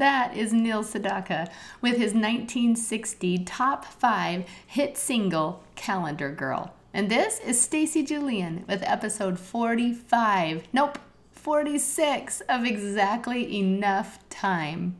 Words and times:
That 0.00 0.34
is 0.34 0.54
Neil 0.54 0.82
Sedaka 0.82 1.50
with 1.82 1.98
his 1.98 2.14
1960 2.14 3.44
top 3.44 3.84
five 3.84 4.46
hit 4.66 4.96
single, 4.96 5.62
Calendar 5.76 6.32
Girl. 6.32 6.72
And 6.94 7.10
this 7.10 7.38
is 7.38 7.60
Stacy 7.60 8.02
Julian 8.02 8.64
with 8.66 8.82
episode 8.84 9.38
45. 9.38 10.68
Nope, 10.72 10.98
46 11.32 12.40
of 12.48 12.64
Exactly 12.64 13.58
Enough 13.58 14.26
Time. 14.30 14.96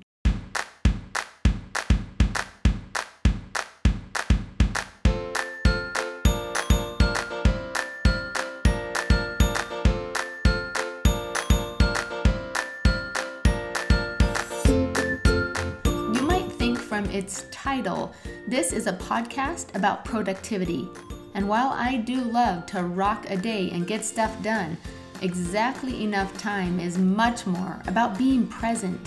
Its 17.11 17.47
title, 17.51 18.15
this 18.49 18.73
is 18.73 18.87
a 18.87 18.95
podcast 18.95 19.75
about 19.75 20.05
productivity. 20.05 20.89
And 21.35 21.49
while 21.49 21.69
I 21.69 21.97
do 21.97 22.21
love 22.21 22.67
to 22.67 22.83
rock 22.83 23.29
a 23.29 23.37
day 23.37 23.71
and 23.71 23.87
get 23.87 24.05
stuff 24.05 24.43
done, 24.43 24.77
exactly 25.23 26.03
enough 26.03 26.37
time 26.39 26.81
is 26.81 26.99
much 26.99 27.47
more 27.47 27.83
about 27.87 28.19
being 28.19 28.47
present. 28.47 29.01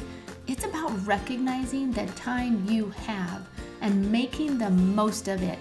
It's 0.48 0.66
about 0.66 0.92
recognizing 1.06 1.92
the 1.92 2.06
time 2.08 2.66
you 2.70 2.90
have 2.92 3.48
and 3.82 4.12
making 4.12 4.58
the 4.58 4.70
most 4.70 5.28
of 5.28 5.42
it. 5.42 5.60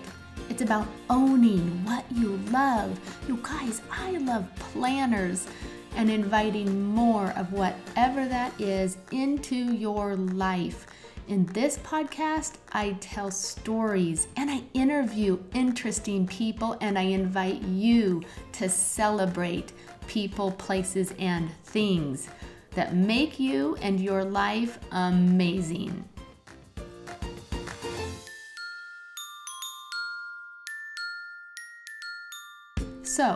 It's 0.51 0.63
about 0.63 0.87
owning 1.09 1.85
what 1.85 2.05
you 2.13 2.37
love. 2.51 2.99
You 3.27 3.39
guys, 3.43 3.81
I 3.91 4.13
love 4.19 4.47
planners 4.57 5.47
and 5.97 6.11
inviting 6.11 6.85
more 6.85 7.33
of 7.37 7.53
whatever 7.53 8.27
that 8.27 8.59
is 8.61 8.99
into 9.11 9.55
your 9.55 10.17
life. 10.17 10.87
In 11.33 11.47
this 11.47 11.79
podcast, 11.79 12.57
I 12.73 12.95
tell 13.01 13.31
stories 13.31 14.29
and 14.37 14.51
I 14.51 14.65
interview 14.75 15.39
interesting 15.55 16.27
people 16.27 16.77
and 16.83 16.99
I 16.99 17.05
invite 17.05 17.63
you 17.63 18.23
to 18.53 18.69
celebrate 18.69 19.73
people, 20.07 20.51
places, 20.51 21.15
and 21.19 21.51
things 21.65 22.29
that 22.73 22.95
make 22.95 23.41
you 23.41 23.79
and 23.81 23.99
your 23.99 24.25
life 24.27 24.79
amazing. 24.91 26.05
So, 33.05 33.35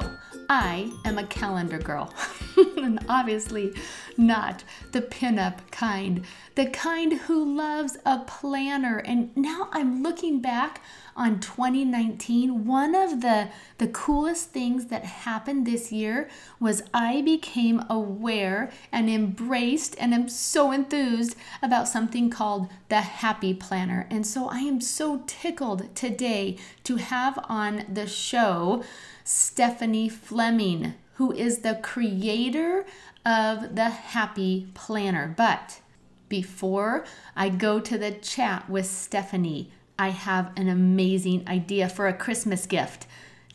I 0.49 0.93
am 1.05 1.19
a 1.19 1.25
calendar 1.25 1.79
girl. 1.79 2.13
and 2.77 2.99
obviously 3.09 3.75
not 4.17 4.65
the 4.93 5.03
pinup 5.03 5.71
kind, 5.71 6.25
the 6.55 6.67
kind 6.67 7.13
who 7.13 7.57
loves 7.57 7.99
a 8.07 8.21
planner. 8.21 8.99
And 8.99 9.37
now 9.37 9.69
I'm 9.73 10.03
looking 10.03 10.41
back 10.41 10.81
on 11.17 11.41
2019. 11.41 12.67
One 12.67 12.95
of 12.95 13.21
the, 13.23 13.49
the 13.79 13.89
coolest 13.89 14.51
things 14.51 14.87
that 14.87 15.05
happened 15.05 15.67
this 15.67 15.91
year 15.91 16.29
was 16.61 16.83
I 16.93 17.23
became 17.23 17.85
aware 17.89 18.71
and 18.93 19.09
embraced 19.11 19.97
and 19.99 20.15
am 20.15 20.29
so 20.29 20.73
enthused 20.73 21.37
about 21.63 21.89
something 21.89 22.31
called 22.31 22.69
the 22.89 23.01
Happy 23.01 23.55
Planner. 23.55 24.07
And 24.11 24.27
so 24.27 24.49
I 24.49 24.61
am 24.61 24.81
so 24.81 25.23
tickled 25.27 25.95
today 25.95 26.57
to 26.85 26.97
have 26.97 27.39
on 27.49 27.85
the 27.93 28.07
show 28.07 28.85
Stephanie 29.27 30.09
Fleming 30.09 30.95
who 31.17 31.33
is 31.33 31.59
the 31.59 31.75
creator 31.83 32.85
of 33.25 33.75
the 33.75 33.89
Happy 33.89 34.69
Planner. 34.75 35.35
But 35.37 35.81
before 36.29 37.05
I 37.35 37.49
go 37.49 37.81
to 37.81 37.97
the 37.97 38.11
chat 38.11 38.69
with 38.69 38.87
Stephanie, 38.87 39.71
I 39.99 40.11
have 40.11 40.53
an 40.57 40.69
amazing 40.69 41.49
idea 41.49 41.89
for 41.89 42.07
a 42.07 42.13
Christmas 42.13 42.67
gift. 42.67 43.07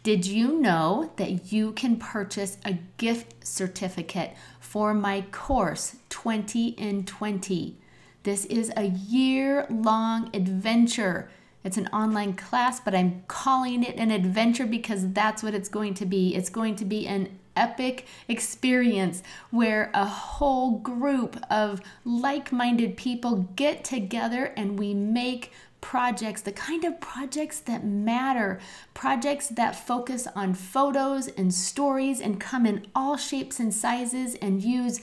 Did 0.02 0.26
you 0.26 0.60
know 0.60 1.12
that 1.18 1.54
you 1.54 1.74
can 1.74 1.98
purchase 1.98 2.58
a 2.66 2.80
gift 2.98 3.46
certificate 3.46 4.36
for 4.60 4.96
my 4.96 5.22
course 5.32 5.98
20 6.10 6.70
in 6.70 7.06
20? 7.06 7.78
This 8.24 8.46
is 8.46 8.72
a 8.76 8.86
year 8.86 9.68
long 9.70 10.32
adventure. 10.36 11.30
It's 11.64 11.78
an 11.78 11.88
online 11.88 12.34
class, 12.34 12.80
but 12.80 12.96
I'm 12.96 13.24
calling 13.28 13.84
it 13.84 13.96
an 13.98 14.12
adventure 14.12 14.66
because 14.66 15.12
that's 15.14 15.44
what 15.44 15.54
it's 15.54 15.70
going 15.70 15.94
to 15.96 16.06
be. 16.06 16.36
It's 16.36 16.50
going 16.50 16.76
to 16.78 16.86
be 16.86 17.08
an 17.08 17.38
epic 17.56 18.08
experience 18.28 19.22
where 19.52 19.92
a 19.94 20.06
whole 20.06 20.80
group 20.80 21.38
of 21.50 21.82
like 22.06 22.52
minded 22.52 22.98
people 22.98 23.50
get 23.56 23.84
together 23.84 24.54
and 24.58 24.80
we 24.80 24.94
make 24.94 25.52
projects, 25.82 26.42
the 26.42 26.52
kind 26.52 26.84
of 26.86 27.00
projects 27.02 27.60
that 27.62 27.84
matter, 27.84 28.60
projects 28.94 29.48
that 29.50 29.76
focus 29.76 30.28
on 30.36 30.54
photos 30.54 31.28
and 31.28 31.54
stories 31.54 32.22
and 32.22 32.40
come 32.40 32.66
in 32.66 32.86
all 32.96 33.18
shapes 33.18 33.60
and 33.60 33.74
sizes 33.74 34.36
and 34.36 34.64
use 34.64 35.02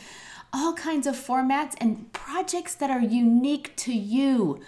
all 0.52 0.72
kinds 0.72 1.06
of 1.06 1.14
formats 1.14 1.74
and 1.78 2.10
projects 2.12 2.74
that 2.76 2.90
are 2.90 3.00
unique 3.00 3.74
to 3.76 3.92
you. 3.92 4.60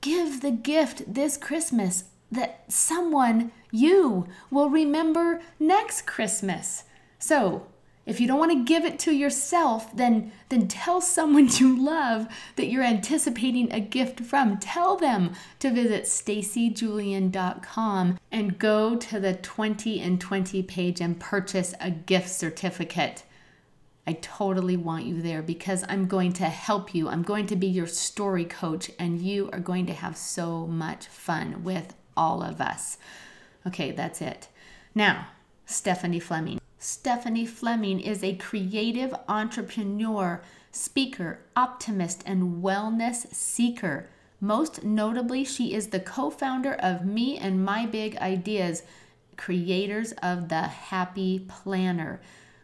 Give 0.00 0.40
the 0.40 0.50
gift 0.50 1.12
this 1.12 1.36
Christmas 1.36 2.04
that 2.32 2.64
someone, 2.68 3.52
you, 3.70 4.26
will 4.50 4.70
remember 4.70 5.42
next 5.58 6.06
Christmas. 6.06 6.84
So, 7.18 7.66
if 8.06 8.18
you 8.18 8.26
don't 8.26 8.38
want 8.38 8.52
to 8.52 8.64
give 8.64 8.86
it 8.86 8.98
to 9.00 9.12
yourself, 9.12 9.94
then 9.94 10.32
then 10.48 10.68
tell 10.68 11.00
someone 11.00 11.48
you 11.48 11.80
love 11.80 12.26
that 12.56 12.68
you're 12.68 12.82
anticipating 12.82 13.72
a 13.72 13.80
gift 13.80 14.20
from. 14.20 14.58
Tell 14.58 14.96
them 14.96 15.34
to 15.58 15.70
visit 15.70 16.04
stacyjulian.com 16.04 18.18
and 18.32 18.58
go 18.58 18.96
to 18.96 19.20
the 19.20 19.34
20 19.34 20.00
and 20.00 20.18
20 20.20 20.62
page 20.62 21.00
and 21.00 21.20
purchase 21.20 21.74
a 21.80 21.90
gift 21.90 22.30
certificate. 22.30 23.24
I 24.10 24.14
totally 24.14 24.76
want 24.76 25.04
you 25.04 25.22
there 25.22 25.40
because 25.40 25.84
I'm 25.88 26.08
going 26.08 26.32
to 26.32 26.46
help 26.46 26.96
you. 26.96 27.08
I'm 27.08 27.22
going 27.22 27.46
to 27.46 27.54
be 27.54 27.68
your 27.68 27.86
story 27.86 28.44
coach 28.44 28.90
and 28.98 29.20
you 29.20 29.48
are 29.52 29.60
going 29.60 29.86
to 29.86 29.92
have 29.92 30.16
so 30.16 30.66
much 30.66 31.06
fun 31.06 31.62
with 31.62 31.94
all 32.16 32.42
of 32.42 32.60
us. 32.60 32.98
Okay, 33.64 33.92
that's 33.92 34.20
it. 34.20 34.48
Now, 34.96 35.28
Stephanie 35.64 36.18
Fleming. 36.18 36.60
Stephanie 36.76 37.46
Fleming 37.46 38.00
is 38.00 38.24
a 38.24 38.34
creative 38.34 39.14
entrepreneur, 39.28 40.42
speaker, 40.72 41.38
optimist, 41.54 42.24
and 42.26 42.64
wellness 42.64 43.32
seeker. 43.32 44.08
Most 44.40 44.82
notably, 44.82 45.44
she 45.44 45.72
is 45.72 45.90
the 45.90 46.00
co 46.00 46.30
founder 46.30 46.74
of 46.74 47.06
Me 47.06 47.38
and 47.38 47.64
My 47.64 47.86
Big 47.86 48.16
Ideas, 48.16 48.82
creators 49.36 50.10
of 50.20 50.48
the 50.48 50.62
Happy 50.62 51.38
Planner. 51.46 52.20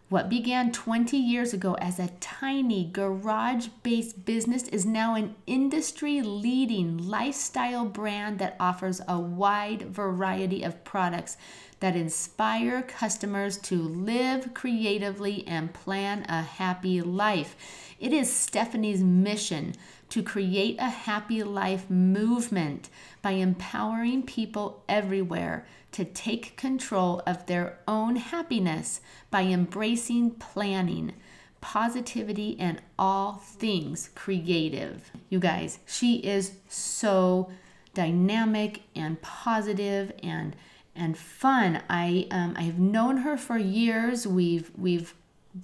What 0.09 0.28
began 0.28 0.71
20 0.71 1.17
years 1.17 1.53
ago 1.53 1.75
as 1.81 1.99
a 1.99 2.12
tiny 2.21 2.89
garage 2.93 3.67
based 3.83 4.25
business 4.25 4.69
is 4.69 4.87
now 4.87 5.17
an 5.17 5.34
industry 5.49 6.22
leading 6.22 6.97
lifestyle 7.09 7.84
brand 7.84 8.39
that 8.39 8.55
offers 8.61 9.00
a 9.09 9.19
wide 9.19 9.83
variety 9.83 10.62
of 10.62 10.84
products 10.84 11.37
that 11.81 11.97
inspire 11.97 12.83
customers 12.83 13.59
to 13.59 13.83
live 13.83 14.55
creatively 14.55 15.44
and 15.49 15.75
plan 15.75 16.25
a 16.28 16.43
happy 16.43 17.03
life. 17.03 17.56
It 17.99 18.12
is 18.12 18.33
Stephanie's 18.33 19.03
mission 19.03 19.75
to 20.11 20.23
create 20.23 20.76
a 20.79 20.88
happy 20.88 21.43
life 21.43 21.91
movement 21.91 22.91
by 23.26 23.32
empowering 23.32 24.23
people 24.23 24.84
everywhere 24.88 25.67
to 25.90 26.05
take 26.05 26.56
control 26.56 27.20
of 27.26 27.44
their 27.46 27.76
own 27.88 28.14
happiness 28.14 29.00
by 29.32 29.43
embracing 29.43 30.31
planning 30.31 31.12
positivity 31.61 32.56
and 32.61 32.81
all 32.96 33.32
things 33.32 34.11
creative. 34.14 35.11
You 35.28 35.40
guys, 35.40 35.81
she 35.87 36.19
is 36.19 36.52
so 36.69 37.50
dynamic 37.94 38.82
and 38.94 39.20
positive 39.23 40.12
and 40.23 40.55
and 40.94 41.19
fun. 41.19 41.82
I 41.90 42.28
um, 42.31 42.55
I 42.56 42.62
have 42.62 42.78
known 42.78 43.17
her 43.19 43.37
for 43.37 43.58
years. 43.58 44.25
We've 44.25 44.70
we've 44.78 45.14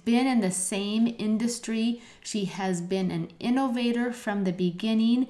been 0.03 0.27
in 0.27 0.41
the 0.41 0.51
same 0.51 1.15
industry. 1.17 2.01
She 2.21 2.43
has 2.43 2.81
been 2.81 3.09
an 3.09 3.29
innovator 3.39 4.11
from 4.11 4.43
the 4.43 4.51
beginning. 4.51 5.27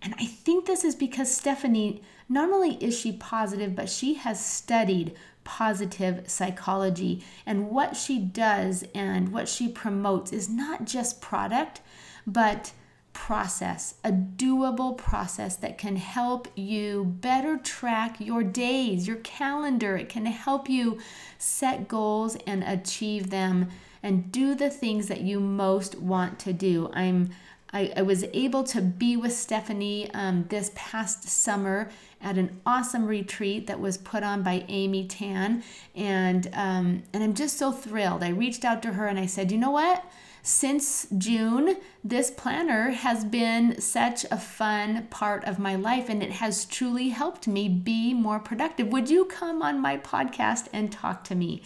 And 0.00 0.14
I 0.18 0.26
think 0.26 0.66
this 0.66 0.84
is 0.84 0.94
because 0.94 1.34
Stephanie, 1.34 2.02
not 2.28 2.50
only 2.50 2.74
is 2.74 2.98
she 2.98 3.12
positive, 3.12 3.74
but 3.74 3.88
she 3.88 4.14
has 4.14 4.44
studied 4.44 5.14
positive 5.44 6.28
psychology. 6.30 7.24
And 7.46 7.70
what 7.70 7.96
she 7.96 8.18
does 8.18 8.84
and 8.94 9.32
what 9.32 9.48
she 9.48 9.68
promotes 9.68 10.32
is 10.32 10.48
not 10.48 10.84
just 10.84 11.20
product, 11.20 11.80
but 12.26 12.72
process, 13.14 13.94
a 14.04 14.12
doable 14.12 14.96
process 14.96 15.56
that 15.56 15.76
can 15.76 15.96
help 15.96 16.46
you 16.54 17.04
better 17.04 17.56
track 17.56 18.20
your 18.20 18.44
days, 18.44 19.08
your 19.08 19.16
calendar. 19.16 19.96
It 19.96 20.08
can 20.08 20.26
help 20.26 20.68
you 20.68 20.98
set 21.36 21.88
goals 21.88 22.36
and 22.46 22.62
achieve 22.62 23.30
them 23.30 23.68
and 24.02 24.30
do 24.30 24.54
the 24.54 24.70
things 24.70 25.08
that 25.08 25.22
you 25.22 25.40
most 25.40 25.96
want 25.96 26.38
to 26.40 26.52
do. 26.52 26.90
I'm 26.92 27.30
I, 27.72 27.92
I 27.96 28.02
was 28.02 28.24
able 28.32 28.64
to 28.64 28.80
be 28.80 29.16
with 29.16 29.32
Stephanie 29.32 30.10
um, 30.14 30.46
this 30.48 30.70
past 30.74 31.24
summer 31.24 31.90
at 32.20 32.38
an 32.38 32.60
awesome 32.64 33.06
retreat 33.06 33.66
that 33.66 33.78
was 33.78 33.96
put 33.98 34.22
on 34.22 34.42
by 34.42 34.64
Amy 34.68 35.06
Tan, 35.06 35.62
and 35.94 36.48
um, 36.54 37.02
and 37.12 37.22
I'm 37.22 37.34
just 37.34 37.58
so 37.58 37.70
thrilled. 37.70 38.24
I 38.24 38.30
reached 38.30 38.64
out 38.64 38.82
to 38.82 38.92
her 38.92 39.06
and 39.06 39.18
I 39.18 39.26
said, 39.26 39.52
you 39.52 39.58
know 39.58 39.70
what? 39.70 40.04
Since 40.42 41.08
June, 41.18 41.76
this 42.02 42.30
planner 42.30 42.90
has 42.90 43.24
been 43.24 43.80
such 43.80 44.24
a 44.30 44.38
fun 44.38 45.06
part 45.10 45.44
of 45.44 45.58
my 45.58 45.74
life 45.74 46.08
and 46.08 46.22
it 46.22 46.32
has 46.32 46.64
truly 46.64 47.10
helped 47.10 47.46
me 47.46 47.68
be 47.68 48.14
more 48.14 48.38
productive. 48.38 48.88
Would 48.88 49.10
you 49.10 49.26
come 49.26 49.60
on 49.60 49.80
my 49.80 49.98
podcast 49.98 50.68
and 50.72 50.90
talk 50.90 51.24
to 51.24 51.34
me? 51.34 51.62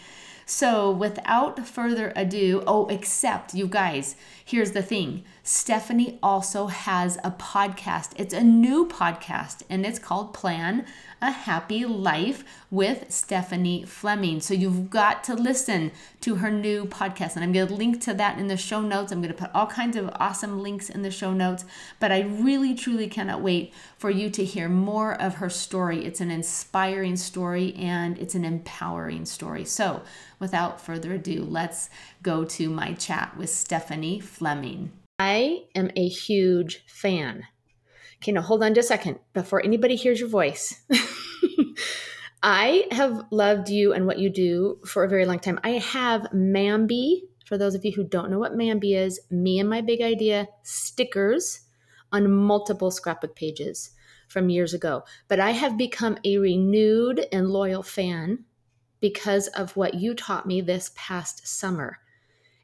So, 0.46 0.90
without 0.90 1.66
further 1.66 2.12
ado, 2.16 2.64
oh, 2.66 2.86
except 2.88 3.54
you 3.54 3.68
guys, 3.68 4.16
here's 4.52 4.72
the 4.72 4.82
thing 4.82 5.24
Stephanie 5.42 6.18
also 6.22 6.66
has 6.66 7.16
a 7.24 7.30
podcast. 7.30 8.10
It's 8.16 8.34
a 8.34 8.44
new 8.44 8.86
podcast 8.86 9.62
and 9.70 9.86
it's 9.86 9.98
called 9.98 10.34
Plan 10.34 10.84
a 11.22 11.30
Happy 11.30 11.84
Life 11.84 12.44
with 12.68 13.10
Stephanie 13.10 13.84
Fleming. 13.84 14.40
So 14.40 14.54
you've 14.54 14.90
got 14.90 15.22
to 15.24 15.34
listen 15.34 15.92
to 16.20 16.36
her 16.36 16.50
new 16.50 16.84
podcast. 16.84 17.36
And 17.36 17.44
I'm 17.44 17.52
going 17.52 17.68
to 17.68 17.74
link 17.74 18.00
to 18.02 18.14
that 18.14 18.38
in 18.38 18.48
the 18.48 18.56
show 18.56 18.80
notes. 18.80 19.12
I'm 19.12 19.22
going 19.22 19.32
to 19.32 19.40
put 19.40 19.54
all 19.54 19.68
kinds 19.68 19.96
of 19.96 20.10
awesome 20.16 20.60
links 20.60 20.90
in 20.90 21.02
the 21.02 21.12
show 21.12 21.32
notes. 21.32 21.64
But 22.00 22.10
I 22.10 22.22
really, 22.22 22.74
truly 22.74 23.06
cannot 23.06 23.40
wait 23.40 23.72
for 23.96 24.10
you 24.10 24.30
to 24.30 24.44
hear 24.44 24.68
more 24.68 25.14
of 25.14 25.36
her 25.36 25.48
story. 25.48 26.04
It's 26.04 26.20
an 26.20 26.32
inspiring 26.32 27.16
story 27.16 27.72
and 27.74 28.18
it's 28.18 28.34
an 28.34 28.44
empowering 28.44 29.24
story. 29.24 29.64
So 29.64 30.02
without 30.40 30.80
further 30.80 31.12
ado, 31.12 31.44
let's 31.44 31.88
go 32.22 32.44
to 32.44 32.70
my 32.70 32.94
chat 32.94 33.36
with 33.36 33.50
Stephanie 33.50 34.20
Fleming. 34.20 34.92
I 35.18 35.64
am 35.74 35.90
a 35.96 36.08
huge 36.08 36.84
fan 36.86 37.44
Okay, 38.22 38.30
now 38.30 38.40
hold 38.40 38.62
on 38.62 38.72
just 38.72 38.86
a 38.86 38.94
second 38.94 39.18
before 39.32 39.60
anybody 39.64 39.96
hears 39.96 40.20
your 40.20 40.28
voice. 40.28 40.80
I 42.42 42.86
have 42.92 43.26
loved 43.32 43.68
you 43.68 43.92
and 43.92 44.06
what 44.06 44.20
you 44.20 44.30
do 44.30 44.78
for 44.86 45.02
a 45.02 45.08
very 45.08 45.26
long 45.26 45.40
time. 45.40 45.58
I 45.64 45.70
have 45.70 46.28
Mambi, 46.32 47.22
for 47.46 47.58
those 47.58 47.74
of 47.74 47.84
you 47.84 47.90
who 47.90 48.04
don't 48.04 48.30
know 48.30 48.38
what 48.38 48.56
Mambi 48.56 48.96
is, 48.96 49.20
me 49.28 49.58
and 49.58 49.68
my 49.68 49.80
big 49.80 50.00
idea 50.00 50.46
stickers 50.62 51.62
on 52.12 52.30
multiple 52.30 52.92
scrapbook 52.92 53.34
pages 53.34 53.90
from 54.28 54.50
years 54.50 54.72
ago. 54.72 55.02
But 55.26 55.40
I 55.40 55.50
have 55.50 55.76
become 55.76 56.16
a 56.24 56.38
renewed 56.38 57.26
and 57.32 57.50
loyal 57.50 57.82
fan 57.82 58.44
because 59.00 59.48
of 59.48 59.76
what 59.76 59.94
you 59.94 60.14
taught 60.14 60.46
me 60.46 60.60
this 60.60 60.92
past 60.94 61.48
summer 61.48 61.98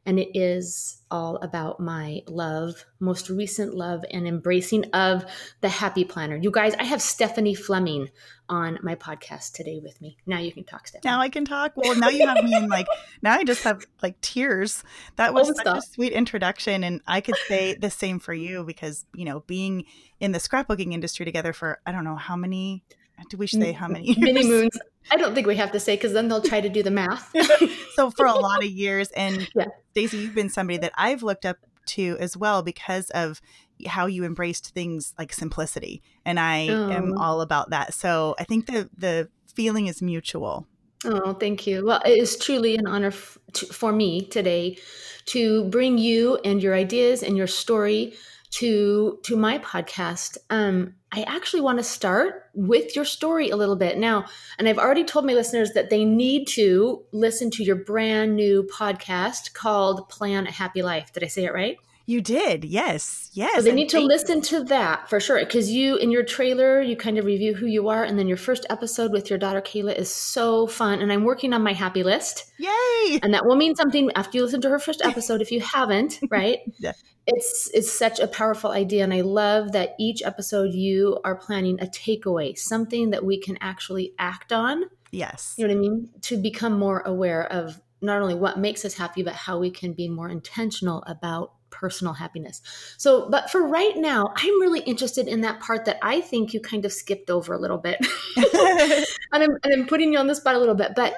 and 0.09 0.19
it 0.19 0.31
is 0.33 1.03
all 1.11 1.37
about 1.37 1.81
my 1.81 2.23
love, 2.27 2.87
most 2.99 3.29
recent 3.29 3.75
love, 3.75 4.03
and 4.11 4.27
embracing 4.27 4.87
of 4.95 5.27
the 5.61 5.69
happy 5.69 6.03
planner. 6.03 6.35
You 6.35 6.51
guys, 6.51 6.75
I 6.77 6.85
have 6.85 7.03
Stephanie 7.03 7.55
Fleming 7.55 8.09
on 8.49 8.79
my 8.83 8.95
podcast 8.95 9.53
today 9.53 9.81
with 9.83 10.01
me. 10.01 10.17
Now 10.25 10.39
you 10.39 10.51
can 10.51 10.65
talk, 10.65 10.89
Stephanie. 10.89 11.13
Now 11.13 11.21
I 11.21 11.29
can 11.29 11.45
talk. 11.45 11.73
Well, 11.77 11.95
now 11.95 12.09
you 12.09 12.27
have 12.27 12.43
me 12.43 12.57
in 12.57 12.69
like, 12.69 12.87
now 13.23 13.35
I 13.35 13.45
just 13.45 13.65
have 13.65 13.85
like 14.03 14.19
tears. 14.23 14.83
That 15.17 15.35
was 15.35 15.51
oh, 15.51 15.53
such 15.53 15.67
a 15.67 15.83
sweet 15.83 16.15
introduction. 16.15 16.85
And 16.85 17.03
I 17.07 17.21
could 17.21 17.37
say 17.47 17.75
the 17.79 17.91
same 17.91 18.19
for 18.19 18.33
you 18.33 18.65
because, 18.65 19.05
you 19.15 19.27
know, 19.27 19.41
being 19.41 19.85
in 20.21 20.33
the 20.33 20.39
scrapbooking 20.39 20.95
industry 20.95 21.27
together 21.27 21.53
for, 21.53 21.81
I 21.85 21.93
don't 21.93 22.05
know 22.05 22.17
how 22.17 22.35
many 22.35 22.83
do 23.29 23.37
we 23.37 23.47
say 23.47 23.73
how 23.73 23.89
many 23.89 24.07
years? 24.13 24.19
Many 24.19 24.49
moons. 24.49 24.79
I 25.11 25.17
don't 25.17 25.35
think 25.35 25.47
we 25.47 25.57
have 25.57 25.73
to 25.73 25.81
say 25.81 25.97
because 25.97 26.13
then 26.13 26.29
they'll 26.29 26.43
try 26.43 26.61
to 26.61 26.69
do 26.69 26.83
the 26.83 26.91
math. 26.91 27.33
so 27.95 28.11
for 28.11 28.27
a 28.27 28.35
lot 28.35 28.63
of 28.63 28.71
years, 28.71 29.11
and 29.13 29.49
yeah. 29.55 29.67
Stacy, 29.93 30.19
you've 30.19 30.35
been 30.35 30.51
somebody 30.51 30.79
that 30.79 30.93
I've 30.97 31.23
looked 31.23 31.47
up 31.47 31.59
to 31.87 32.17
as 32.21 32.37
well 32.37 32.63
because 32.63 33.11
of 33.11 33.41
how 33.87 34.07
you 34.07 34.25
embraced 34.25 34.75
things 34.75 35.15
like 35.19 35.33
simplicity, 35.33 36.03
and 36.25 36.39
I 36.39 36.69
oh. 36.69 36.91
am 36.91 37.19
all 37.19 37.41
about 37.41 37.71
that. 37.71 37.95
So 37.95 38.35
I 38.39 38.45
think 38.45 38.67
the 38.67 38.89
the 38.97 39.29
feeling 39.55 39.87
is 39.87 40.03
mutual. 40.03 40.67
Oh, 41.05 41.33
thank 41.35 41.67
you. 41.67 41.87
Well, 41.87 42.03
it 42.05 42.19
is 42.19 42.37
truly 42.37 42.77
an 42.77 42.87
honor 42.87 43.09
f- 43.09 43.39
to, 43.53 43.67
for 43.67 43.93
me 43.93 44.23
today 44.23 44.79
to 45.27 45.65
bring 45.65 45.97
you 45.97 46.39
and 46.45 46.61
your 46.61 46.75
ideas 46.75 47.23
and 47.23 47.37
your 47.37 47.47
story 47.47 48.15
to 48.51 49.19
to 49.25 49.37
my 49.37 49.59
podcast. 49.59 50.39
Um, 50.51 50.95
I 51.11 51.23
actually 51.23 51.63
want 51.63 51.79
to 51.79 51.85
start 51.85 52.51
with 52.55 52.95
your 52.95 53.05
story 53.07 53.49
a 53.49 53.57
little 53.57 53.77
bit 53.77 53.97
now. 53.97 54.27
And 54.59 54.69
I've 54.69 54.79
already 54.79 55.05
told 55.05 55.25
my 55.25 55.33
listeners 55.33 55.73
that 55.73 55.89
they 55.89 56.05
need 56.05 56.47
to 56.49 57.03
listen 57.13 57.51
to 57.53 57.65
your 57.65 57.77
brand 57.77 58.37
new 58.37 58.65
podcast 58.65 59.55
called 59.55 60.09
Plan 60.11 60.47
a 60.47 60.53
Happy 60.53 60.83
Life. 60.83 61.13
Did 61.13 61.25
I 61.25 61.29
say 61.29 61.45
it 61.45 61.55
right? 61.55 61.79
You 62.09 62.23
did, 62.23 62.65
yes, 62.65 63.29
yes. 63.35 63.57
So 63.57 63.61
they 63.61 63.73
need 63.73 63.91
to 63.91 64.01
listen 64.01 64.41
to 64.41 64.65
that 64.65 65.11
for 65.11 65.21
sure, 65.21 65.39
because 65.41 65.71
you 65.71 65.97
in 65.97 66.11
your 66.11 66.25
trailer 66.25 66.81
you 66.81 66.97
kind 66.97 67.19
of 67.19 67.27
review 67.27 67.55
who 67.55 67.67
you 67.67 67.91
are, 67.91 68.03
and 68.03 68.19
then 68.19 68.27
your 68.27 68.39
first 68.39 68.65
episode 68.71 69.13
with 69.13 69.29
your 69.29 69.39
daughter 69.39 69.61
Kayla 69.61 69.95
is 69.95 70.11
so 70.11 70.67
fun, 70.67 71.03
and 71.03 71.13
I'm 71.13 71.25
working 71.25 71.53
on 71.53 71.63
my 71.63 71.75
happy 71.75 72.03
list. 72.03 72.51
Yay! 72.57 73.21
And 73.23 73.35
that 73.35 73.45
will 73.45 73.57
mean 73.57 73.77
something 73.77 74.11
after 74.15 74.39
you 74.39 74.43
listen 74.43 74.63
to 74.63 74.71
her 74.71 74.79
first 74.79 75.03
episode. 75.05 75.43
if 75.43 75.53
you 75.53 75.61
haven't, 75.61 76.19
right? 76.31 76.61
yeah. 76.79 76.93
It's 77.27 77.71
it's 77.75 77.93
such 77.93 78.21
a 78.21 78.27
powerful 78.27 78.71
idea, 78.71 79.05
and 79.05 79.13
I 79.13 79.21
love 79.21 79.73
that 79.73 79.95
each 80.01 80.23
episode 80.23 80.73
you 80.73 81.21
are 81.25 81.37
planning 81.37 81.79
a 81.79 81.85
takeaway, 81.85 82.57
something 82.57 83.11
that 83.11 83.23
we 83.23 83.39
can 83.39 83.59
actually 83.61 84.15
act 84.19 84.51
on. 84.51 84.85
Yes, 85.11 85.57
you 85.59 85.69
know 85.69 85.75
what 85.75 85.77
I 85.77 85.81
mean. 85.81 86.09
To 86.23 86.39
become 86.39 86.79
more 86.79 87.01
aware 87.01 87.45
of 87.53 87.79
not 88.01 88.23
only 88.23 88.35
what 88.35 88.59
makes 88.59 88.87
us 88.87 88.95
happy, 88.95 89.23
but 89.23 89.35
how 89.35 89.59
we 89.59 89.71
can 89.71 89.93
be 89.93 90.09
more 90.09 90.31
intentional 90.31 91.03
about 91.07 91.53
personal 91.71 92.15
happiness. 92.15 92.63
So, 92.97 93.29
but 93.29 93.51
for 93.51 93.67
right 93.67 93.97
now, 93.97 94.33
I'm 94.37 94.61
really 94.61 94.81
interested 94.81 95.29
in 95.29 95.43
that 95.43 95.61
part 95.61 95.85
that 95.85 95.99
I 96.03 96.21
think 96.21 96.55
you 96.55 96.61
kind 96.61 96.85
of 96.85 96.93
skipped 96.93 97.31
over 97.31 97.53
a 97.53 97.59
little 97.59 97.79
bit. 97.79 97.99
and, 98.37 99.43
I'm, 99.43 99.51
and 99.63 99.73
I'm 99.75 99.87
putting 99.87 100.13
you 100.13 100.19
on 100.19 100.27
the 100.27 100.35
spot 100.35 100.55
a 100.55 100.59
little 100.59 100.75
bit, 100.75 100.93
but 100.95 101.15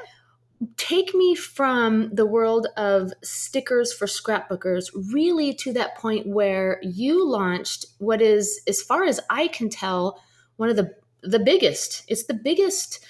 take 0.76 1.14
me 1.14 1.34
from 1.34 2.14
the 2.14 2.26
world 2.26 2.66
of 2.76 3.12
stickers 3.22 3.92
for 3.92 4.06
scrapbookers 4.06 4.90
really 5.12 5.54
to 5.54 5.72
that 5.72 5.96
point 5.96 6.26
where 6.26 6.78
you 6.82 7.26
launched 7.26 7.86
what 7.98 8.20
is, 8.20 8.60
as 8.68 8.82
far 8.82 9.04
as 9.04 9.20
I 9.30 9.48
can 9.48 9.70
tell, 9.70 10.20
one 10.56 10.68
of 10.68 10.76
the 10.76 10.94
the 11.22 11.38
biggest. 11.38 12.04
It's 12.08 12.24
the 12.24 12.34
biggest 12.34 13.00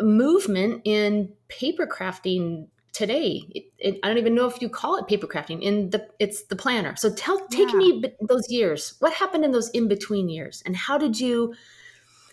movement 0.00 0.82
in 0.84 1.32
paper 1.48 1.86
crafting 1.86 2.68
today. 2.98 3.44
It, 3.54 3.64
it, 3.78 4.00
I 4.02 4.08
don't 4.08 4.18
even 4.18 4.34
know 4.34 4.46
if 4.46 4.60
you 4.60 4.68
call 4.68 4.96
it 4.96 5.06
paper 5.06 5.28
crafting. 5.28 5.62
In 5.62 5.90
the 5.90 6.06
it's 6.18 6.42
the 6.44 6.56
planner. 6.56 6.96
So 6.96 7.14
tell 7.14 7.38
take 7.46 7.70
yeah. 7.70 7.78
me 7.78 8.04
those 8.20 8.50
years. 8.50 8.94
What 8.98 9.12
happened 9.12 9.44
in 9.44 9.52
those 9.52 9.70
in 9.70 9.86
between 9.86 10.28
years, 10.28 10.62
and 10.66 10.76
how 10.76 10.98
did 10.98 11.20
you 11.20 11.54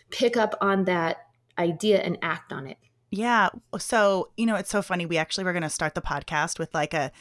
pick 0.10 0.36
up 0.36 0.58
on 0.62 0.86
that 0.86 1.28
idea 1.60 2.02
and 2.02 2.18
act 2.24 2.52
on 2.52 2.66
it? 2.66 2.78
Yeah. 3.12 3.50
So 3.78 4.32
you 4.38 4.48
know, 4.48 4.56
it's 4.56 4.72
so 4.72 4.82
funny. 4.82 5.06
We 5.06 5.18
actually 5.18 5.44
were 5.44 5.54
going 5.54 5.64
to 5.64 5.70
start 5.70 5.94
the 5.94 6.02
podcast 6.02 6.58
with 6.58 6.74
like 6.74 6.96
a 6.96 7.12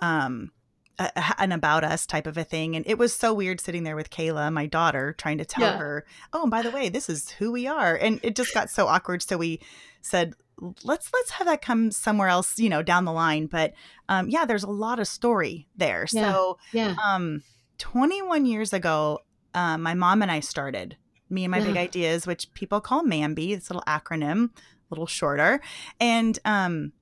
um 0.00 0.50
a, 0.98 1.34
an 1.38 1.52
about 1.52 1.84
us 1.84 2.06
type 2.06 2.26
of 2.26 2.36
a 2.36 2.44
thing. 2.44 2.76
And 2.76 2.86
it 2.86 2.98
was 2.98 3.14
so 3.14 3.32
weird 3.32 3.60
sitting 3.60 3.84
there 3.84 3.96
with 3.96 4.10
Kayla, 4.10 4.52
my 4.52 4.66
daughter, 4.66 5.14
trying 5.16 5.38
to 5.38 5.44
tell 5.44 5.72
yeah. 5.72 5.78
her, 5.78 6.06
oh, 6.32 6.42
and 6.42 6.50
by 6.50 6.62
the 6.62 6.70
way, 6.70 6.88
this 6.88 7.08
is 7.08 7.30
who 7.30 7.52
we 7.52 7.66
are. 7.66 7.94
And 7.94 8.20
it 8.22 8.36
just 8.36 8.54
got 8.54 8.70
so 8.70 8.86
awkward. 8.86 9.22
So 9.22 9.36
we 9.36 9.60
said, 10.00 10.34
let's 10.82 11.10
let's 11.12 11.30
have 11.30 11.46
that 11.46 11.62
come 11.62 11.90
somewhere 11.90 12.28
else, 12.28 12.58
you 12.58 12.68
know, 12.68 12.82
down 12.82 13.04
the 13.04 13.12
line. 13.12 13.46
But 13.46 13.74
um, 14.08 14.28
yeah, 14.28 14.44
there's 14.44 14.64
a 14.64 14.70
lot 14.70 14.98
of 14.98 15.06
story 15.06 15.68
there. 15.76 16.06
Yeah. 16.12 16.32
So 16.32 16.58
yeah. 16.72 16.94
Um, 17.04 17.42
21 17.78 18.44
years 18.44 18.72
ago, 18.72 19.20
uh, 19.54 19.78
my 19.78 19.94
mom 19.94 20.22
and 20.22 20.30
I 20.30 20.40
started 20.40 20.96
me 21.30 21.44
and 21.44 21.50
my 21.50 21.58
yeah. 21.58 21.66
big 21.66 21.76
ideas, 21.76 22.26
which 22.26 22.52
people 22.54 22.80
call 22.80 23.02
MAMBI. 23.02 23.54
this 23.54 23.70
little 23.70 23.84
acronym, 23.86 24.50
a 24.50 24.90
little 24.90 25.06
shorter, 25.06 25.60
and 26.00 26.38
um, 26.44 26.92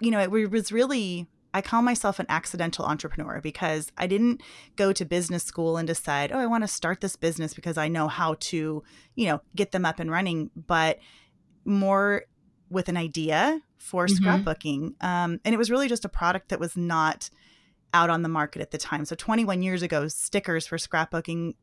you 0.00 0.10
know, 0.10 0.20
it 0.20 0.30
was 0.30 0.72
really 0.72 1.28
I 1.54 1.62
call 1.62 1.82
myself 1.82 2.18
an 2.18 2.26
accidental 2.28 2.84
entrepreneur 2.84 3.40
because 3.40 3.92
I 3.96 4.08
didn't 4.08 4.42
go 4.74 4.92
to 4.92 5.04
business 5.04 5.44
school 5.44 5.76
and 5.76 5.86
decide, 5.86 6.32
oh, 6.32 6.38
I 6.38 6.46
want 6.46 6.64
to 6.64 6.68
start 6.68 7.00
this 7.00 7.14
business 7.14 7.54
because 7.54 7.78
I 7.78 7.86
know 7.86 8.08
how 8.08 8.34
to, 8.40 8.82
you 9.14 9.26
know, 9.26 9.40
get 9.54 9.70
them 9.70 9.86
up 9.86 10.00
and 10.00 10.10
running, 10.10 10.50
but 10.56 10.98
more 11.64 12.24
with 12.70 12.88
an 12.88 12.96
idea 12.96 13.60
for 13.78 14.06
mm-hmm. 14.06 14.24
scrapbooking. 14.24 14.94
Um, 15.00 15.40
and 15.44 15.54
it 15.54 15.56
was 15.56 15.70
really 15.70 15.88
just 15.88 16.04
a 16.04 16.08
product 16.08 16.48
that 16.48 16.58
was 16.58 16.76
not 16.76 17.30
out 17.94 18.10
on 18.10 18.22
the 18.22 18.28
market 18.28 18.60
at 18.60 18.72
the 18.72 18.78
time. 18.78 19.04
So 19.04 19.14
21 19.14 19.62
years 19.62 19.82
ago, 19.82 20.08
stickers 20.08 20.66
for 20.66 20.76
scrapbooking 20.76 21.54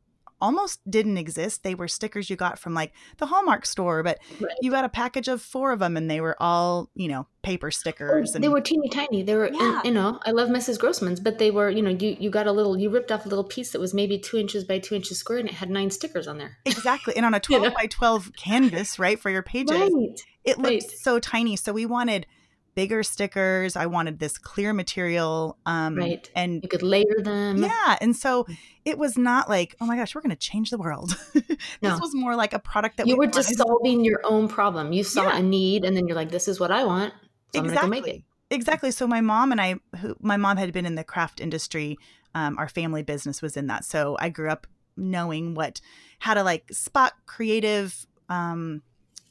almost 0.42 0.80
didn't 0.90 1.16
exist. 1.16 1.62
They 1.62 1.74
were 1.74 1.88
stickers 1.88 2.28
you 2.28 2.36
got 2.36 2.58
from 2.58 2.74
like 2.74 2.92
the 3.18 3.26
Hallmark 3.26 3.64
store, 3.64 4.02
but 4.02 4.18
right. 4.40 4.52
you 4.60 4.70
got 4.70 4.84
a 4.84 4.88
package 4.88 5.28
of 5.28 5.40
four 5.40 5.70
of 5.70 5.78
them 5.78 5.96
and 5.96 6.10
they 6.10 6.20
were 6.20 6.36
all, 6.40 6.90
you 6.94 7.08
know, 7.08 7.26
paper 7.42 7.68
oh, 7.68 7.70
stickers. 7.70 8.32
Oh, 8.32 8.34
and, 8.34 8.44
they 8.44 8.48
were 8.48 8.60
teeny 8.60 8.88
tiny. 8.88 9.22
They 9.22 9.36
were, 9.36 9.50
yeah. 9.52 9.80
you 9.84 9.92
know, 9.92 10.18
I 10.26 10.32
love 10.32 10.48
Mrs. 10.48 10.78
Grossman's, 10.78 11.20
but 11.20 11.38
they 11.38 11.50
were, 11.50 11.70
you 11.70 11.80
know, 11.80 11.90
you, 11.90 12.16
you 12.18 12.28
got 12.28 12.48
a 12.48 12.52
little, 12.52 12.76
you 12.76 12.90
ripped 12.90 13.12
off 13.12 13.24
a 13.24 13.28
little 13.28 13.44
piece 13.44 13.70
that 13.70 13.80
was 13.80 13.94
maybe 13.94 14.18
two 14.18 14.36
inches 14.36 14.64
by 14.64 14.80
two 14.80 14.96
inches 14.96 15.18
square 15.18 15.38
and 15.38 15.48
it 15.48 15.54
had 15.54 15.70
nine 15.70 15.90
stickers 15.90 16.26
on 16.26 16.38
there. 16.38 16.58
Exactly. 16.66 17.16
And 17.16 17.24
on 17.24 17.34
a 17.34 17.40
12 17.40 17.62
you 17.62 17.68
know? 17.68 17.74
by 17.74 17.86
12 17.86 18.32
canvas, 18.36 18.98
right, 18.98 19.18
for 19.18 19.30
your 19.30 19.42
pages, 19.42 19.78
right. 19.78 20.20
it 20.44 20.58
looked 20.58 20.68
right. 20.68 20.82
so 20.82 21.20
tiny. 21.20 21.54
So 21.54 21.72
we 21.72 21.86
wanted 21.86 22.26
bigger 22.74 23.02
stickers. 23.02 23.76
I 23.76 23.86
wanted 23.86 24.18
this 24.18 24.38
clear 24.38 24.72
material. 24.72 25.58
Um, 25.66 25.96
right. 25.96 26.30
And 26.34 26.62
you 26.62 26.68
could 26.68 26.82
layer 26.82 27.20
them. 27.20 27.62
Yeah. 27.62 27.98
And 28.00 28.16
so 28.16 28.46
it 28.84 28.98
was 28.98 29.16
not 29.16 29.48
like, 29.48 29.76
oh 29.80 29.86
my 29.86 29.96
gosh, 29.96 30.14
we're 30.14 30.20
going 30.20 30.30
to 30.30 30.36
change 30.36 30.70
the 30.70 30.78
world. 30.78 31.16
this 31.34 31.58
no. 31.82 31.98
was 31.98 32.14
more 32.14 32.36
like 32.36 32.52
a 32.52 32.58
product 32.58 32.96
that 32.96 33.06
you 33.06 33.16
we 33.16 33.26
were 33.26 33.32
just 33.32 33.56
solving 33.56 34.04
your 34.04 34.20
own 34.24 34.48
problem. 34.48 34.92
You 34.92 35.04
saw 35.04 35.24
yeah. 35.24 35.38
a 35.38 35.42
need 35.42 35.84
and 35.84 35.96
then 35.96 36.06
you're 36.06 36.16
like, 36.16 36.30
this 36.30 36.48
is 36.48 36.58
what 36.58 36.70
I 36.70 36.84
want. 36.84 37.12
So 37.54 37.60
exactly. 37.60 37.68
I'm 37.78 37.90
going 37.90 38.02
to 38.02 38.08
make 38.08 38.16
it. 38.16 38.22
Exactly. 38.50 38.90
So 38.90 39.06
my 39.06 39.20
mom 39.20 39.52
and 39.52 39.60
I, 39.60 39.76
who, 39.98 40.14
my 40.20 40.36
mom 40.36 40.56
had 40.56 40.72
been 40.72 40.86
in 40.86 40.94
the 40.94 41.04
craft 41.04 41.40
industry. 41.40 41.98
Um, 42.34 42.58
our 42.58 42.68
family 42.68 43.02
business 43.02 43.42
was 43.42 43.56
in 43.56 43.66
that. 43.68 43.84
So 43.84 44.16
I 44.18 44.28
grew 44.28 44.50
up 44.50 44.66
knowing 44.96 45.54
what, 45.54 45.80
how 46.18 46.34
to 46.34 46.42
like 46.42 46.70
spot 46.70 47.12
creative, 47.26 48.06
um, 48.28 48.82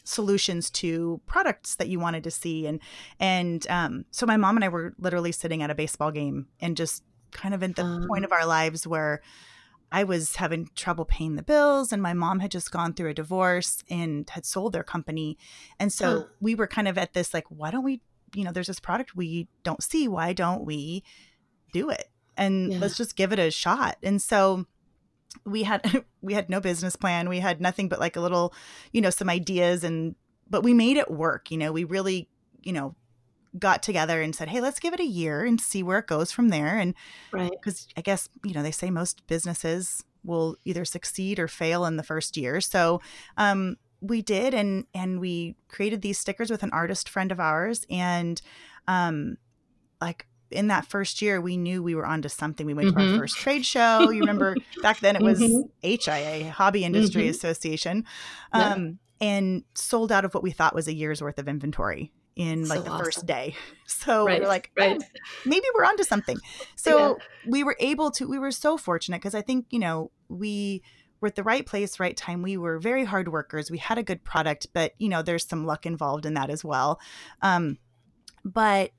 solutions 0.04 0.70
to 0.70 1.22
products 1.26 1.76
that 1.76 1.88
you 1.88 2.00
wanted 2.00 2.24
to 2.24 2.32
see. 2.32 2.68
And 2.68 2.80
and 3.20 3.66
um, 3.70 4.06
so 4.12 4.26
my 4.26 4.38
mom 4.38 4.58
and 4.58 4.64
i 4.64 4.70
were 4.70 4.94
literally 4.98 5.32
sitting 5.32 5.62
at 5.62 5.70
a 5.70 5.76
baseball 5.76 6.12
game 6.12 6.48
and 6.60 6.78
just 6.78 7.04
kind 7.32 7.54
of 7.54 7.64
at 7.64 7.76
the 7.76 7.84
um, 7.84 8.08
point 8.08 8.26
of 8.26 8.32
our 8.32 8.46
lives 8.46 8.86
where 8.86 9.22
i 9.90 10.04
was 10.04 10.36
having 10.36 10.68
trouble 10.76 11.06
paying 11.06 11.36
the 11.36 11.44
bills 11.44 11.94
and 11.94 12.02
my 12.02 12.14
mom 12.14 12.40
had 12.42 12.52
just 12.52 12.72
gone 12.72 12.94
through 12.94 13.10
a 13.10 13.14
divorce 13.14 13.84
and 13.90 14.30
had 14.32 14.46
sold 14.46 14.74
their 14.74 14.84
company. 14.84 15.38
And 15.80 15.92
so 15.94 16.28
we 16.40 16.56
were 16.56 16.68
kind 16.68 16.88
of 16.88 16.98
at 16.98 17.14
this 17.14 17.34
like 17.34 17.46
why 17.50 17.72
don't 17.72 17.84
we 17.84 18.02
you 18.36 18.44
know 18.44 18.52
there's 18.52 18.68
this 18.68 18.80
product 18.80 19.16
we 19.16 19.48
don't 19.64 19.84
see. 19.84 20.08
Why 20.08 20.34
don't 20.34 20.66
we 20.66 21.04
do 21.74 21.90
it? 21.90 22.10
And 22.38 22.72
yeah. 22.72 22.80
let's 22.80 22.98
just 22.98 23.16
give 23.16 23.34
it 23.34 23.40
a 23.40 23.52
shot. 23.52 23.98
And 24.02 24.22
so 24.22 24.66
we 25.46 25.64
had 25.64 26.04
we 26.22 26.34
had 26.34 26.50
no 26.50 26.60
business 26.60 26.96
plan. 26.96 27.30
We 27.30 27.40
had 27.40 27.62
nothing 27.62 27.90
but 27.90 28.00
like 28.00 28.16
a 28.16 28.22
little 28.22 28.54
you 28.92 29.02
know 29.02 29.10
some 29.10 29.30
ideas 29.30 29.84
and 29.84 30.16
but 30.50 30.64
we 30.64 30.74
made 30.74 30.98
it 30.98 31.10
work 31.10 31.52
you 31.52 31.58
know? 31.58 31.72
We 31.72 31.84
really 31.84 32.30
you 32.62 32.74
know 32.74 32.96
got 33.60 33.84
together 33.84 34.22
and 34.22 34.34
said 34.34 34.48
hey 34.48 34.62
let's 34.62 34.80
give 34.80 34.94
it 34.94 35.00
a 35.02 35.06
year 35.06 35.44
and 35.44 35.60
see 35.60 35.84
where 35.84 36.00
it 36.00 36.08
goes 36.08 36.32
from 36.32 36.50
there. 36.50 36.78
And 36.78 36.94
right. 37.32 37.52
because 37.52 37.88
i 37.98 38.02
guess 38.02 38.30
you 38.44 38.54
know 38.54 38.64
they 38.64 38.72
say 38.72 38.90
most 38.90 39.26
businesses 39.28 40.04
will 40.24 40.56
either 40.66 40.86
succeed 40.86 41.40
or 41.40 41.48
fail 41.48 41.86
in 41.86 41.98
the 41.98 42.04
first 42.04 42.38
year. 42.38 42.62
So 42.62 43.02
um 43.38 43.78
we 44.02 44.22
did 44.22 44.54
and 44.54 44.86
and 44.94 45.20
we 45.20 45.56
created 45.68 46.02
these 46.02 46.20
stickers 46.20 46.50
with 46.50 46.64
an 46.64 46.72
artist 46.72 47.08
friend 47.08 47.32
of 47.32 47.40
ours 47.40 47.86
and 47.90 48.42
um 48.88 49.38
like 50.02 50.26
in 50.52 50.68
that 50.68 50.86
first 50.86 51.22
year, 51.22 51.42
we 51.42 51.58
knew 51.58 51.82
we 51.82 51.96
were 51.96 52.06
onto 52.06 52.30
something. 52.30 52.66
We 52.66 52.74
went 52.74 52.90
mm-hmm. 52.90 52.98
to 52.98 53.04
our 53.04 53.10
mm-hmm. 53.10 53.20
first 53.20 53.38
trade 53.38 53.66
show. 53.66 54.10
You 54.10 54.22
remember 54.22 54.56
back 54.82 55.00
then 55.00 55.16
it 55.16 55.22
was 55.22 55.40
mm-hmm. 55.40 55.70
HIA, 55.82 56.52
Hobby 56.52 56.84
Industry 56.84 57.24
mm-hmm. 57.24 57.32
Association, 57.32 58.06
um, 58.54 59.00
yeah. 59.20 59.28
and 59.28 59.64
sold 59.74 60.12
out 60.12 60.26
of 60.26 60.34
what 60.34 60.44
we 60.44 60.52
thought 60.52 60.76
was 60.76 60.88
a 60.88 60.94
year's 60.94 61.22
worth 61.22 61.40
of 61.40 61.48
inventory 61.48 62.12
in 62.36 62.68
like 62.68 62.80
so 62.80 62.84
the 62.84 62.90
awesome. 62.92 63.06
first 63.06 63.26
day. 63.26 63.56
So 63.86 64.26
right. 64.26 64.40
we 64.40 64.46
are 64.46 64.48
like, 64.48 64.72
right. 64.78 64.98
Oh, 65.00 65.20
maybe 65.46 65.66
we're 65.76 65.84
onto 65.86 66.04
something. 66.04 66.38
So 66.76 66.98
yeah. 66.98 67.14
we 67.46 67.64
were 67.64 67.76
able 67.80 68.10
to, 68.12 68.28
we 68.28 68.40
were 68.40 68.52
so 68.52 68.78
fortunate 68.78 69.18
because 69.18 69.36
I 69.36 69.44
think, 69.44 69.68
you 69.70 69.78
know, 69.78 70.10
we 70.28 70.82
were 71.20 71.28
at 71.28 71.36
the 71.36 71.44
right 71.44 71.64
place, 71.64 72.00
right 72.00 72.18
time. 72.18 72.42
We 72.42 72.58
were 72.58 72.80
very 72.80 73.06
hard 73.06 73.28
workers. 73.28 73.70
We 73.70 73.78
had 73.78 74.00
a 74.00 74.04
good 74.04 74.24
product, 74.24 74.68
but, 74.74 74.94
you 74.98 75.08
know, 75.08 75.22
there's 75.22 75.48
some 75.48 75.66
luck 75.66 75.86
involved 75.86 76.26
in 76.26 76.34
that 76.34 76.50
as 76.50 76.64
well. 76.64 77.00
Um, 77.44 77.78
but 78.44 78.92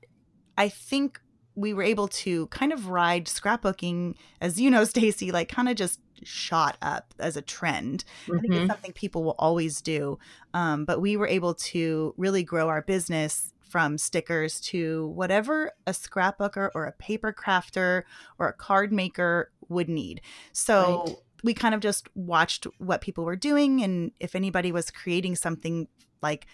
I 0.57 0.69
think 0.69 1.19
we 1.55 1.73
were 1.73 1.83
able 1.83 2.07
to 2.07 2.47
kind 2.47 2.73
of 2.73 2.87
ride 2.87 3.25
scrapbooking, 3.25 4.15
as 4.41 4.59
you 4.59 4.69
know, 4.69 4.83
Stacy, 4.83 5.31
like 5.31 5.49
kind 5.49 5.69
of 5.69 5.75
just 5.75 5.99
shot 6.23 6.77
up 6.81 7.13
as 7.19 7.35
a 7.35 7.41
trend. 7.41 8.05
Mm-hmm. 8.23 8.37
I 8.37 8.39
think 8.39 8.53
it's 8.53 8.59
mm-hmm. 8.59 8.67
something 8.67 8.93
people 8.93 9.23
will 9.23 9.35
always 9.37 9.81
do. 9.81 10.19
Um, 10.53 10.85
but 10.85 11.01
we 11.01 11.17
were 11.17 11.27
able 11.27 11.53
to 11.55 12.13
really 12.17 12.43
grow 12.43 12.69
our 12.69 12.81
business 12.81 13.53
from 13.73 13.97
stickers 13.97 14.59
to 14.59 15.07
whatever 15.07 15.71
a 15.87 15.91
scrapbooker 15.91 16.69
or 16.75 16.85
a 16.85 16.91
paper 16.91 17.33
crafter 17.33 18.03
or 18.37 18.47
a 18.47 18.53
card 18.53 18.93
maker 18.93 19.51
would 19.67 19.89
need. 19.89 20.21
So 20.51 21.03
right. 21.07 21.15
we 21.43 21.53
kind 21.55 21.73
of 21.73 21.81
just 21.81 22.07
watched 22.15 22.67
what 22.77 23.01
people 23.01 23.25
were 23.25 23.35
doing. 23.35 23.81
And 23.81 24.11
if 24.19 24.35
anybody 24.35 24.71
was 24.71 24.91
creating 24.91 25.37
something 25.37 25.87
like, 26.21 26.45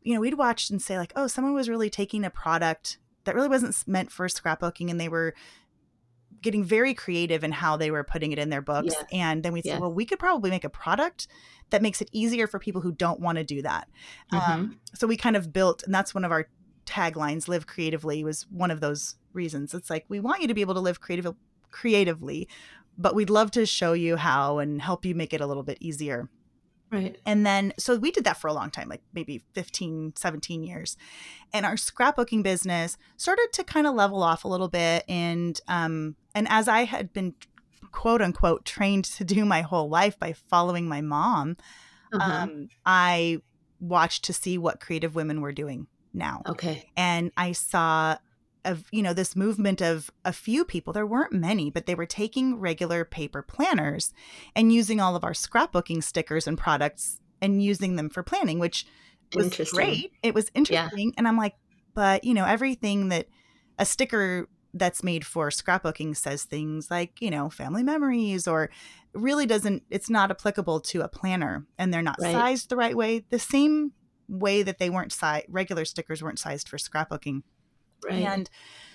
you 0.00 0.14
know, 0.14 0.20
we'd 0.20 0.34
watch 0.34 0.70
and 0.70 0.80
say, 0.80 0.96
like, 0.96 1.12
oh, 1.14 1.26
someone 1.26 1.52
was 1.52 1.68
really 1.68 1.90
taking 1.90 2.24
a 2.24 2.30
product 2.30 2.96
that 3.24 3.34
really 3.34 3.48
wasn't 3.48 3.76
meant 3.86 4.10
for 4.10 4.26
scrapbooking 4.28 4.90
and 4.90 5.00
they 5.00 5.08
were 5.08 5.34
getting 6.40 6.64
very 6.64 6.92
creative 6.92 7.44
in 7.44 7.52
how 7.52 7.76
they 7.76 7.90
were 7.90 8.02
putting 8.02 8.32
it 8.32 8.38
in 8.38 8.50
their 8.50 8.60
books 8.60 8.94
yeah. 8.98 9.18
and 9.18 9.42
then 9.42 9.52
we 9.52 9.62
yeah. 9.64 9.74
said 9.74 9.80
well 9.80 9.92
we 9.92 10.04
could 10.04 10.18
probably 10.18 10.50
make 10.50 10.64
a 10.64 10.68
product 10.70 11.28
that 11.70 11.82
makes 11.82 12.00
it 12.00 12.08
easier 12.12 12.46
for 12.46 12.58
people 12.58 12.80
who 12.80 12.92
don't 12.92 13.20
want 13.20 13.38
to 13.38 13.44
do 13.44 13.62
that 13.62 13.88
mm-hmm. 14.32 14.52
um, 14.52 14.80
so 14.94 15.06
we 15.06 15.16
kind 15.16 15.36
of 15.36 15.52
built 15.52 15.82
and 15.84 15.94
that's 15.94 16.14
one 16.14 16.24
of 16.24 16.32
our 16.32 16.48
taglines 16.84 17.48
live 17.48 17.66
creatively 17.66 18.24
was 18.24 18.42
one 18.50 18.70
of 18.70 18.80
those 18.80 19.16
reasons 19.32 19.72
it's 19.72 19.88
like 19.88 20.04
we 20.08 20.20
want 20.20 20.42
you 20.42 20.48
to 20.48 20.54
be 20.54 20.60
able 20.60 20.74
to 20.74 20.80
live 20.80 21.00
creative 21.00 21.32
creatively 21.70 22.48
but 22.98 23.14
we'd 23.14 23.30
love 23.30 23.50
to 23.50 23.64
show 23.64 23.92
you 23.92 24.16
how 24.16 24.58
and 24.58 24.82
help 24.82 25.04
you 25.04 25.14
make 25.14 25.32
it 25.32 25.40
a 25.40 25.46
little 25.46 25.62
bit 25.62 25.78
easier 25.80 26.28
Right. 26.92 27.18
And 27.24 27.46
then, 27.46 27.72
so 27.78 27.96
we 27.96 28.10
did 28.10 28.24
that 28.24 28.36
for 28.36 28.48
a 28.48 28.52
long 28.52 28.70
time, 28.70 28.90
like 28.90 29.00
maybe 29.14 29.42
15, 29.54 30.12
17 30.14 30.62
years. 30.62 30.98
And 31.52 31.64
our 31.64 31.76
scrapbooking 31.76 32.42
business 32.42 32.98
started 33.16 33.48
to 33.54 33.64
kind 33.64 33.86
of 33.86 33.94
level 33.94 34.22
off 34.22 34.44
a 34.44 34.48
little 34.48 34.68
bit. 34.68 35.04
And, 35.08 35.58
um, 35.68 36.16
and 36.34 36.46
as 36.50 36.68
I 36.68 36.84
had 36.84 37.12
been 37.14 37.34
quote 37.92 38.20
unquote 38.20 38.66
trained 38.66 39.04
to 39.04 39.24
do 39.24 39.44
my 39.46 39.62
whole 39.62 39.88
life 39.88 40.18
by 40.18 40.34
following 40.34 40.86
my 40.86 41.00
mom, 41.00 41.56
uh-huh. 42.12 42.42
um, 42.42 42.68
I 42.84 43.38
watched 43.80 44.24
to 44.24 44.34
see 44.34 44.58
what 44.58 44.78
creative 44.78 45.14
women 45.14 45.40
were 45.40 45.52
doing 45.52 45.86
now. 46.12 46.42
Okay. 46.46 46.90
And 46.94 47.32
I 47.38 47.52
saw 47.52 48.18
of 48.64 48.84
you 48.90 49.02
know 49.02 49.12
this 49.12 49.34
movement 49.34 49.80
of 49.80 50.10
a 50.24 50.32
few 50.32 50.64
people 50.64 50.92
there 50.92 51.06
weren't 51.06 51.32
many 51.32 51.70
but 51.70 51.86
they 51.86 51.94
were 51.94 52.06
taking 52.06 52.58
regular 52.58 53.04
paper 53.04 53.42
planners 53.42 54.12
and 54.54 54.72
using 54.72 55.00
all 55.00 55.16
of 55.16 55.24
our 55.24 55.32
scrapbooking 55.32 56.02
stickers 56.02 56.46
and 56.46 56.56
products 56.56 57.20
and 57.40 57.62
using 57.62 57.96
them 57.96 58.08
for 58.08 58.22
planning 58.22 58.58
which 58.58 58.86
was 59.34 59.70
great. 59.72 60.12
It 60.22 60.34
was 60.34 60.50
interesting. 60.54 61.08
Yeah. 61.08 61.14
and 61.16 61.26
i'm 61.26 61.36
like 61.36 61.54
but 61.94 62.24
you 62.24 62.34
know 62.34 62.44
everything 62.44 63.08
that 63.08 63.28
a 63.78 63.84
sticker 63.84 64.48
that's 64.74 65.02
made 65.02 65.26
for 65.26 65.50
scrapbooking 65.50 66.16
says 66.16 66.44
things 66.44 66.90
like 66.90 67.20
you 67.20 67.30
know 67.30 67.50
family 67.50 67.82
memories 67.82 68.48
or 68.48 68.70
really 69.14 69.46
doesn't 69.46 69.82
it's 69.90 70.08
not 70.08 70.30
applicable 70.30 70.80
to 70.80 71.02
a 71.02 71.08
planner 71.08 71.66
and 71.78 71.92
they're 71.92 72.02
not 72.02 72.16
right. 72.20 72.32
sized 72.32 72.68
the 72.70 72.76
right 72.76 72.96
way. 72.96 73.24
The 73.28 73.38
same 73.38 73.92
way 74.28 74.62
that 74.62 74.78
they 74.78 74.88
weren't 74.88 75.12
sized 75.12 75.46
regular 75.48 75.84
stickers 75.84 76.22
weren't 76.22 76.38
sized 76.38 76.68
for 76.68 76.78
scrapbooking 76.78 77.42
Right. 78.04 78.24
And 78.24 78.50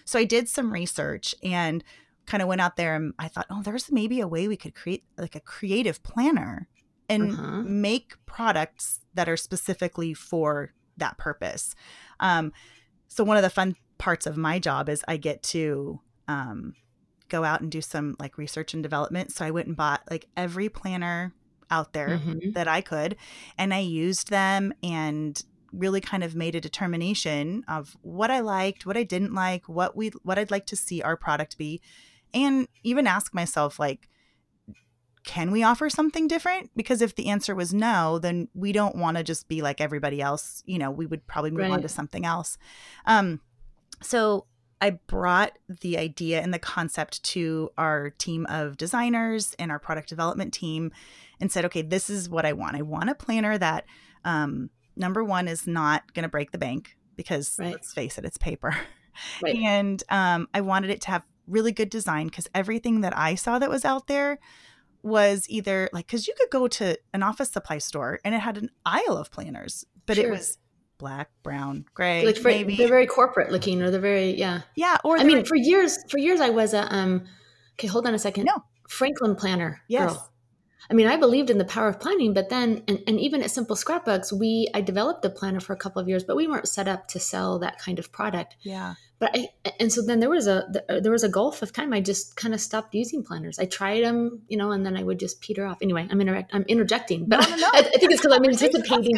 so 0.06 0.20
I 0.20 0.24
did 0.24 0.50
some 0.50 0.72
research 0.72 1.36
and 1.44 1.84
kind 2.26 2.42
of 2.42 2.50
went 2.50 2.62
out 2.62 2.76
there 2.76 2.96
and 2.96 3.14
I 3.18 3.28
thought, 3.28 3.48
oh, 3.50 3.62
there's 3.62 3.92
maybe 3.92 4.20
a 4.20 4.28
way 4.28 4.48
we 4.48 4.58
could 4.58 4.76
create 4.76 5.04
like 5.18 5.36
a 5.36 5.40
creative 5.40 6.04
planner 6.04 6.68
and 7.10 7.32
uh-huh. 7.32 7.62
make 7.64 8.14
products 8.26 9.00
that 9.14 9.30
are 9.30 9.38
specifically 9.38 10.14
for 10.14 10.74
that 10.98 11.18
purpose. 11.18 11.74
Um, 12.20 12.52
so 13.08 13.24
one 13.24 13.38
of 13.38 13.44
the 13.44 13.50
fun 13.50 13.76
parts 13.98 14.26
of 14.26 14.38
my 14.38 14.60
job 14.60 14.90
is 14.90 15.04
I 15.08 15.18
get 15.18 15.42
to 15.44 16.02
um, 16.28 16.76
go 17.30 17.44
out 17.44 17.62
and 17.62 17.72
do 17.72 17.82
some 17.82 18.16
like 18.20 18.38
research 18.38 18.74
and 18.74 18.84
development. 18.84 19.32
So 19.32 19.46
I 19.46 19.52
went 19.52 19.68
and 19.68 19.76
bought 19.76 20.02
like 20.10 20.26
every 20.36 20.70
planner 20.70 21.34
out 21.70 21.94
there 21.94 22.10
mm-hmm. 22.10 22.52
that 22.52 22.68
I 22.68 22.82
could, 22.82 23.16
and 23.58 23.74
I 23.74 23.80
used 23.80 24.30
them 24.30 24.74
and 24.84 25.42
really 25.72 26.02
kind 26.02 26.24
of 26.24 26.36
made 26.36 26.56
a 26.56 26.62
determination 26.62 27.64
of 27.68 27.98
what 28.02 28.32
I 28.32 28.40
liked, 28.40 28.86
what 28.86 28.98
I 28.98 29.04
didn't 29.04 29.34
like, 29.34 29.68
what 29.68 29.96
we 29.96 30.10
what 30.24 30.40
I'd 30.40 30.52
like 30.52 30.66
to 30.68 30.76
see 30.76 31.02
our 31.02 31.18
product 31.18 31.58
be, 31.58 31.82
and 32.34 32.68
even 32.84 33.08
ask 33.08 33.34
myself 33.34 33.80
like 33.80 34.10
can 35.28 35.52
we 35.52 35.62
offer 35.62 35.90
something 35.90 36.30
different? 36.30 36.72
Because 36.74 37.02
if 37.02 37.16
the 37.16 37.28
answer 37.28 37.54
was 37.54 37.74
no, 37.74 38.18
then 38.18 38.48
we 38.54 38.72
don't 38.72 38.96
want 38.96 39.18
to 39.18 39.24
just 39.24 39.50
be 39.50 39.62
like 39.62 39.82
everybody 39.82 40.22
else. 40.22 40.64
You 40.66 40.80
know, 40.80 40.90
we 40.90 41.06
would 41.06 41.28
probably 41.28 41.52
move 41.52 41.64
right. 41.64 41.72
on 41.72 41.82
to 41.82 41.90
something 41.90 42.26
else. 42.26 42.58
Um, 43.06 43.42
so 44.02 44.46
I 44.80 44.92
brought 44.92 45.52
the 45.82 45.98
idea 45.98 46.42
and 46.42 46.54
the 46.54 46.60
concept 46.60 47.24
to 47.24 47.72
our 47.78 48.12
team 48.12 48.46
of 48.48 48.78
designers 48.78 49.54
and 49.60 49.70
our 49.70 49.80
product 49.80 50.08
development 50.08 50.54
team 50.54 50.94
and 51.42 51.52
said, 51.52 51.66
okay, 51.66 51.82
this 51.82 52.10
is 52.10 52.30
what 52.30 52.46
I 52.46 52.54
want. 52.54 52.78
I 52.78 52.82
want 52.84 53.10
a 53.10 53.16
planner 53.16 53.58
that 53.58 53.86
um, 54.24 54.70
number 54.98 55.24
one 55.24 55.48
is 55.48 55.68
not 55.68 56.14
going 56.14 56.24
to 56.24 56.30
break 56.30 56.52
the 56.52 56.58
bank 56.58 56.98
because 57.16 57.56
right. 57.60 57.72
let's 57.72 57.94
face 57.94 58.18
it, 58.18 58.26
it's 58.26 58.38
paper. 58.38 58.76
Right. 59.42 59.56
And 59.56 60.04
um, 60.10 60.48
I 60.54 60.62
wanted 60.62 60.92
it 60.92 61.02
to 61.02 61.08
have 61.08 61.24
really 61.48 61.72
good 61.72 61.90
design 61.90 62.28
because 62.28 62.48
everything 62.54 63.02
that 63.02 63.18
I 63.18 63.34
saw 63.34 63.58
that 63.58 63.68
was 63.68 63.84
out 63.84 64.06
there 64.06 64.38
was 65.02 65.50
either 65.50 65.90
like, 65.92 66.06
because 66.06 66.28
you 66.28 66.36
could 66.38 66.52
go 66.52 66.68
to 66.68 66.96
an 67.16 67.24
office 67.24 67.50
supply 67.50 67.80
store 67.80 68.20
and 68.24 68.36
it 68.36 68.42
had 68.42 68.60
an 68.60 68.70
aisle 68.86 69.18
of 69.18 69.32
planners, 69.32 69.86
but 70.06 70.18
sure. 70.18 70.28
it 70.28 70.30
was 70.30 70.60
black, 70.98 71.30
brown, 71.44 71.86
gray, 71.94 72.26
like 72.26 72.38
for, 72.38 72.50
maybe. 72.50 72.76
They're 72.76 72.88
very 72.88 73.08
corporate 73.08 73.52
looking, 73.52 73.82
or 73.82 73.92
they're 73.92 74.00
very 74.00 74.32
yeah, 74.32 74.62
yeah. 74.76 74.98
Or 75.04 75.18
I 75.18 75.24
mean, 75.24 75.46
for 75.46 75.56
years, 75.56 75.98
for 76.10 76.18
years, 76.18 76.42
I 76.42 76.50
was 76.50 76.74
a 76.74 76.94
um. 76.94 77.26
Okay, 77.74 77.88
hold 77.88 78.08
on 78.08 78.14
a 78.14 78.20
second. 78.20 78.46
No, 78.46 78.64
Franklin 78.90 79.36
planner. 79.36 79.82
Yes. 79.88 80.14
Girl. 80.14 80.34
I 80.90 80.94
mean, 80.94 81.08
I 81.08 81.18
believed 81.18 81.50
in 81.50 81.58
the 81.58 81.66
power 81.66 81.90
of 81.90 82.00
planning, 82.00 82.34
but 82.34 82.50
then, 82.50 82.84
and, 82.88 83.04
and 83.08 83.20
even 83.20 83.44
at 83.44 83.52
Simple 83.52 83.76
Scrapbooks, 83.76 84.32
we 84.32 84.70
I 84.74 84.82
developed 84.82 85.22
the 85.22 85.30
planner 85.30 85.60
for 85.60 85.74
a 85.74 85.78
couple 85.78 86.02
of 86.02 86.08
years, 86.08 86.24
but 86.24 86.36
we 86.36 86.48
weren't 86.48 86.68
set 86.68 86.88
up 86.88 87.08
to 87.10 87.20
sell 87.20 87.60
that 87.60 87.80
kind 87.80 88.00
of 88.00 88.12
product. 88.12 88.56
Yeah. 88.62 88.96
But 89.20 89.32
I, 89.34 89.50
and 89.80 89.92
so 89.92 90.04
then 90.04 90.20
there 90.20 90.30
was 90.30 90.48
a 90.48 90.68
there 90.88 91.12
was 91.12 91.24
a 91.24 91.30
gulf 91.30 91.64
of 91.64 91.74
time. 91.74 91.92
I 91.92 92.02
just 92.02 92.36
kind 92.36 92.54
of 92.54 92.62
stopped 92.62 92.94
using 92.94 93.24
planners. 93.24 93.58
I 93.58 93.66
tried 93.66 94.04
them, 94.04 94.44
you 94.48 94.58
know, 94.58 94.72
and 94.72 94.86
then 94.86 94.96
I 94.96 95.02
would 95.02 95.20
just 95.20 95.42
peter 95.42 95.66
off. 95.66 95.80
Anyway, 95.82 96.08
I'm 96.10 96.22
interact, 96.22 96.54
I'm 96.54 96.64
interjecting, 96.68 97.26
but 97.26 97.42
no, 97.42 97.56
no, 97.56 97.56
no. 97.58 97.68
I, 97.74 97.80
I, 97.80 97.82
think 97.82 98.12
it's 98.12 98.22
because 98.22 98.38
I'm 98.38 98.46
anticipating 98.46 99.18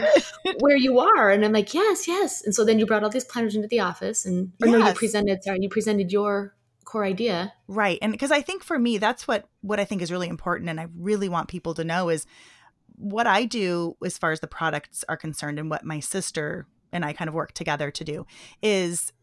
where 0.59 0.77
you 0.77 0.99
are, 0.99 1.29
and 1.29 1.43
I'm 1.43 1.51
like, 1.51 1.73
yes, 1.73 2.07
yes. 2.07 2.43
And 2.45 2.55
so 2.55 2.63
then 2.63 2.79
you 2.79 2.85
brought 2.85 3.03
all 3.03 3.09
these 3.09 3.25
planners 3.25 3.55
into 3.55 3.67
the 3.67 3.81
office, 3.81 4.25
and 4.25 4.53
or 4.61 4.67
yes. 4.69 4.79
no, 4.79 4.87
you 4.87 4.93
presented. 4.93 5.43
Sorry, 5.43 5.59
you 5.61 5.69
presented 5.69 6.13
your 6.13 6.55
core 6.89 7.05
idea 7.05 7.53
right 7.67 7.99
and 8.01 8.11
because 8.11 8.31
i 8.31 8.41
think 8.41 8.63
for 8.63 8.79
me 8.79 8.97
that's 8.97 9.27
what 9.27 9.47
what 9.61 9.79
i 9.79 9.85
think 9.85 10.01
is 10.01 10.11
really 10.11 10.27
important 10.27 10.71
and 10.71 10.81
i 10.81 10.87
really 10.97 11.29
want 11.29 11.47
people 11.47 11.75
to 11.75 11.83
know 11.83 12.09
is 12.09 12.25
what 12.95 13.27
i 13.27 13.45
do 13.45 13.95
as 14.03 14.17
far 14.17 14.31
as 14.31 14.39
the 14.39 14.47
products 14.47 15.05
are 15.07 15.15
concerned 15.15 15.59
and 15.59 15.69
what 15.69 15.85
my 15.85 15.99
sister 15.99 16.65
and 16.91 17.05
i 17.05 17.13
kind 17.13 17.27
of 17.27 17.35
work 17.35 17.51
together 17.51 17.91
to 17.91 18.03
do 18.03 18.25
is 18.63 19.13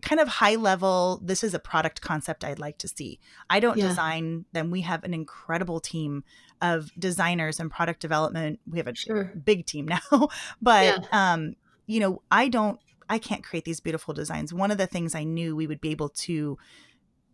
kind 0.00 0.18
of 0.18 0.28
high 0.28 0.54
level 0.54 1.20
this 1.22 1.44
is 1.44 1.52
a 1.52 1.58
product 1.58 2.00
concept 2.00 2.42
i'd 2.42 2.58
like 2.58 2.78
to 2.78 2.88
see 2.88 3.20
i 3.50 3.60
don't 3.60 3.76
yeah. 3.76 3.88
design 3.88 4.46
them 4.54 4.70
we 4.70 4.80
have 4.80 5.04
an 5.04 5.12
incredible 5.12 5.78
team 5.78 6.24
of 6.62 6.90
designers 6.98 7.60
and 7.60 7.70
product 7.70 8.00
development 8.00 8.58
we 8.66 8.78
have 8.78 8.88
a 8.88 8.94
sure. 8.94 9.24
big 9.44 9.66
team 9.66 9.86
now 10.10 10.28
but 10.62 10.86
yeah. 11.12 11.32
um 11.34 11.54
you 11.86 12.00
know 12.00 12.22
i 12.30 12.48
don't 12.48 12.80
i 13.10 13.18
can't 13.18 13.44
create 13.44 13.66
these 13.66 13.80
beautiful 13.80 14.14
designs 14.14 14.54
one 14.54 14.70
of 14.70 14.78
the 14.78 14.86
things 14.86 15.14
i 15.14 15.22
knew 15.22 15.54
we 15.54 15.66
would 15.66 15.82
be 15.82 15.90
able 15.90 16.08
to 16.08 16.56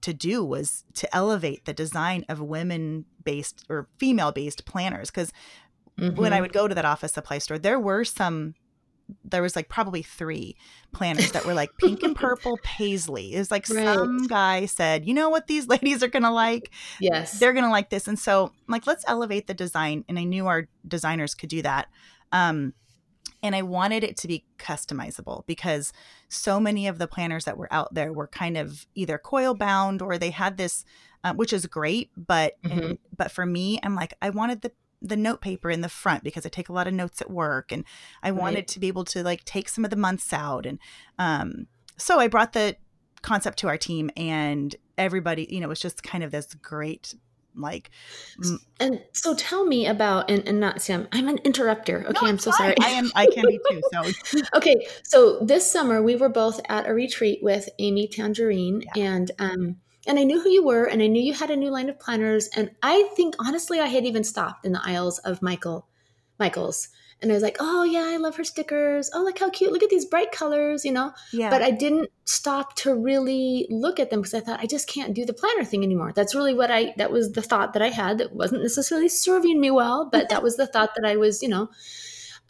to 0.07 0.15
do 0.15 0.45
was 0.45 0.85
to 0.95 1.13
elevate 1.13 1.65
the 1.65 1.73
design 1.73 2.25
of 2.29 2.41
women 2.41 3.05
based 3.25 3.65
or 3.69 3.89
female 3.99 4.31
based 4.31 4.65
planners 4.65 5.11
because 5.11 5.33
mm-hmm. 5.99 6.15
when 6.15 6.33
i 6.33 6.37
mm-hmm. 6.37 6.43
would 6.43 6.53
go 6.53 6.69
to 6.69 6.77
that 6.77 6.85
office 6.85 7.13
supply 7.13 7.39
store 7.39 7.59
there 7.59 7.81
were 7.81 8.05
some 8.05 8.55
there 9.25 9.43
was 9.43 9.57
like 9.57 9.69
probably 9.69 10.03
three 10.03 10.55
planners 10.93 11.33
that 11.33 11.45
were 11.45 11.55
like 11.55 11.71
pink 11.79 12.05
and 12.05 12.15
purple 12.25 12.57
paisley 12.63 13.35
it's 13.35 13.51
like 13.51 13.69
right. 13.69 13.97
some 13.97 14.29
guy 14.29 14.65
said 14.65 15.05
you 15.05 15.13
know 15.13 15.29
what 15.29 15.49
these 15.49 15.67
ladies 15.75 16.05
are 16.05 16.09
gonna 16.09 16.33
like 16.33 16.71
yes 17.01 17.41
they're 17.41 17.53
gonna 17.53 17.69
like 17.69 17.91
this 17.91 18.07
and 18.07 18.17
so 18.17 18.53
like 18.69 18.87
let's 18.87 19.05
elevate 19.09 19.49
the 19.49 19.55
design 19.55 20.05
and 20.09 20.21
i 20.21 20.23
knew 20.23 20.47
our 20.47 20.69
designers 20.87 21.35
could 21.35 21.49
do 21.49 21.63
that 21.63 21.89
um 22.31 22.73
and 23.47 23.55
I 23.55 23.63
wanted 23.63 24.03
it 24.03 24.17
to 24.19 24.29
be 24.29 24.45
customizable 24.59 25.47
because 25.47 25.93
so 26.29 26.59
many 26.59 26.89
of 26.89 26.99
the 26.99 27.07
planners 27.07 27.45
that 27.45 27.57
were 27.57 27.73
out 27.73 27.95
there 27.95 28.13
were 28.13 28.27
kind 28.27 28.57
of 28.57 28.87
either 28.95 29.19
coil 29.19 29.55
bound 29.55 30.03
or 30.03 30.19
they 30.19 30.31
had 30.31 30.57
this, 30.57 30.85
uh, 31.23 31.33
which 31.33 31.53
is 31.53 31.67
great, 31.67 32.11
but 32.17 32.61
mm-hmm. 32.63 32.79
and, 32.79 32.99
but 33.17 33.31
for 33.31 33.47
me, 33.47 33.79
I'm 33.83 33.95
like 33.95 34.15
I 34.21 34.31
wanted 34.31 34.63
the 34.63 34.73
the 35.01 35.17
note 35.17 35.41
paper 35.41 35.71
in 35.71 35.83
the 35.83 35.89
front 35.89 36.25
because 36.25 36.45
I 36.45 36.49
take 36.49 36.69
a 36.69 36.73
lot 36.73 36.89
of 36.89 36.95
notes 36.95 37.21
at 37.21 37.31
work, 37.31 37.71
and 37.71 37.85
I 38.23 38.31
right. 38.31 38.41
wanted 38.41 38.69
to 38.69 38.81
be 38.81 38.89
able 38.89 39.05
to 39.05 39.23
like 39.23 39.45
take 39.45 39.69
some 39.69 39.85
of 39.85 39.91
the 39.91 39.97
months 39.97 40.33
out, 40.33 40.67
and 40.67 40.79
um, 41.19 41.69
so 41.97 42.19
I 42.19 42.27
brought 42.27 42.53
the 42.53 42.77
concept 43.23 43.59
to 43.59 43.69
our 43.69 43.79
team 43.79 44.09
and 44.17 44.77
everybody 44.99 45.49
you 45.51 45.59
know 45.59 45.67
it 45.67 45.69
was 45.69 45.81
just 45.81 46.03
kind 46.03 46.23
of 46.23 46.31
this 46.31 46.55
great 46.55 47.15
like 47.57 47.91
and 48.81 49.03
so 49.13 49.35
tell 49.35 49.65
me 49.65 49.87
about 49.87 50.31
and, 50.31 50.47
and 50.47 50.61
not 50.61 50.81
sam 50.81 51.09
i'm 51.13 51.29
an 51.29 51.39
interrupter 51.39 52.05
okay 52.09 52.19
no, 52.23 52.29
i'm 52.29 52.39
so 52.39 52.51
fine. 52.53 52.59
sorry 52.59 52.75
i 52.83 52.91
am 52.91 53.11
i 53.15 53.27
can 53.27 53.47
be 53.47 53.59
too 53.71 53.81
so 53.93 54.41
okay 54.55 54.87
so 55.03 55.39
this 55.41 55.71
summer 55.71 56.03
we 56.03 56.17
were 56.17 56.29
both 56.29 56.61
at 56.69 56.87
a 56.87 56.93
retreat 56.93 57.41
with 57.43 57.69
amy 57.79 58.07
tangerine 58.07 58.83
yeah. 58.95 59.05
and 59.05 59.31
um 59.39 59.77
and 60.07 60.19
i 60.19 60.23
knew 60.23 60.41
who 60.41 60.51
you 60.51 60.65
were 60.65 60.85
and 60.85 61.03
i 61.03 61.07
knew 61.07 61.23
you 61.23 61.33
had 61.33 61.51
a 61.51 61.57
new 61.57 61.71
line 61.71 61.89
of 61.89 61.99
planners 61.99 62.49
and 62.55 62.71
i 62.83 63.09
think 63.17 63.35
honestly 63.39 63.81
i 63.81 63.87
had 63.87 64.05
even 64.05 64.25
stopped 64.25 64.65
in 64.65 64.73
the 64.73 64.83
aisles 64.85 65.19
of 65.21 65.43
michael 65.43 65.89
michael's 66.39 66.89
and 67.23 67.31
I 67.31 67.35
was 67.35 67.43
like, 67.43 67.57
oh 67.61 67.83
yeah, 67.83 68.05
I 68.07 68.19
love 68.19 68.37
her 68.37 68.45
stickers. 68.45 69.11
Oh, 69.15 69.23
look 69.23 69.39
how 69.39 69.49
cute! 69.49 69.73
Look 69.73 69.83
at 69.83 69.89
these 69.89 70.05
bright 70.05 70.33
colors, 70.33 70.85
you 70.85 70.93
know. 70.93 71.13
Yeah. 71.33 71.49
But 71.49 71.63
I 71.63 71.71
didn't 71.71 72.11
stop 72.25 72.77
to 72.77 72.95
really 72.95 73.67
look 73.71 73.99
at 73.99 74.11
them 74.11 74.21
because 74.21 74.35
I 74.35 74.41
thought 74.41 74.61
I 74.61 74.67
just 74.67 74.89
can't 74.89 75.15
do 75.15 75.25
the 75.25 75.33
planner 75.33 75.65
thing 75.65 75.83
anymore. 75.83 76.13
That's 76.15 76.35
really 76.35 76.53
what 76.53 76.71
I. 76.71 76.93
That 76.99 77.11
was 77.11 77.33
the 77.33 77.43
thought 77.43 77.73
that 77.73 77.83
I 77.83 77.89
had. 77.89 78.19
That 78.19 78.35
wasn't 78.35 78.63
necessarily 78.63 79.09
serving 79.09 79.61
me 79.61 79.71
well, 79.71 80.09
but 80.11 80.29
that 80.29 80.43
was 80.43 80.57
the 80.57 80.67
thought 80.73 80.95
that 80.97 81.09
I 81.09 81.17
was, 81.17 81.43
you 81.43 81.49
know, 81.49 81.71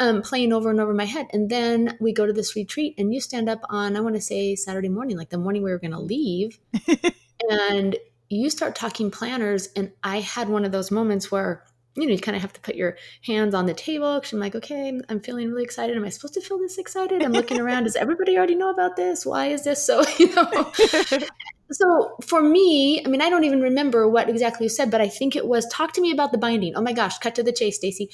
um, 0.00 0.20
playing 0.22 0.52
over 0.52 0.68
and 0.70 0.80
over 0.80 0.92
my 0.92 1.04
head. 1.04 1.26
And 1.32 1.48
then 1.48 1.96
we 2.00 2.12
go 2.12 2.26
to 2.26 2.32
this 2.32 2.56
retreat, 2.56 2.94
and 2.98 3.14
you 3.14 3.20
stand 3.20 3.48
up 3.48 3.60
on 3.70 3.96
I 3.96 4.00
want 4.00 4.16
to 4.16 4.20
say 4.20 4.56
Saturday 4.56 4.88
morning, 4.88 5.16
like 5.16 5.30
the 5.30 5.38
morning 5.38 5.62
we 5.62 5.70
were 5.70 5.78
going 5.78 5.92
to 5.92 6.00
leave, 6.00 6.58
and 7.50 7.96
you 8.28 8.50
start 8.50 8.74
talking 8.74 9.12
planners, 9.12 9.68
and 9.76 9.92
I 10.02 10.20
had 10.20 10.48
one 10.48 10.64
of 10.64 10.72
those 10.72 10.90
moments 10.90 11.30
where 11.30 11.64
you 11.96 12.06
know, 12.06 12.12
you 12.12 12.18
kind 12.18 12.36
of 12.36 12.42
have 12.42 12.52
to 12.52 12.60
put 12.60 12.74
your 12.74 12.96
hands 13.22 13.54
on 13.54 13.64
the 13.66 13.72
table 13.72 14.16
because 14.16 14.32
I'm 14.32 14.38
like, 14.38 14.54
okay, 14.54 15.00
I'm 15.08 15.20
feeling 15.20 15.48
really 15.48 15.64
excited. 15.64 15.96
Am 15.96 16.04
I 16.04 16.10
supposed 16.10 16.34
to 16.34 16.42
feel 16.42 16.58
this 16.58 16.76
excited? 16.76 17.22
I'm 17.22 17.32
looking 17.32 17.58
around. 17.58 17.84
Does 17.84 17.96
everybody 17.96 18.36
already 18.36 18.54
know 18.54 18.70
about 18.70 18.96
this? 18.96 19.24
Why 19.24 19.46
is 19.46 19.64
this 19.64 19.84
so? 19.84 20.04
You 20.18 20.34
know. 20.34 20.72
so 21.70 22.16
for 22.26 22.42
me, 22.42 23.02
I 23.04 23.08
mean, 23.08 23.20
I 23.20 23.28
don't 23.28 23.44
even 23.44 23.60
remember 23.60 24.08
what 24.08 24.28
exactly 24.28 24.64
you 24.64 24.70
said, 24.70 24.90
but 24.90 25.00
I 25.00 25.08
think 25.08 25.36
it 25.36 25.46
was 25.46 25.66
talk 25.66 25.92
to 25.94 26.00
me 26.00 26.10
about 26.10 26.32
the 26.32 26.38
binding. 26.38 26.74
Oh 26.74 26.80
my 26.80 26.92
gosh, 26.92 27.18
cut 27.18 27.34
to 27.36 27.42
the 27.42 27.52
chase, 27.52 27.76
Stacy. 27.76 28.10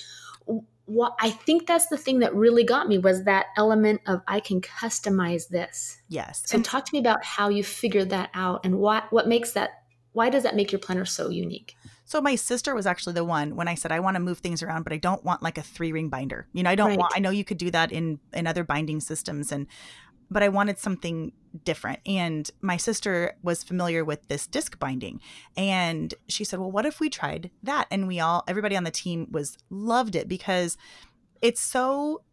What 0.87 1.14
I 1.21 1.31
think 1.31 1.66
that's 1.66 1.87
the 1.87 1.97
thing 1.97 2.21
that 2.21 2.35
really 2.35 2.64
got 2.64 2.88
me 2.88 2.99
was 2.99 3.25
that 3.25 3.47
element 3.57 4.01
of 4.07 4.21
I 4.27 4.40
can 4.40 4.61
customize 4.61 5.49
this. 5.49 6.01
Yes. 6.09 6.42
So 6.47 6.57
and 6.57 6.64
talk 6.64 6.85
to 6.87 6.90
me 6.92 6.99
about 6.99 7.25
how 7.25 7.49
you 7.49 7.62
figured 7.62 8.11
that 8.11 8.31
out 8.35 8.64
and 8.64 8.79
what 8.79 9.12
what 9.12 9.29
makes 9.29 9.53
that 9.53 9.71
why 10.12 10.29
does 10.29 10.42
that 10.42 10.57
make 10.57 10.73
your 10.73 10.81
planner 10.81 11.05
so 11.05 11.29
unique? 11.29 11.77
So 12.12 12.20
my 12.20 12.35
sister 12.35 12.75
was 12.75 12.87
actually 12.87 13.14
the 13.14 13.25
one 13.25 13.57
when 13.57 13.68
I 13.68 13.75
said 13.75 13.90
I 13.90 13.98
want 13.98 14.16
to 14.16 14.20
move 14.20 14.40
things 14.40 14.62
around, 14.62 14.83
but 14.83 14.92
I 14.92 14.98
don't 14.98 15.25
want 15.25 15.42
like 15.42 15.57
a 15.57 15.62
three 15.62 15.92
ring 15.92 16.11
binder. 16.11 16.46
You 16.53 16.62
know, 16.62 16.68
I 16.68 16.75
don't 16.75 16.88
right. 16.88 16.98
want. 16.98 17.14
I 17.16 17.20
know 17.20 17.31
you 17.31 17.42
could 17.42 17.57
do 17.57 17.70
that 17.70 17.90
in 17.90 18.20
in 18.35 18.46
other 18.46 18.64
binding 18.64 19.01
systems, 19.01 19.51
and 19.51 19.66
but 20.31 20.42
I 20.42 20.51
wanted 20.51 20.79
something 20.79 21.33
different. 21.64 22.01
And 22.05 22.51
my 22.61 22.77
sister 22.77 23.35
was 23.42 23.62
familiar 23.62 24.05
with 24.05 24.29
this 24.29 24.46
disc 24.46 24.79
binding, 24.79 25.22
and 25.57 26.12
she 26.29 26.44
said, 26.44 26.59
"Well, 26.59 26.70
what 26.70 26.85
if 26.85 27.01
we 27.01 27.09
tried 27.09 27.51
that?" 27.62 27.87
And 27.90 28.07
we 28.07 28.20
all, 28.20 28.44
everybody 28.46 28.77
on 28.77 28.85
the 28.85 28.90
team, 28.90 29.29
was 29.31 29.57
loved 29.70 30.14
it 30.14 30.29
because 30.29 30.77
it's 31.40 31.62
so 31.62 32.25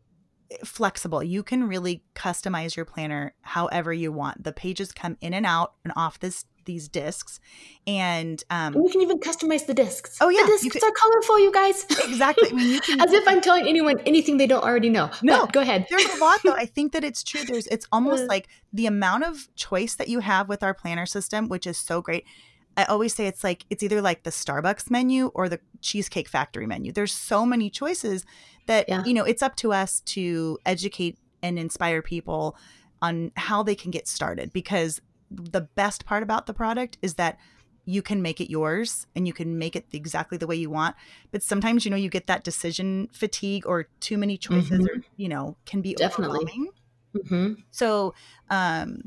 flexible. 0.66 1.24
You 1.24 1.42
can 1.42 1.70
really 1.70 2.04
customize 2.16 2.76
your 2.76 2.84
planner 2.84 3.34
however 3.44 3.94
you 3.94 4.12
want. 4.12 4.44
The 4.44 4.52
pages 4.52 4.92
come 4.92 5.16
in 5.22 5.34
and 5.34 5.46
out 5.46 5.76
and 5.86 5.94
off 5.96 6.20
this 6.20 6.44
these 6.70 6.88
discs 6.88 7.40
and 7.88 8.44
um 8.52 8.76
and 8.76 8.84
you 8.86 8.92
can 8.92 9.02
even 9.02 9.20
customize 9.20 9.66
the 9.66 9.74
discs. 9.74 10.20
Oh 10.22 10.30
yeah 10.30 10.44
the 10.44 10.60
discs 10.62 10.80
can, 10.80 10.88
are 10.88 10.94
colorful 10.94 11.40
you 11.40 11.52
guys. 11.52 11.86
Exactly. 12.10 12.50
I 12.52 12.54
mean, 12.54 12.70
you 12.70 12.82
can, 12.82 13.02
as 13.02 13.12
if 13.12 13.28
i'm 13.28 13.42
telling 13.42 13.68
anyone 13.68 14.00
anything 14.06 14.38
they 14.38 14.46
don't 14.46 14.64
already 14.64 14.90
know. 14.90 15.10
No 15.24 15.42
but 15.42 15.54
go 15.54 15.62
ahead. 15.62 15.88
there's 15.90 16.06
a 16.06 16.18
lot 16.20 16.42
though. 16.44 16.54
I 16.54 16.66
think 16.76 16.94
that 16.94 17.04
it's 17.04 17.24
true. 17.24 17.44
There's 17.44 17.66
it's 17.68 17.88
almost 17.92 18.24
uh. 18.24 18.28
like 18.28 18.48
the 18.72 18.86
amount 18.86 19.24
of 19.24 19.54
choice 19.56 19.96
that 19.96 20.10
you 20.10 20.20
have 20.20 20.48
with 20.48 20.62
our 20.62 20.76
planner 20.76 21.08
system 21.08 21.50
which 21.50 21.66
is 21.66 21.78
so 21.78 22.02
great. 22.02 22.26
I 22.78 22.84
always 22.86 23.14
say 23.16 23.26
it's 23.26 23.44
like 23.44 23.66
it's 23.72 23.82
either 23.82 24.02
like 24.02 24.24
the 24.24 24.30
Starbucks 24.30 24.92
menu 24.92 25.28
or 25.34 25.50
the 25.50 25.60
Cheesecake 25.82 26.30
Factory 26.30 26.68
menu. 26.68 26.92
There's 26.92 27.12
so 27.12 27.46
many 27.46 27.70
choices 27.72 28.26
that 28.68 28.88
yeah. 28.88 29.04
you 29.04 29.16
know 29.16 29.24
it's 29.24 29.42
up 29.42 29.56
to 29.58 29.74
us 29.74 30.02
to 30.02 30.60
educate 30.66 31.18
and 31.42 31.58
inspire 31.58 32.02
people 32.04 32.56
on 33.02 33.32
how 33.36 33.64
they 33.64 33.76
can 33.76 33.92
get 33.92 34.08
started 34.08 34.52
because 34.54 35.02
the 35.30 35.62
best 35.62 36.06
part 36.06 36.24
about 36.24 36.46
the 36.46 36.54
product 36.54 36.98
is 37.02 37.16
that 37.16 37.38
you 37.86 38.02
can 38.04 38.22
make 38.22 38.40
it 38.40 38.52
yours 38.52 39.08
and 39.16 39.26
you 39.26 39.34
can 39.34 39.58
make 39.58 39.76
it 39.76 39.86
exactly 39.92 40.38
the 40.38 40.48
way 40.48 40.56
you 40.56 40.70
want 40.70 40.96
but 41.32 41.42
sometimes 41.42 41.86
you 41.86 41.92
know 41.92 41.98
you 41.98 42.10
get 42.10 42.28
that 42.28 42.44
decision 42.44 43.10
fatigue 43.12 43.66
or 43.66 43.88
too 44.00 44.18
many 44.18 44.38
choices 44.38 44.80
mm-hmm. 44.80 45.00
or 45.00 45.04
you 45.18 45.28
know 45.28 45.56
can 45.66 45.82
be 45.82 45.94
definitely 45.96 46.46
mm-hmm. 47.16 47.54
so 47.72 48.14
um 48.50 49.02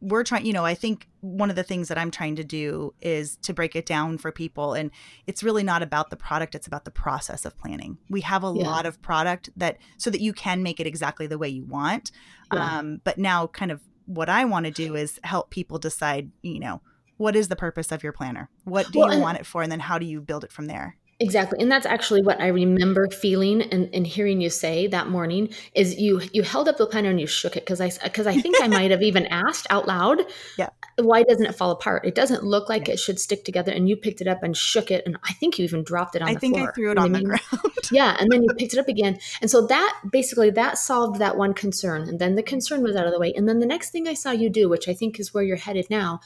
we're 0.00 0.22
trying 0.22 0.46
you 0.46 0.52
know 0.52 0.64
i 0.64 0.74
think 0.74 1.08
one 1.20 1.50
of 1.50 1.56
the 1.56 1.64
things 1.64 1.88
that 1.88 1.98
i'm 1.98 2.10
trying 2.10 2.36
to 2.36 2.44
do 2.44 2.94
is 3.00 3.36
to 3.36 3.52
break 3.52 3.74
it 3.74 3.84
down 3.84 4.16
for 4.16 4.30
people 4.30 4.74
and 4.74 4.92
it's 5.26 5.42
really 5.42 5.64
not 5.64 5.82
about 5.82 6.10
the 6.10 6.16
product 6.16 6.54
it's 6.54 6.68
about 6.68 6.84
the 6.84 6.90
process 6.90 7.44
of 7.44 7.58
planning 7.58 7.98
we 8.08 8.20
have 8.20 8.44
a 8.44 8.52
yeah. 8.54 8.62
lot 8.62 8.86
of 8.86 9.02
product 9.02 9.50
that 9.56 9.78
so 9.96 10.10
that 10.10 10.20
you 10.20 10.32
can 10.32 10.62
make 10.62 10.78
it 10.78 10.86
exactly 10.86 11.26
the 11.26 11.38
way 11.38 11.48
you 11.48 11.64
want 11.64 12.12
yeah. 12.52 12.78
um, 12.78 13.00
but 13.02 13.18
now 13.18 13.48
kind 13.48 13.72
of 13.72 13.80
what 14.08 14.30
I 14.30 14.46
want 14.46 14.64
to 14.64 14.72
do 14.72 14.96
is 14.96 15.20
help 15.22 15.50
people 15.50 15.78
decide, 15.78 16.30
you 16.42 16.58
know, 16.58 16.80
what 17.18 17.36
is 17.36 17.48
the 17.48 17.56
purpose 17.56 17.92
of 17.92 18.02
your 18.02 18.12
planner? 18.12 18.48
What 18.64 18.90
do 18.90 19.00
well, 19.00 19.14
you 19.14 19.20
want 19.20 19.38
it 19.38 19.44
for? 19.44 19.62
And 19.62 19.70
then 19.70 19.80
how 19.80 19.98
do 19.98 20.06
you 20.06 20.20
build 20.22 20.44
it 20.44 20.52
from 20.52 20.66
there? 20.66 20.96
Exactly. 21.20 21.58
And 21.60 21.70
that's 21.70 21.86
actually 21.86 22.22
what 22.22 22.40
I 22.40 22.46
remember 22.46 23.08
feeling 23.08 23.62
and, 23.62 23.90
and 23.92 24.06
hearing 24.06 24.40
you 24.40 24.50
say 24.50 24.86
that 24.86 25.08
morning 25.08 25.52
is 25.74 25.98
you 25.98 26.20
you 26.32 26.42
held 26.42 26.68
up 26.68 26.76
the 26.76 26.86
planner 26.86 27.10
and 27.10 27.20
you 27.20 27.26
shook 27.26 27.56
it 27.56 27.64
because 27.64 27.80
I 27.80 27.90
because 28.04 28.28
I 28.28 28.40
think 28.40 28.54
I 28.62 28.68
might 28.68 28.92
have 28.92 29.02
even 29.02 29.26
asked 29.26 29.66
out 29.68 29.88
loud, 29.88 30.20
yeah, 30.56 30.68
why 30.96 31.24
doesn't 31.24 31.44
it 31.44 31.56
fall 31.56 31.72
apart? 31.72 32.06
It 32.06 32.14
doesn't 32.14 32.44
look 32.44 32.68
like 32.68 32.86
yeah. 32.86 32.94
it 32.94 33.00
should 33.00 33.18
stick 33.18 33.44
together. 33.44 33.72
And 33.72 33.88
you 33.88 33.96
picked 33.96 34.20
it 34.20 34.28
up 34.28 34.44
and 34.44 34.56
shook 34.56 34.92
it, 34.92 35.02
and 35.06 35.16
I 35.24 35.32
think 35.32 35.58
you 35.58 35.64
even 35.64 35.82
dropped 35.82 36.14
it 36.14 36.22
on 36.22 36.28
I 36.28 36.34
the 36.34 36.40
floor. 36.40 36.52
I 36.52 36.56
think 36.56 36.68
I 36.68 36.72
threw 36.72 36.90
it 36.92 36.98
on 36.98 37.10
the 37.10 37.22
ground. 37.22 37.42
yeah, 37.90 38.16
and 38.20 38.30
then 38.30 38.44
you 38.44 38.54
picked 38.56 38.74
it 38.74 38.78
up 38.78 38.88
again, 38.88 39.18
and 39.40 39.50
so 39.50 39.66
that 39.66 40.00
basically 40.12 40.50
that 40.50 40.78
solved 40.78 41.18
that 41.18 41.36
one 41.36 41.52
concern, 41.52 42.02
and 42.02 42.20
then 42.20 42.36
the 42.36 42.44
concern 42.44 42.84
was 42.84 42.94
out 42.94 43.06
of 43.06 43.12
the 43.12 43.18
way. 43.18 43.32
And 43.34 43.48
then 43.48 43.58
the 43.58 43.66
next 43.66 43.90
thing 43.90 44.06
I 44.06 44.14
saw 44.14 44.30
you 44.30 44.50
do, 44.50 44.68
which 44.68 44.88
I 44.88 44.94
think 44.94 45.18
is 45.18 45.34
where 45.34 45.42
you're 45.42 45.56
headed 45.56 45.86
now, 45.90 46.20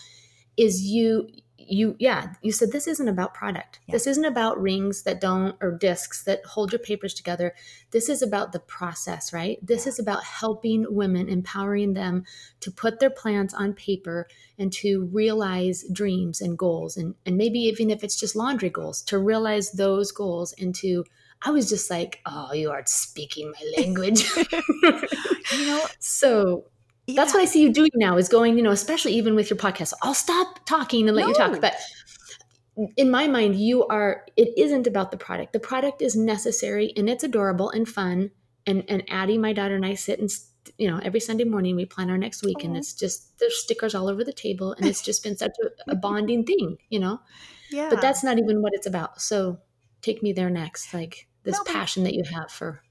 is 0.59 0.83
you 0.83 1.28
you 1.68 1.96
yeah 1.98 2.35
you 2.42 2.53
said 2.53 2.72
this 2.72 2.87
isn't 2.87 3.09
about 3.09 3.35
product 3.35 3.81
yeah. 3.87 3.92
this 3.92 4.07
isn't 4.07 4.25
about 4.25 4.61
rings 4.61 5.03
that 5.03 5.20
don't 5.20 5.57
or 5.61 5.72
discs 5.72 6.25
that 6.25 6.44
hold 6.44 6.72
your 6.72 6.79
papers 6.79 7.14
together 7.14 7.55
this 7.90 8.09
is 8.09 8.22
about 8.22 8.53
the 8.53 8.61
process 8.61 9.33
right 9.33 9.59
this 9.62 9.87
yeah. 9.87 9.90
is 9.90 9.98
about 9.98 10.25
helping 10.25 10.87
women 10.88 11.29
empowering 11.29 11.94
them 11.94 12.25
to 12.61 12.70
put 12.70 13.01
their 13.01 13.11
plans 13.11 13.55
on 13.55 13.72
paper 13.72 14.27
and 14.59 14.72
to 14.72 15.09
realize 15.12 15.85
dreams 15.92 16.40
and 16.40 16.59
goals 16.59 16.96
and 16.96 17.14
and 17.27 17.37
maybe 17.37 17.59
even 17.59 17.90
if 17.90 18.03
it's 18.05 18.18
just 18.18 18.37
laundry 18.37 18.70
goals 18.70 19.03
to 19.03 19.18
realize 19.18 19.72
those 19.72 20.12
goals 20.12 20.55
and 20.59 20.75
to 20.75 21.05
I 21.44 21.51
was 21.51 21.68
just 21.68 21.90
like, 21.90 22.20
oh, 22.25 22.53
you 22.53 22.70
are 22.70 22.83
speaking 22.87 23.51
my 23.53 23.72
language. 23.83 24.25
you 25.53 25.66
know, 25.66 25.85
so 25.98 26.66
yeah. 27.06 27.14
that's 27.16 27.34
what 27.34 27.42
I 27.42 27.46
see 27.46 27.62
you 27.62 27.72
doing 27.72 27.90
now 27.94 28.16
is 28.16 28.28
going, 28.28 28.56
you 28.56 28.62
know, 28.62 28.70
especially 28.70 29.12
even 29.14 29.34
with 29.34 29.50
your 29.50 29.56
podcast. 29.56 29.92
I'll 30.02 30.14
stop 30.14 30.64
talking 30.66 31.08
and 31.08 31.16
let 31.16 31.22
no. 31.22 31.28
you 31.28 31.34
talk. 31.34 31.60
But 31.60 31.74
in 32.96 33.10
my 33.10 33.26
mind, 33.26 33.56
you 33.56 33.86
are, 33.86 34.24
it 34.36 34.56
isn't 34.56 34.86
about 34.86 35.10
the 35.10 35.16
product. 35.16 35.52
The 35.52 35.60
product 35.60 36.00
is 36.00 36.16
necessary 36.16 36.92
and 36.96 37.08
it's 37.08 37.24
adorable 37.24 37.70
and 37.70 37.88
fun. 37.88 38.30
And, 38.66 38.84
and 38.88 39.02
Addie, 39.08 39.38
my 39.38 39.52
daughter, 39.52 39.74
and 39.74 39.84
I 39.84 39.94
sit 39.94 40.20
and, 40.20 40.30
you 40.78 40.88
know, 40.88 41.00
every 41.02 41.18
Sunday 41.20 41.44
morning 41.44 41.74
we 41.74 41.84
plan 41.84 42.08
our 42.08 42.18
next 42.18 42.44
week. 42.44 42.58
Aww. 42.58 42.66
And 42.66 42.76
it's 42.76 42.94
just, 42.94 43.38
there's 43.38 43.60
stickers 43.60 43.94
all 43.94 44.08
over 44.08 44.22
the 44.22 44.32
table. 44.32 44.72
And 44.72 44.86
it's 44.86 45.02
just 45.02 45.24
been 45.24 45.36
such 45.36 45.56
a, 45.62 45.92
a 45.92 45.96
bonding 45.96 46.44
thing, 46.44 46.78
you 46.88 47.00
know? 47.00 47.20
Yeah. 47.70 47.88
But 47.90 48.00
that's 48.00 48.22
not 48.22 48.38
even 48.38 48.62
what 48.62 48.72
it's 48.74 48.86
about. 48.86 49.20
So 49.20 49.58
take 50.02 50.22
me 50.22 50.32
there 50.32 50.50
next. 50.50 50.94
Like 50.94 51.26
this 51.42 51.56
no, 51.56 51.64
passion 51.64 52.04
that 52.04 52.14
you 52.14 52.22
have 52.32 52.50
for. 52.50 52.82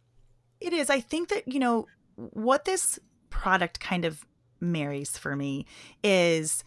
It 0.60 0.74
is. 0.74 0.90
I 0.90 1.00
think 1.00 1.30
that, 1.30 1.48
you 1.48 1.60
know, 1.60 1.88
what 2.16 2.66
this 2.66 3.00
product 3.32 3.80
kind 3.80 4.06
of 4.06 4.24
marries 4.60 5.18
for 5.18 5.36
me 5.36 5.66
is 6.04 6.64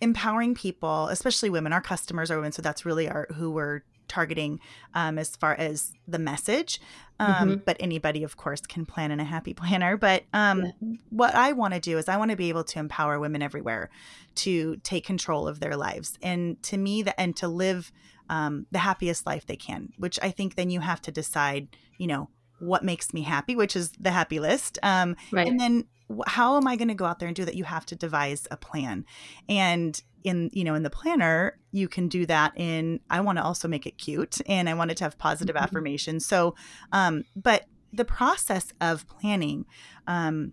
empowering 0.00 0.54
people, 0.54 1.08
especially 1.08 1.50
women. 1.50 1.72
Our 1.72 1.82
customers 1.82 2.30
are 2.30 2.36
women, 2.36 2.52
so 2.52 2.62
that's 2.62 2.86
really 2.86 3.08
our 3.08 3.26
who 3.34 3.50
we're 3.50 3.82
targeting 4.08 4.60
um, 4.94 5.18
as 5.18 5.36
far 5.36 5.54
as 5.54 5.92
the 6.06 6.18
message. 6.18 6.80
Um, 7.18 7.34
mm-hmm. 7.34 7.54
But 7.64 7.76
anybody, 7.80 8.22
of 8.22 8.36
course, 8.36 8.60
can 8.60 8.86
plan 8.86 9.10
in 9.10 9.20
a 9.20 9.24
happy 9.24 9.54
planner. 9.60 9.96
But 9.96 10.24
um, 10.32 10.64
yeah. 10.64 10.96
what 11.10 11.34
I 11.34 11.52
want 11.52 11.74
to 11.74 11.80
do 11.80 11.98
is 11.98 12.08
I 12.08 12.16
want 12.16 12.30
to 12.30 12.36
be 12.36 12.48
able 12.48 12.64
to 12.64 12.78
empower 12.78 13.18
women 13.18 13.42
everywhere 13.42 13.90
to 14.36 14.76
take 14.78 15.04
control 15.04 15.46
of 15.46 15.60
their 15.60 15.76
lives, 15.76 16.18
and 16.22 16.62
to 16.64 16.76
me, 16.76 17.02
that 17.02 17.18
and 17.18 17.36
to 17.36 17.48
live 17.48 17.92
um, 18.30 18.66
the 18.70 18.78
happiest 18.78 19.26
life 19.26 19.46
they 19.46 19.56
can. 19.56 19.92
Which 19.98 20.18
I 20.22 20.30
think 20.30 20.54
then 20.54 20.70
you 20.70 20.80
have 20.80 21.00
to 21.02 21.12
decide, 21.12 21.68
you 21.98 22.06
know, 22.06 22.28
what 22.64 22.84
makes 22.84 23.12
me 23.12 23.22
happy, 23.22 23.56
which 23.56 23.76
is 23.76 23.92
the 24.00 24.10
happy 24.10 24.40
list. 24.40 24.78
Um, 24.82 25.16
right. 25.32 25.46
And 25.46 25.58
then 25.60 25.84
how 26.26 26.56
am 26.56 26.66
I 26.66 26.76
going 26.76 26.88
to 26.88 26.94
go 26.94 27.04
out 27.04 27.18
there 27.18 27.28
and 27.28 27.36
do 27.36 27.44
that? 27.44 27.54
You 27.54 27.64
have 27.64 27.86
to 27.86 27.96
devise 27.96 28.46
a 28.50 28.56
plan. 28.56 29.04
And 29.48 30.00
in, 30.22 30.50
you 30.52 30.64
know, 30.64 30.74
in 30.74 30.82
the 30.82 30.90
planner, 30.90 31.58
you 31.72 31.88
can 31.88 32.08
do 32.08 32.26
that 32.26 32.52
in, 32.56 33.00
I 33.10 33.20
want 33.20 33.38
to 33.38 33.44
also 33.44 33.68
make 33.68 33.86
it 33.86 33.98
cute 33.98 34.38
and 34.46 34.68
I 34.68 34.74
want 34.74 34.90
it 34.90 34.96
to 34.98 35.04
have 35.04 35.18
positive 35.18 35.56
mm-hmm. 35.56 35.64
affirmations. 35.64 36.26
So, 36.26 36.54
um, 36.92 37.24
but 37.36 37.66
the 37.92 38.04
process 38.04 38.72
of 38.80 39.06
planning, 39.06 39.66
um, 40.06 40.52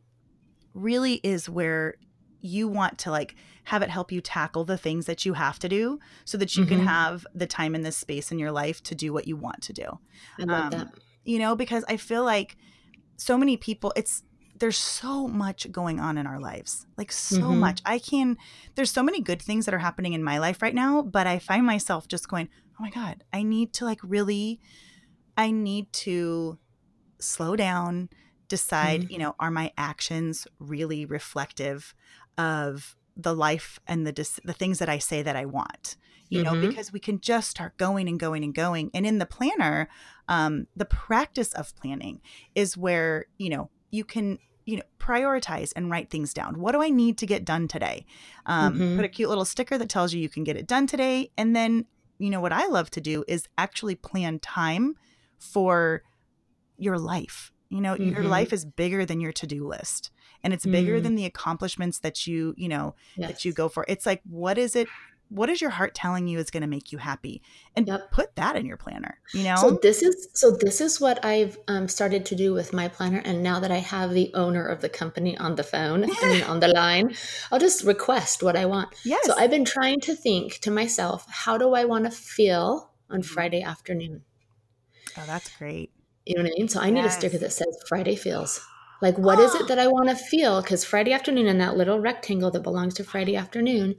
really 0.74 1.15
is 1.15 1.50
where 1.50 1.95
you 2.41 2.67
want 2.67 2.97
to 2.97 3.12
like 3.12 3.36
have 3.65 3.82
it 3.82 3.89
help 3.89 4.12
you 4.12 4.21
tackle 4.21 4.63
the 4.63 4.78
things 4.78 5.06
that 5.06 5.26
you 5.26 5.34
have 5.34 5.60
to 5.60 5.69
do 5.69 6.00
so 6.26 6.38
that 6.38 6.56
you 6.56 6.63
mm-hmm. 6.65 6.78
can 6.78 6.88
have 6.88 7.26
the 7.36 7.45
time 7.45 7.76
and 7.76 7.86
the 7.86 7.91
space 7.91 8.32
in 8.32 8.39
your 8.39 8.52
life 8.52 8.82
to 8.84 8.95
do 8.95 9.13
what 9.13 9.28
you 9.28 9.36
want 9.36 9.62
to 9.62 9.74
do. 9.74 10.00
I 10.39 10.43
love 10.43 10.65
um, 10.65 10.69
that 10.71 10.93
you 11.24 11.40
know, 11.40 11.56
because 11.56 11.84
I 11.88 11.98
feel 11.98 12.24
like 12.24 12.58
so 13.18 13.38
many 13.38 13.58
people, 13.58 13.94
it's, 13.96 14.24
there's 14.62 14.78
so 14.78 15.28
much 15.28 15.72
going 15.72 16.00
on 16.00 16.20
in 16.20 16.28
our 16.28 16.40
lives 16.40 16.86
like 16.96 17.12
so 17.12 17.38
mm-hmm. 17.38 17.60
much 17.62 17.82
i 17.84 17.98
can 17.98 18.38
there's 18.76 18.92
so 18.92 19.02
many 19.02 19.20
good 19.20 19.42
things 19.42 19.66
that 19.66 19.74
are 19.74 19.80
happening 19.80 20.14
in 20.14 20.24
my 20.24 20.38
life 20.38 20.62
right 20.62 20.76
now 20.76 21.02
but 21.02 21.26
i 21.26 21.40
find 21.40 21.66
myself 21.66 22.08
just 22.08 22.30
going 22.30 22.48
oh 22.80 22.84
my 22.84 22.92
god 22.92 23.24
i 23.34 23.42
need 23.42 23.74
to 23.74 23.86
like 23.86 24.00
really 24.04 24.62
i 25.36 25.50
need 25.50 25.92
to 25.92 26.60
slow 27.20 27.56
down 27.56 28.08
decide 28.50 29.02
mm-hmm. 29.02 29.14
you 29.14 29.18
know 29.18 29.36
are 29.40 29.50
my 29.50 29.72
actions 29.80 30.48
really 30.60 31.06
reflective 31.06 31.96
of 32.38 32.96
the 33.15 33.34
life 33.34 33.80
and 33.88 34.08
the 34.08 34.39
the 34.43 34.54
things 34.54 34.80
that 34.80 34.89
i 34.89 34.97
say 34.97 35.21
that 35.21 35.36
i 35.36 35.45
want 35.45 35.97
you 36.32 36.43
mm-hmm. 36.43 36.62
know, 36.62 36.67
because 36.67 36.93
we 36.93 37.00
can 37.00 37.19
just 37.19 37.50
start 37.50 37.78
going 37.78 38.08
and 38.08 38.17
going 38.17 38.43
and 38.43 38.56
going. 38.56 38.89
And 38.93 39.06
in 39.06 39.19
the 39.19 39.26
planner, 39.26 39.89
um, 40.30 40.65
the 40.76 40.86
practice 40.86 41.54
of 41.54 41.76
planning 41.76 42.21
is 42.56 42.78
where, 42.78 43.26
you 43.38 43.50
know, 43.50 43.69
you 43.91 44.06
can 44.06 44.39
you 44.65 44.78
know 44.78 44.84
prioritize 45.00 45.74
and 45.76 45.89
write 45.89 46.12
things 46.12 46.36
down 46.36 46.60
what 46.60 46.74
do 46.74 46.84
i 46.84 46.89
need 46.89 47.17
to 47.17 47.26
get 47.26 47.43
done 47.43 47.67
today 47.67 48.06
um, 48.45 48.76
mm-hmm. 48.76 48.95
put 48.95 49.04
a 49.04 49.10
cute 49.10 49.28
little 49.28 49.43
sticker 49.43 49.76
that 49.76 49.89
tells 49.89 50.13
you 50.13 50.21
you 50.21 50.30
can 50.30 50.43
get 50.43 50.56
it 50.56 50.67
done 50.67 50.86
today 50.86 51.32
and 51.36 51.56
then 51.56 51.84
you 52.19 52.30
know 52.30 52.39
what 52.39 52.54
i 52.54 52.67
love 52.67 52.88
to 52.91 53.02
do 53.02 53.26
is 53.28 53.47
actually 53.58 53.95
plan 53.95 54.38
time 54.38 54.93
for 55.39 56.04
your 56.78 57.00
life 57.00 57.52
you 57.69 57.82
know 57.82 57.95
mm-hmm. 57.95 58.13
your 58.13 58.24
life 58.24 58.54
is 58.54 58.63
bigger 58.63 59.04
than 59.04 59.19
your 59.19 59.34
to-do 59.34 59.67
list 59.67 60.12
and 60.43 60.54
it's 60.54 60.65
bigger 60.65 60.99
mm. 60.99 61.04
than 61.04 61.15
the 61.15 61.25
accomplishments 61.25 61.99
that 61.99 62.27
you 62.27 62.54
you 62.58 62.69
know 62.69 62.95
yes. 63.15 63.30
that 63.30 63.45
you 63.45 63.54
go 63.54 63.69
for 63.69 63.86
it's 63.88 64.06
like 64.06 64.21
what 64.30 64.58
is 64.58 64.75
it 64.75 64.88
what 65.32 65.49
is 65.49 65.62
your 65.62 65.69
heart 65.69 65.95
telling 65.95 66.27
you 66.27 66.38
is 66.39 66.51
going 66.51 66.62
to 66.62 66.67
make 66.67 66.91
you 66.91 66.97
happy 66.97 67.41
and 67.75 67.88
yep. 67.88 68.12
put 68.12 68.36
that 68.36 68.58
in 68.58 68.65
your 68.65 68.77
planner 68.77 69.17
you 69.34 69.43
know 69.43 69.56
so 69.56 69.80
this 69.82 70.04
is 70.04 70.27
so 70.34 70.51
this 70.51 70.82
is 70.82 70.99
what 70.99 71.23
i've 71.23 71.58
um, 71.67 71.88
started 71.88 72.25
to 72.25 72.36
do 72.36 72.54
with 72.54 72.73
my 72.73 72.88
planner 72.88 73.21
and 73.23 73.41
now 73.41 73.60
that 73.60 73.71
i 73.71 73.77
have 73.77 74.12
the 74.12 74.32
owner 74.34 74.65
of 74.65 74.82
the 74.82 74.89
company 74.89 75.38
on 75.38 75.56
the 75.56 75.63
phone 75.63 76.04
and 76.23 76.43
on 76.43 76.60
the 76.60 76.67
line 76.75 77.15
i'll 77.51 77.60
just 77.60 77.84
request 77.84 78.43
what 78.43 78.56
i 78.56 78.65
want 78.65 78.93
yes. 79.06 79.25
so 79.25 79.34
i've 79.38 79.49
been 79.49 79.65
trying 79.65 79.99
to 79.99 80.13
think 80.13 80.60
to 80.60 80.69
myself 80.69 81.25
how 81.30 81.58
do 81.58 81.73
i 81.73 81.86
want 81.86 82.06
to 82.06 82.12
feel 82.12 82.91
on 83.10 83.21
mm-hmm. 83.21 83.34
friday 83.34 83.62
afternoon 83.62 84.21
oh 85.17 85.23
that's 85.25 85.56
great 85.58 85.91
you 86.25 86.36
know 86.36 86.43
what 86.43 86.51
i 86.51 86.56
mean 86.58 86.67
so 86.67 86.80
i 86.80 86.89
need 86.89 87.06
a 87.06 87.10
sticker 87.10 87.38
that 87.38 87.54
says 87.54 87.77
friday 87.88 88.15
feels 88.15 88.65
like 89.02 89.18
what 89.18 89.40
is 89.40 89.54
it 89.56 89.68
that 89.68 89.80
i 89.80 89.88
want 89.88 90.10
to 90.10 90.16
feel 90.16 90.62
because 90.62 90.84
friday 90.84 91.14
afternoon 91.14 91.48
in 91.48 91.58
that 91.58 91.78
little 91.78 92.00
rectangle 92.00 92.52
that 92.52 92.64
belongs 92.64 92.94
to 92.94 93.04
friday 93.04 93.36
afternoon 93.36 93.96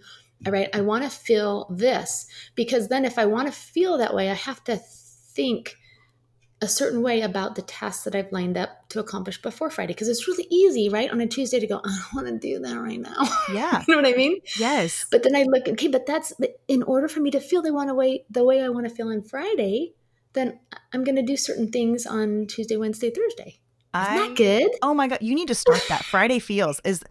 all 0.47 0.53
right, 0.53 0.69
I 0.73 0.81
want 0.81 1.05
to 1.05 1.11
feel 1.11 1.67
this 1.71 2.27
because 2.55 2.88
then 2.88 3.05
if 3.05 3.19
I 3.19 3.27
want 3.27 3.47
to 3.47 3.53
feel 3.53 3.99
that 3.99 4.15
way, 4.15 4.31
I 4.31 4.35
have 4.35 4.62
to 4.65 4.77
think 4.77 5.77
a 6.61 6.69
certain 6.69 7.03
way 7.03 7.23
about 7.23 7.55
the 7.55 7.62
tasks 7.62 8.05
that 8.05 8.15
I've 8.15 8.31
lined 8.31 8.57
up 8.57 8.88
to 8.91 9.01
accomplish 9.01 9.41
before 9.41 9.71
Friday 9.71 9.95
because 9.95 10.09
it's 10.09 10.29
really 10.29 10.47
easy, 10.49 10.88
right, 10.88 11.11
on 11.11 11.21
a 11.21 11.27
Tuesday 11.27 11.59
to 11.59 11.67
go, 11.67 11.81
I 11.85 11.88
don't 11.88 12.25
want 12.25 12.27
to 12.29 12.49
do 12.49 12.61
that 12.61 12.77
right 12.77 13.01
now. 13.01 13.23
Yeah. 13.53 13.83
you 13.87 13.95
know 13.95 14.03
what 14.03 14.12
I 14.12 14.17
mean? 14.17 14.38
Yes. 14.59 15.07
But 15.11 15.23
then 15.23 15.35
I 15.35 15.43
look, 15.43 15.69
okay, 15.69 15.88
but 15.88 16.07
that's 16.07 16.33
in 16.69 16.83
order 16.85 17.09
for 17.09 17.21
me 17.21 17.31
to 17.33 17.41
feel 17.41 17.62
the 17.62 17.71
to 17.71 17.95
way 17.95 18.25
the 18.31 18.45
way 18.45 18.62
I 18.62 18.69
want 18.69 18.88
to 18.88 18.95
feel 18.95 19.09
on 19.09 19.23
Friday, 19.23 19.95
then 20.35 20.61
I'm 20.93 21.05
going 21.05 21.17
to 21.17 21.23
do 21.23 21.37
certain 21.37 21.71
things 21.71 22.07
on 22.07 22.47
Tuesday, 22.47 22.77
Wednesday, 22.77 23.11
Thursday. 23.11 23.59
Isn't 23.94 24.16
that 24.16 24.35
good? 24.37 24.70
Oh 24.83 24.94
my 24.94 25.09
god, 25.09 25.18
you 25.20 25.35
need 25.35 25.48
to 25.48 25.55
start 25.55 25.83
that. 25.88 26.05
Friday 26.05 26.38
feels 26.38 26.81
is 26.85 27.02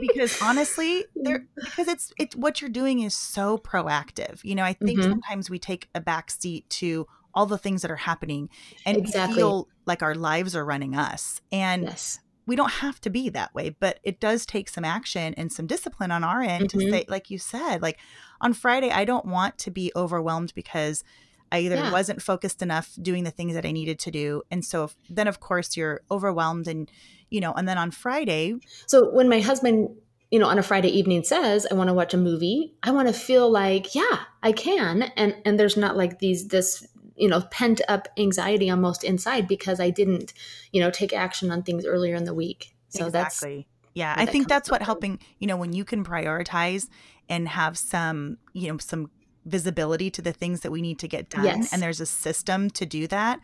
because 0.00 0.40
honestly, 0.42 1.04
there 1.14 1.46
because 1.56 1.88
it's 1.88 2.12
it 2.18 2.34
what 2.36 2.60
you're 2.60 2.70
doing 2.70 3.00
is 3.00 3.14
so 3.14 3.58
proactive. 3.58 4.44
You 4.44 4.54
know, 4.54 4.64
I 4.64 4.74
think 4.74 4.98
mm-hmm. 4.98 5.10
sometimes 5.10 5.48
we 5.48 5.58
take 5.58 5.88
a 5.94 6.00
back 6.00 6.30
seat 6.30 6.68
to 6.70 7.06
all 7.34 7.46
the 7.46 7.58
things 7.58 7.82
that 7.82 7.90
are 7.90 7.96
happening 7.96 8.50
and 8.84 8.96
exactly. 8.96 9.36
feel 9.36 9.68
like 9.86 10.02
our 10.02 10.14
lives 10.14 10.54
are 10.54 10.64
running 10.64 10.94
us. 10.94 11.40
And 11.50 11.84
yes. 11.84 12.20
we 12.46 12.56
don't 12.56 12.70
have 12.70 13.00
to 13.02 13.10
be 13.10 13.28
that 13.30 13.54
way, 13.54 13.70
but 13.70 14.00
it 14.02 14.20
does 14.20 14.44
take 14.44 14.68
some 14.68 14.84
action 14.84 15.34
and 15.34 15.50
some 15.50 15.66
discipline 15.66 16.10
on 16.10 16.24
our 16.24 16.42
end 16.42 16.68
mm-hmm. 16.68 16.78
to 16.78 16.90
say, 16.90 17.04
like 17.08 17.30
you 17.30 17.38
said, 17.38 17.80
like 17.80 17.98
on 18.40 18.52
Friday, 18.52 18.90
I 18.90 19.04
don't 19.04 19.24
want 19.24 19.58
to 19.58 19.70
be 19.70 19.92
overwhelmed 19.96 20.52
because 20.54 21.04
I 21.52 21.60
either 21.60 21.76
yeah. 21.76 21.92
wasn't 21.92 22.20
focused 22.20 22.62
enough 22.62 22.90
doing 23.00 23.22
the 23.22 23.30
things 23.30 23.54
that 23.54 23.64
I 23.64 23.70
needed 23.70 24.00
to 24.00 24.10
do. 24.10 24.42
And 24.50 24.64
so 24.64 24.84
if, 24.84 24.96
then, 25.08 25.28
of 25.28 25.38
course, 25.38 25.76
you're 25.76 26.00
overwhelmed 26.10 26.66
and 26.66 26.90
you 27.32 27.40
know, 27.40 27.52
and 27.52 27.66
then 27.66 27.78
on 27.78 27.90
Friday. 27.90 28.56
So 28.86 29.10
when 29.10 29.28
my 29.28 29.40
husband, 29.40 29.88
you 30.30 30.38
know, 30.38 30.46
on 30.46 30.58
a 30.58 30.62
Friday 30.62 30.90
evening 30.90 31.24
says, 31.24 31.66
I 31.68 31.74
want 31.74 31.88
to 31.88 31.94
watch 31.94 32.12
a 32.12 32.18
movie, 32.18 32.74
I 32.82 32.90
want 32.90 33.08
to 33.08 33.14
feel 33.14 33.50
like, 33.50 33.94
yeah, 33.94 34.18
I 34.42 34.52
can. 34.52 35.04
And 35.16 35.34
and 35.44 35.58
there's 35.58 35.76
not 35.76 35.96
like 35.96 36.18
these 36.18 36.48
this 36.48 36.86
you 37.16 37.28
know 37.28 37.40
pent 37.50 37.80
up 37.88 38.08
anxiety 38.18 38.70
almost 38.70 39.02
inside 39.02 39.48
because 39.48 39.80
I 39.80 39.88
didn't, 39.88 40.34
you 40.72 40.80
know, 40.80 40.90
take 40.90 41.14
action 41.14 41.50
on 41.50 41.62
things 41.62 41.86
earlier 41.86 42.14
in 42.14 42.24
the 42.24 42.34
week. 42.34 42.74
So 42.90 43.06
exactly. 43.06 43.56
that's 43.56 43.68
yeah, 43.94 44.14
I 44.16 44.26
think 44.26 44.48
that's 44.48 44.70
what 44.70 44.82
helping, 44.82 45.18
you 45.38 45.46
know, 45.46 45.56
when 45.56 45.72
you 45.72 45.84
can 45.84 46.04
prioritize 46.04 46.88
and 47.28 47.46
have 47.46 47.76
some, 47.76 48.38
you 48.54 48.70
know, 48.70 48.78
some 48.78 49.10
visibility 49.44 50.10
to 50.10 50.22
the 50.22 50.32
things 50.32 50.60
that 50.60 50.70
we 50.70 50.80
need 50.80 50.98
to 50.98 51.08
get 51.08 51.28
done 51.28 51.44
yes. 51.44 51.72
and 51.72 51.82
there's 51.82 52.00
a 52.00 52.06
system 52.06 52.70
to 52.70 52.86
do 52.86 53.06
that 53.06 53.40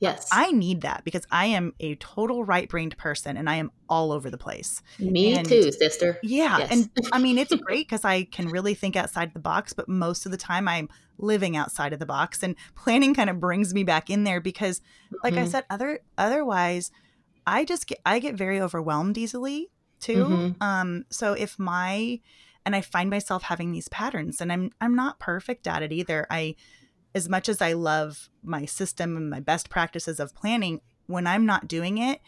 Yes. 0.00 0.28
I 0.32 0.50
need 0.50 0.80
that 0.80 1.04
because 1.04 1.26
I 1.30 1.46
am 1.46 1.74
a 1.78 1.94
total 1.96 2.42
right 2.42 2.68
brained 2.68 2.96
person 2.96 3.36
and 3.36 3.48
I 3.48 3.56
am 3.56 3.70
all 3.88 4.12
over 4.12 4.30
the 4.30 4.38
place. 4.38 4.82
Me 4.98 5.36
and, 5.36 5.46
too, 5.46 5.70
sister. 5.70 6.18
Yeah. 6.22 6.58
Yes. 6.58 6.72
And 6.72 6.90
I 7.12 7.18
mean, 7.18 7.36
it's 7.36 7.54
great 7.66 7.86
because 7.86 8.04
I 8.04 8.24
can 8.24 8.48
really 8.48 8.72
think 8.74 8.96
outside 8.96 9.34
the 9.34 9.40
box, 9.40 9.74
but 9.74 9.88
most 9.88 10.24
of 10.24 10.32
the 10.32 10.38
time 10.38 10.66
I'm 10.66 10.88
living 11.18 11.54
outside 11.54 11.92
of 11.92 11.98
the 11.98 12.06
box 12.06 12.42
and 12.42 12.56
planning 12.74 13.12
kind 13.14 13.28
of 13.28 13.38
brings 13.38 13.74
me 13.74 13.84
back 13.84 14.08
in 14.08 14.24
there 14.24 14.40
because 14.40 14.80
like 15.22 15.34
mm-hmm. 15.34 15.44
I 15.44 15.48
said, 15.48 15.64
other 15.68 16.00
otherwise 16.16 16.90
I 17.46 17.66
just 17.66 17.86
get 17.86 18.00
I 18.06 18.20
get 18.20 18.36
very 18.36 18.58
overwhelmed 18.58 19.18
easily 19.18 19.70
too. 20.00 20.24
Mm-hmm. 20.24 20.62
Um 20.62 21.04
so 21.10 21.34
if 21.34 21.58
my 21.58 22.20
and 22.70 22.76
I 22.76 22.82
find 22.82 23.10
myself 23.10 23.42
having 23.42 23.72
these 23.72 23.88
patterns 23.88 24.40
and 24.40 24.52
I'm 24.52 24.70
I'm 24.80 24.94
not 24.94 25.18
perfect 25.18 25.66
at 25.66 25.82
it 25.82 25.90
either. 25.90 26.24
I 26.30 26.54
as 27.16 27.28
much 27.28 27.48
as 27.48 27.60
I 27.60 27.72
love 27.72 28.30
my 28.44 28.64
system 28.64 29.16
and 29.16 29.28
my 29.28 29.40
best 29.40 29.68
practices 29.68 30.20
of 30.20 30.36
planning, 30.36 30.80
when 31.06 31.26
I'm 31.26 31.44
not 31.44 31.66
doing 31.66 31.98
it, 31.98 32.20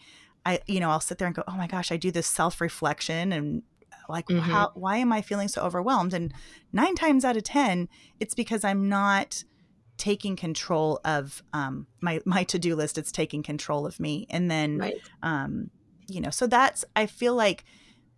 I 0.45 0.59
you 0.67 0.81
know, 0.81 0.89
I'll 0.89 0.99
sit 0.99 1.17
there 1.17 1.27
and 1.27 1.35
go, 1.35 1.45
"Oh 1.47 1.55
my 1.55 1.67
gosh, 1.67 1.93
I 1.93 1.97
do 1.97 2.11
this 2.11 2.27
self-reflection 2.27 3.31
and 3.31 3.63
like 4.09 4.27
mm-hmm. 4.27 4.39
how 4.39 4.71
why 4.73 4.97
am 4.97 5.13
I 5.13 5.21
feeling 5.21 5.47
so 5.47 5.61
overwhelmed?" 5.61 6.13
And 6.13 6.33
9 6.73 6.95
times 6.95 7.23
out 7.23 7.37
of 7.37 7.43
10, 7.43 7.87
it's 8.19 8.35
because 8.35 8.65
I'm 8.65 8.89
not 8.89 9.45
taking 9.95 10.35
control 10.35 10.99
of 11.05 11.41
um, 11.53 11.87
my 12.01 12.19
my 12.25 12.43
to-do 12.43 12.75
list 12.75 12.97
it's 12.97 13.13
taking 13.13 13.43
control 13.43 13.85
of 13.85 13.97
me 13.97 14.27
and 14.29 14.51
then 14.51 14.79
right. 14.79 14.95
um, 15.21 15.69
you 16.07 16.19
know 16.19 16.31
so 16.31 16.47
that's 16.47 16.83
i 16.95 17.05
feel 17.05 17.35
like 17.35 17.63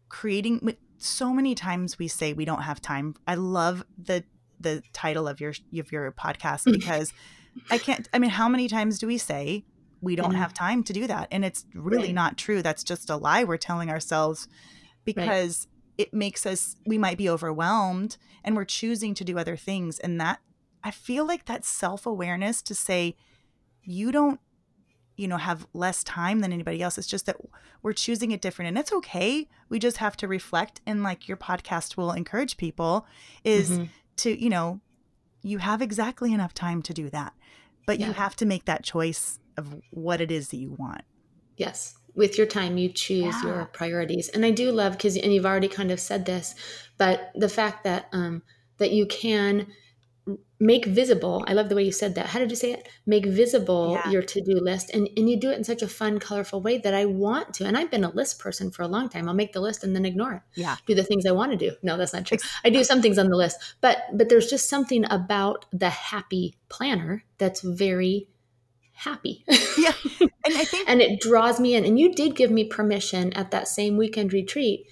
creating 0.09 0.59
so 1.05 1.33
many 1.33 1.55
times 1.55 1.99
we 1.99 2.07
say 2.07 2.33
we 2.33 2.45
don't 2.45 2.61
have 2.61 2.81
time. 2.81 3.15
I 3.27 3.35
love 3.35 3.85
the 3.97 4.23
the 4.59 4.81
title 4.93 5.27
of 5.27 5.39
your 5.39 5.53
of 5.77 5.91
your 5.91 6.11
podcast 6.13 6.63
because 6.71 7.11
i 7.69 7.77
can't 7.77 8.07
i 8.13 8.19
mean 8.19 8.29
how 8.29 8.47
many 8.47 8.69
times 8.69 8.97
do 8.97 9.05
we 9.05 9.17
say 9.17 9.65
we 10.05 10.15
don't 10.15 10.31
mm-hmm. 10.31 10.39
have 10.39 10.53
time 10.53 10.83
to 10.83 10.93
do 10.93 11.07
that? 11.07 11.27
And 11.31 11.43
it's 11.43 11.65
really 11.73 12.07
right. 12.07 12.15
not 12.15 12.37
true. 12.37 12.61
That's 12.61 12.83
just 12.83 13.09
a 13.09 13.17
lie 13.17 13.43
we're 13.43 13.57
telling 13.57 13.89
ourselves 13.89 14.47
because 15.03 15.67
right. 15.97 16.07
it 16.07 16.13
makes 16.13 16.45
us 16.45 16.75
we 16.85 16.97
might 16.97 17.17
be 17.17 17.29
overwhelmed 17.29 18.17
and 18.43 18.55
we're 18.55 18.65
choosing 18.65 19.13
to 19.15 19.23
do 19.23 19.37
other 19.37 19.57
things. 19.57 19.99
And 19.99 20.21
that 20.21 20.39
I 20.83 20.91
feel 20.91 21.25
like 21.25 21.45
that 21.45 21.65
self 21.65 22.05
awareness 22.05 22.61
to 22.63 22.75
say, 22.75 23.15
you 23.81 24.11
don't, 24.11 24.39
you 25.15 25.27
know, 25.27 25.37
have 25.37 25.65
less 25.73 26.03
time 26.03 26.39
than 26.39 26.51
anybody 26.51 26.81
else. 26.81 26.97
It's 26.97 27.07
just 27.07 27.25
that 27.25 27.37
we're 27.81 27.93
choosing 27.93 28.31
it 28.31 28.41
different 28.41 28.69
and 28.69 28.77
it's 28.77 28.91
okay. 28.91 29.47
We 29.69 29.79
just 29.79 29.97
have 29.97 30.17
to 30.17 30.27
reflect. 30.27 30.81
And 30.85 31.03
like 31.03 31.27
your 31.27 31.37
podcast 31.37 31.97
will 31.97 32.11
encourage 32.11 32.57
people 32.57 33.05
is 33.43 33.71
mm-hmm. 33.71 33.83
to, 34.17 34.43
you 34.43 34.49
know, 34.49 34.81
you 35.41 35.59
have 35.59 35.81
exactly 35.81 36.33
enough 36.33 36.53
time 36.53 36.81
to 36.83 36.93
do 36.93 37.09
that, 37.11 37.33
but 37.85 37.99
yeah. 37.99 38.07
you 38.07 38.13
have 38.13 38.35
to 38.37 38.45
make 38.45 38.65
that 38.65 38.83
choice 38.83 39.39
of 39.57 39.75
what 39.91 40.19
it 40.19 40.31
is 40.31 40.49
that 40.49 40.57
you 40.57 40.75
want. 40.77 41.03
Yes. 41.55 41.97
With 42.15 42.37
your 42.37 42.47
time, 42.47 42.77
you 42.77 42.89
choose 42.89 43.35
yeah. 43.43 43.43
your 43.43 43.65
priorities. 43.65 44.29
And 44.29 44.45
I 44.45 44.51
do 44.51 44.71
love 44.71 44.93
because, 44.93 45.17
and 45.17 45.33
you've 45.33 45.45
already 45.45 45.67
kind 45.67 45.91
of 45.91 45.99
said 45.99 46.25
this, 46.25 46.55
but 46.97 47.31
the 47.35 47.49
fact 47.49 47.83
that, 47.83 48.07
um, 48.11 48.41
that 48.77 48.91
you 48.91 49.05
can, 49.05 49.67
make 50.59 50.85
visible 50.85 51.43
i 51.47 51.53
love 51.53 51.69
the 51.69 51.75
way 51.75 51.83
you 51.83 51.91
said 51.91 52.15
that. 52.15 52.27
How 52.27 52.39
did 52.39 52.49
you 52.49 52.55
say 52.55 52.71
it? 52.71 52.87
Make 53.05 53.25
visible 53.25 53.93
yeah. 53.93 54.09
your 54.09 54.21
to-do 54.21 54.59
list 54.59 54.89
and, 54.91 55.07
and 55.17 55.29
you 55.29 55.37
do 55.39 55.51
it 55.51 55.57
in 55.57 55.63
such 55.63 55.81
a 55.81 55.87
fun 55.87 56.19
colorful 56.19 56.61
way 56.61 56.77
that 56.79 56.93
i 56.93 57.05
want 57.05 57.53
to 57.55 57.65
and 57.65 57.77
i've 57.77 57.91
been 57.91 58.03
a 58.03 58.09
list 58.09 58.39
person 58.39 58.71
for 58.71 58.81
a 58.83 58.87
long 58.87 59.09
time. 59.09 59.27
I'll 59.27 59.35
make 59.35 59.53
the 59.53 59.59
list 59.59 59.83
and 59.83 59.95
then 59.95 60.05
ignore 60.05 60.33
it. 60.33 60.41
Yeah. 60.55 60.77
Do 60.87 60.95
the 60.95 61.03
things 61.03 61.25
i 61.25 61.31
want 61.31 61.51
to 61.51 61.57
do. 61.57 61.75
No 61.83 61.97
that's 61.97 62.13
not 62.13 62.25
true. 62.25 62.37
I 62.63 62.69
do 62.69 62.83
some 62.83 63.01
things 63.01 63.19
on 63.19 63.29
the 63.29 63.35
list 63.35 63.57
but 63.81 63.97
but 64.13 64.29
there's 64.29 64.49
just 64.49 64.69
something 64.69 65.05
about 65.11 65.65
the 65.71 65.89
happy 65.89 66.55
planner 66.69 67.23
that's 67.37 67.61
very 67.61 68.27
happy. 68.93 69.43
Yeah. 69.77 69.93
And 70.47 70.55
i 70.57 70.63
think 70.63 70.87
and 70.87 71.01
it 71.01 71.21
draws 71.21 71.59
me 71.59 71.73
in. 71.73 71.85
And 71.85 71.99
you 71.99 72.13
did 72.13 72.35
give 72.35 72.51
me 72.51 72.65
permission 72.65 73.33
at 73.33 73.49
that 73.49 73.67
same 73.67 73.97
weekend 73.97 74.31
retreat. 74.31 74.85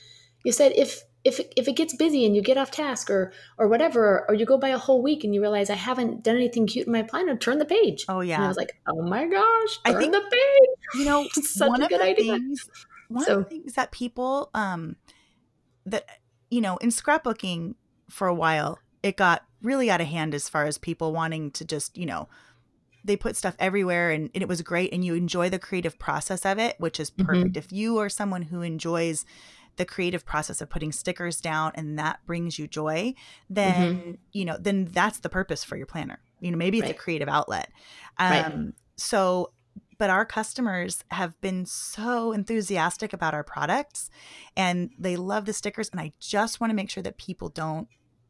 You 0.43 0.51
said 0.51 0.73
if 0.75 1.03
if 1.23 1.39
it, 1.39 1.53
if 1.55 1.67
it 1.67 1.73
gets 1.73 1.95
busy 1.95 2.25
and 2.25 2.35
you 2.35 2.41
get 2.41 2.57
off 2.57 2.71
task 2.71 3.09
or 3.09 3.31
or 3.57 3.67
whatever 3.67 4.25
or 4.27 4.35
you 4.35 4.45
go 4.45 4.57
by 4.57 4.69
a 4.69 4.77
whole 4.77 5.01
week 5.01 5.23
and 5.23 5.33
you 5.33 5.41
realize 5.41 5.69
I 5.69 5.75
haven't 5.75 6.23
done 6.23 6.35
anything 6.35 6.67
cute 6.67 6.87
in 6.87 6.93
my 6.93 7.03
planner, 7.03 7.35
turn 7.37 7.59
the 7.59 7.65
page. 7.65 8.05
Oh 8.09 8.19
yeah. 8.19 8.35
And 8.35 8.45
I 8.45 8.47
was 8.47 8.57
like, 8.57 8.77
oh 8.87 9.01
my 9.01 9.25
gosh, 9.27 9.79
turn 9.85 9.95
I 9.95 9.99
think, 9.99 10.13
the 10.13 10.21
page. 10.21 10.99
You 10.99 11.05
know, 11.05 11.27
such 11.33 11.69
one 11.69 11.81
a 11.81 11.87
good 11.87 12.01
idea. 12.01 12.33
Things, 12.33 12.69
one 13.07 13.25
so, 13.25 13.39
of 13.39 13.43
the 13.45 13.49
things 13.49 13.73
that 13.73 13.91
people 13.91 14.49
um 14.53 14.95
that 15.85 16.05
you 16.49 16.61
know 16.61 16.77
in 16.77 16.89
scrapbooking 16.89 17.75
for 18.09 18.27
a 18.27 18.33
while 18.33 18.79
it 19.01 19.17
got 19.17 19.43
really 19.61 19.89
out 19.89 20.01
of 20.01 20.07
hand 20.07 20.35
as 20.35 20.49
far 20.49 20.65
as 20.65 20.77
people 20.77 21.13
wanting 21.13 21.51
to 21.51 21.65
just 21.65 21.97
you 21.97 22.05
know 22.05 22.27
they 23.05 23.17
put 23.17 23.35
stuff 23.35 23.55
everywhere 23.59 24.11
and, 24.11 24.29
and, 24.33 24.41
it 24.41 24.47
was 24.47 24.61
great 24.61 24.93
and 24.93 25.03
you 25.03 25.13
enjoy 25.13 25.49
the 25.49 25.59
creative 25.59 25.99
process 25.99 26.45
of 26.45 26.57
it 26.57 26.75
which 26.79 26.99
is 26.99 27.11
mm-hmm. 27.11 27.25
perfect 27.25 27.51
mm-hmm. 27.51 27.57
if 27.57 27.71
you 27.71 27.97
are 27.97 28.09
someone 28.09 28.43
who 28.43 28.61
enjoys 28.61 29.25
the 29.75 29.85
creative 29.85 30.25
process 30.25 30.61
of 30.61 30.69
putting 30.69 30.91
stickers 30.91 31.41
down 31.41 31.71
and 31.75 31.97
that 31.97 32.19
brings 32.25 32.59
you 32.59 32.67
joy, 32.67 33.13
then, 33.49 33.97
mm-hmm. 33.97 34.11
you 34.31 34.45
know, 34.45 34.57
then 34.59 34.85
that's 34.91 35.19
the 35.19 35.29
purpose 35.29 35.63
for 35.63 35.77
your 35.77 35.85
planner. 35.85 36.19
You 36.39 36.51
know, 36.51 36.57
maybe 36.57 36.79
it's 36.79 36.85
right. 36.85 36.95
a 36.95 36.97
creative 36.97 37.29
outlet. 37.29 37.71
Um, 38.17 38.31
right. 38.31 38.73
So, 38.97 39.51
but 39.97 40.09
our 40.09 40.25
customers 40.25 41.03
have 41.11 41.39
been 41.41 41.65
so 41.65 42.31
enthusiastic 42.33 43.13
about 43.13 43.33
our 43.33 43.43
products 43.43 44.09
and 44.55 44.89
they 44.99 45.15
love 45.15 45.45
the 45.45 45.53
stickers. 45.53 45.89
And 45.89 45.99
I 45.99 46.13
just 46.19 46.59
want 46.59 46.71
to 46.71 46.75
make 46.75 46.89
sure 46.89 47.03
that 47.03 47.17
people 47.17 47.49
don't 47.49 47.87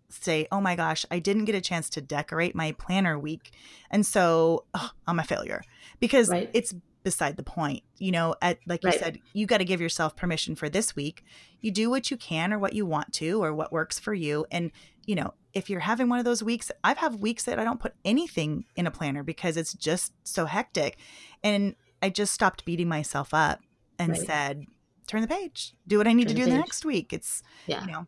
say, 0.09 0.47
oh 0.51 0.61
my 0.61 0.75
gosh, 0.75 1.05
I 1.09 1.19
didn't 1.19 1.45
get 1.45 1.55
a 1.55 1.61
chance 1.61 1.89
to 1.91 2.01
decorate 2.01 2.55
my 2.55 2.73
planner 2.73 3.17
week. 3.17 3.51
And 3.89 4.05
so 4.05 4.65
oh, 4.73 4.91
I'm 5.07 5.19
a 5.19 5.23
failure 5.23 5.63
because 5.99 6.29
right. 6.29 6.49
it's 6.53 6.73
beside 7.03 7.37
the 7.37 7.43
point. 7.43 7.83
You 7.97 8.11
know, 8.11 8.35
at 8.41 8.59
like 8.65 8.83
you 8.83 8.91
said, 8.91 9.19
you 9.33 9.45
got 9.45 9.57
to 9.59 9.65
give 9.65 9.81
yourself 9.81 10.15
permission 10.15 10.55
for 10.55 10.69
this 10.69 10.95
week. 10.95 11.23
You 11.61 11.71
do 11.71 11.89
what 11.89 12.09
you 12.09 12.17
can 12.17 12.53
or 12.53 12.59
what 12.59 12.73
you 12.73 12.85
want 12.85 13.13
to 13.13 13.43
or 13.43 13.53
what 13.53 13.71
works 13.71 13.99
for 13.99 14.13
you. 14.13 14.45
And, 14.51 14.71
you 15.05 15.15
know, 15.15 15.33
if 15.53 15.69
you're 15.69 15.81
having 15.81 16.09
one 16.09 16.19
of 16.19 16.25
those 16.25 16.41
weeks, 16.41 16.71
I've 16.83 16.97
have 16.97 17.15
weeks 17.15 17.43
that 17.43 17.59
I 17.59 17.63
don't 17.63 17.79
put 17.79 17.93
anything 18.03 18.65
in 18.75 18.87
a 18.87 18.91
planner 18.91 19.23
because 19.23 19.57
it's 19.57 19.73
just 19.73 20.13
so 20.23 20.45
hectic. 20.45 20.97
And 21.43 21.75
I 22.01 22.09
just 22.09 22.33
stopped 22.33 22.65
beating 22.65 22.89
myself 22.89 23.33
up 23.33 23.59
and 23.99 24.13
right. 24.13 24.21
said, 24.21 24.65
turn 25.07 25.21
the 25.21 25.27
page, 25.27 25.73
do 25.87 25.97
what 25.97 26.07
I 26.07 26.13
need 26.13 26.27
turn 26.27 26.35
to 26.35 26.41
do 26.41 26.45
the, 26.45 26.51
the 26.51 26.57
next 26.57 26.85
week. 26.85 27.13
It's, 27.13 27.43
yeah. 27.67 27.81
you 27.85 27.91
know, 27.91 28.07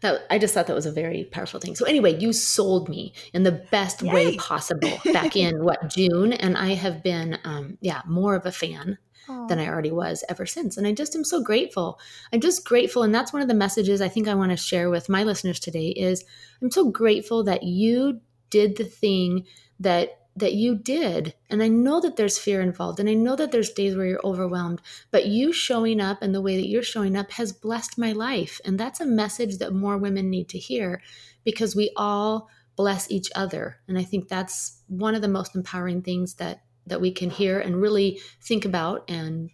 that 0.00 0.22
I 0.30 0.38
just 0.38 0.54
thought 0.54 0.66
that 0.66 0.74
was 0.74 0.86
a 0.86 0.92
very 0.92 1.24
powerful 1.24 1.60
thing. 1.60 1.74
So 1.76 1.84
anyway, 1.84 2.18
you 2.18 2.32
sold 2.32 2.88
me 2.88 3.12
in 3.32 3.42
the 3.42 3.52
best 3.70 4.02
Yay. 4.02 4.12
way 4.12 4.36
possible 4.36 4.98
back 5.12 5.36
in 5.36 5.64
what 5.64 5.88
June, 5.88 6.32
and 6.32 6.56
I 6.56 6.74
have 6.74 7.02
been, 7.02 7.38
um, 7.44 7.78
yeah, 7.80 8.02
more 8.06 8.34
of 8.34 8.46
a 8.46 8.52
fan 8.52 8.98
Aww. 9.28 9.48
than 9.48 9.58
I 9.58 9.68
already 9.68 9.90
was 9.90 10.24
ever 10.28 10.46
since. 10.46 10.76
And 10.76 10.86
I 10.86 10.92
just 10.92 11.14
am 11.14 11.24
so 11.24 11.42
grateful. 11.42 11.98
I'm 12.32 12.40
just 12.40 12.64
grateful, 12.64 13.02
and 13.02 13.14
that's 13.14 13.32
one 13.32 13.42
of 13.42 13.48
the 13.48 13.54
messages 13.54 14.00
I 14.00 14.08
think 14.08 14.28
I 14.28 14.34
want 14.34 14.50
to 14.50 14.56
share 14.56 14.90
with 14.90 15.08
my 15.08 15.24
listeners 15.24 15.60
today. 15.60 15.88
Is 15.88 16.24
I'm 16.62 16.70
so 16.70 16.90
grateful 16.90 17.44
that 17.44 17.62
you 17.62 18.20
did 18.50 18.76
the 18.76 18.84
thing 18.84 19.46
that 19.78 20.19
that 20.36 20.54
you 20.54 20.76
did. 20.76 21.34
And 21.48 21.62
I 21.62 21.68
know 21.68 22.00
that 22.00 22.16
there's 22.16 22.38
fear 22.38 22.60
involved, 22.60 23.00
and 23.00 23.08
I 23.08 23.14
know 23.14 23.36
that 23.36 23.52
there's 23.52 23.70
days 23.70 23.96
where 23.96 24.06
you're 24.06 24.24
overwhelmed, 24.24 24.80
but 25.10 25.26
you 25.26 25.52
showing 25.52 26.00
up 26.00 26.22
and 26.22 26.34
the 26.34 26.40
way 26.40 26.56
that 26.56 26.68
you're 26.68 26.82
showing 26.82 27.16
up 27.16 27.32
has 27.32 27.52
blessed 27.52 27.98
my 27.98 28.12
life. 28.12 28.60
And 28.64 28.78
that's 28.78 29.00
a 29.00 29.06
message 29.06 29.58
that 29.58 29.72
more 29.72 29.98
women 29.98 30.30
need 30.30 30.48
to 30.50 30.58
hear 30.58 31.02
because 31.44 31.76
we 31.76 31.92
all 31.96 32.48
bless 32.76 33.10
each 33.10 33.30
other. 33.34 33.78
And 33.88 33.98
I 33.98 34.04
think 34.04 34.28
that's 34.28 34.82
one 34.86 35.14
of 35.14 35.22
the 35.22 35.28
most 35.28 35.54
empowering 35.54 36.02
things 36.02 36.34
that 36.34 36.62
that 36.86 37.00
we 37.00 37.12
can 37.12 37.30
hear 37.30 37.60
and 37.60 37.80
really 37.80 38.20
think 38.40 38.64
about 38.64 39.08
and 39.08 39.50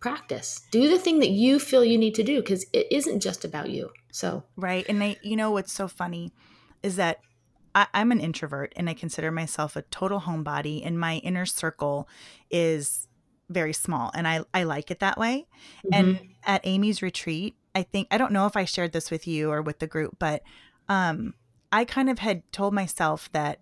practice. 0.00 0.62
Do 0.70 0.88
the 0.88 0.98
thing 0.98 1.18
that 1.18 1.30
you 1.30 1.58
feel 1.58 1.84
you 1.84 1.98
need 1.98 2.14
to 2.14 2.22
do 2.22 2.40
because 2.40 2.66
it 2.72 2.86
isn't 2.90 3.20
just 3.20 3.44
about 3.44 3.70
you. 3.70 3.90
So, 4.12 4.44
right. 4.56 4.84
And 4.88 5.02
I, 5.02 5.16
you 5.22 5.36
know, 5.36 5.50
what's 5.50 5.72
so 5.72 5.88
funny 5.88 6.32
is 6.82 6.96
that 6.96 7.18
I, 7.74 7.86
am 7.94 8.12
an 8.12 8.20
introvert 8.20 8.72
and 8.76 8.88
I 8.88 8.94
consider 8.94 9.30
myself 9.30 9.76
a 9.76 9.82
total 9.82 10.20
homebody, 10.20 10.84
and 10.84 10.98
my 10.98 11.16
inner 11.18 11.46
circle 11.46 12.08
is 12.50 13.08
very 13.50 13.72
small, 13.72 14.10
and 14.14 14.26
I, 14.26 14.40
I 14.52 14.64
like 14.64 14.90
it 14.90 15.00
that 15.00 15.18
way. 15.18 15.46
Mm-hmm. 15.86 15.94
And 15.94 16.28
at 16.44 16.60
Amy's 16.64 17.02
retreat, 17.02 17.54
I 17.74 17.82
think 17.82 18.08
I 18.10 18.18
don't 18.18 18.32
know 18.32 18.46
if 18.46 18.56
I 18.56 18.64
shared 18.64 18.92
this 18.92 19.10
with 19.10 19.26
you 19.26 19.50
or 19.50 19.62
with 19.62 19.80
the 19.80 19.86
group, 19.86 20.16
but 20.18 20.42
um, 20.88 21.34
I 21.72 21.84
kind 21.84 22.08
of 22.08 22.20
had 22.20 22.42
told 22.52 22.72
myself 22.72 23.30
that 23.32 23.60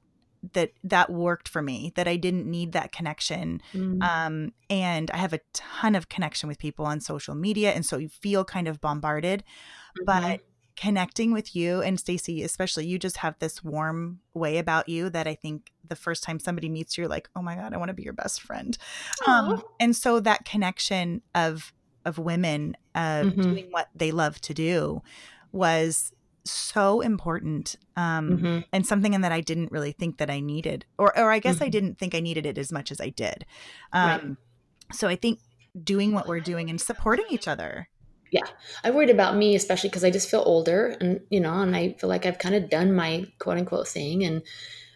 that 0.55 0.72
that 0.83 1.09
worked 1.09 1.48
for 1.48 1.62
me 1.62 1.92
that 1.94 2.09
i 2.09 2.16
didn't 2.16 2.51
need 2.51 2.72
that 2.72 2.90
connection 2.90 3.62
mm. 3.72 4.03
um, 4.03 4.53
and 4.68 5.09
i 5.12 5.16
have 5.16 5.33
a 5.33 5.40
ton 5.53 5.94
of 5.94 6.09
connection 6.09 6.48
with 6.48 6.59
people 6.59 6.85
on 6.85 7.01
social 7.01 7.35
media 7.35 7.70
and 7.70 7.87
so 7.87 7.96
you 7.96 8.09
feel 8.09 8.44
kind 8.44 8.66
of 8.66 8.81
bombarded 8.81 9.44
mm-hmm. 9.96 10.05
but 10.05 10.40
connecting 10.76 11.32
with 11.32 11.54
you 11.54 11.80
and 11.82 11.98
Stacy, 11.98 12.42
especially 12.42 12.87
you 12.87 12.98
just 12.98 13.18
have 13.18 13.38
this 13.38 13.62
warm 13.62 14.20
way 14.35 14.58
about 14.58 14.88
you 14.88 15.11
that 15.11 15.26
I 15.26 15.35
think 15.35 15.70
the 15.87 15.96
first 15.96 16.22
time 16.22 16.38
somebody 16.38 16.68
meets 16.68 16.96
you, 16.96 17.02
you're 17.02 17.08
like, 17.08 17.28
oh 17.37 17.42
my 17.42 17.54
God, 17.54 17.74
I 17.74 17.76
want 17.76 17.88
to 17.90 17.94
be 17.94 18.02
your 18.02 18.12
best 18.12 18.40
friend. 18.40 18.76
Um, 19.26 19.62
and 19.80 19.94
so 19.94 20.20
that 20.20 20.44
connection 20.44 21.22
of 21.35 21.72
of 22.04 22.18
women 22.18 22.76
uh, 22.96 23.22
mm-hmm. 23.22 23.40
doing 23.40 23.66
what 23.70 23.88
they 23.94 24.11
love 24.11 24.40
to 24.40 24.52
do 24.52 25.02
was 25.52 26.12
so 26.44 27.00
important 27.00 27.76
um, 27.96 28.30
mm-hmm. 28.30 28.58
and 28.72 28.85
something 28.85 29.14
in 29.14 29.20
that 29.20 29.30
I 29.30 29.40
didn't 29.40 29.70
really 29.70 29.92
think 29.92 30.18
that 30.18 30.30
I 30.30 30.40
needed, 30.40 30.85
or 30.98 31.16
or 31.16 31.30
I 31.30 31.38
guess 31.38 31.56
mm-hmm. 31.56 31.64
I 31.64 31.68
didn't 31.68 31.98
think 31.98 32.14
I 32.14 32.20
needed 32.20 32.46
it 32.46 32.58
as 32.58 32.72
much 32.72 32.90
as 32.90 33.00
I 33.00 33.11
did. 33.11 33.44
Um, 33.92 34.11
right. 34.11 34.37
So 34.96 35.08
I 35.08 35.16
think 35.16 35.38
doing 35.82 36.12
what 36.12 36.26
we're 36.26 36.40
doing 36.40 36.68
and 36.68 36.80
supporting 36.80 37.26
each 37.30 37.48
other 37.48 37.88
yeah 38.33 38.47
i 38.83 38.90
worried 38.90 39.11
about 39.11 39.37
me 39.37 39.55
especially 39.55 39.88
because 39.88 40.05
i 40.05 40.11
just 40.11 40.29
feel 40.29 40.42
older 40.45 40.97
and 41.01 41.21
you 41.31 41.38
know 41.38 41.55
and 41.61 41.77
i 41.77 41.92
feel 41.92 42.09
like 42.09 42.27
i've 42.27 42.38
kind 42.38 42.57
of 42.57 42.68
done 42.68 42.92
my 42.92 43.25
quote 43.38 43.59
unquote 43.59 43.87
thing 43.87 44.25
and 44.25 44.42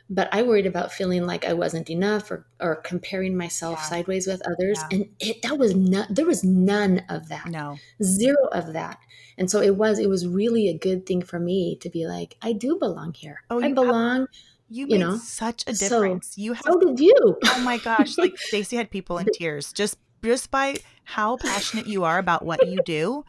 but 0.09 0.29
I 0.33 0.43
worried 0.43 0.67
about 0.67 0.93
feeling 0.93 1.27
like 1.27 1.45
I 1.45 1.53
wasn't 1.53 1.91
enough 1.91 2.31
or, 2.31 2.47
or 2.61 2.77
comparing 2.77 3.37
myself 3.37 3.79
yeah. 3.81 3.89
sideways 3.89 4.27
with 4.27 4.41
others. 4.47 4.79
Yeah. 4.79 4.89
And 4.93 5.07
it, 5.19 5.43
that 5.43 5.59
was 5.59 5.75
not, 5.75 6.15
there 6.15 6.27
was 6.27 6.45
none 6.45 7.03
of 7.09 7.29
that. 7.29 7.47
No. 7.47 7.79
Zero 8.03 8.47
of 8.53 8.73
that. 8.75 8.99
And 9.37 9.51
so 9.51 9.61
it 9.61 9.77
was, 9.77 9.99
it 9.99 10.09
was 10.09 10.27
really 10.27 10.69
a 10.69 10.79
good 10.79 11.07
thing 11.07 11.23
for 11.23 11.41
me 11.41 11.77
to 11.81 11.91
be 11.91 12.07
like, 12.07 12.37
I 12.41 12.53
do 12.53 12.79
belong 12.79 13.15
here. 13.15 13.43
Oh, 13.51 13.61
I 13.63 13.73
belong. 13.73 14.21
Have, 14.21 14.29
you, 14.69 14.87
you 14.89 14.99
know, 14.99 15.17
such 15.17 15.65
a 15.67 15.73
difference. 15.73 16.35
So, 16.35 16.41
you 16.41 16.53
have, 16.53 16.65
so 16.65 16.81
did 16.81 17.01
you. 17.01 17.15
oh 17.45 17.61
my 17.65 17.79
gosh. 17.79 18.17
Like 18.17 18.39
Stacy 18.39 18.77
had 18.77 18.91
people 18.91 19.19
in 19.19 19.27
tears 19.35 19.73
just, 19.73 19.99
just 20.25 20.51
by 20.51 20.77
how 21.07 21.37
passionate 21.37 21.87
you 21.87 22.03
are 22.03 22.19
about 22.19 22.45
what 22.45 22.67
you 22.69 22.83
do. 22.85 23.25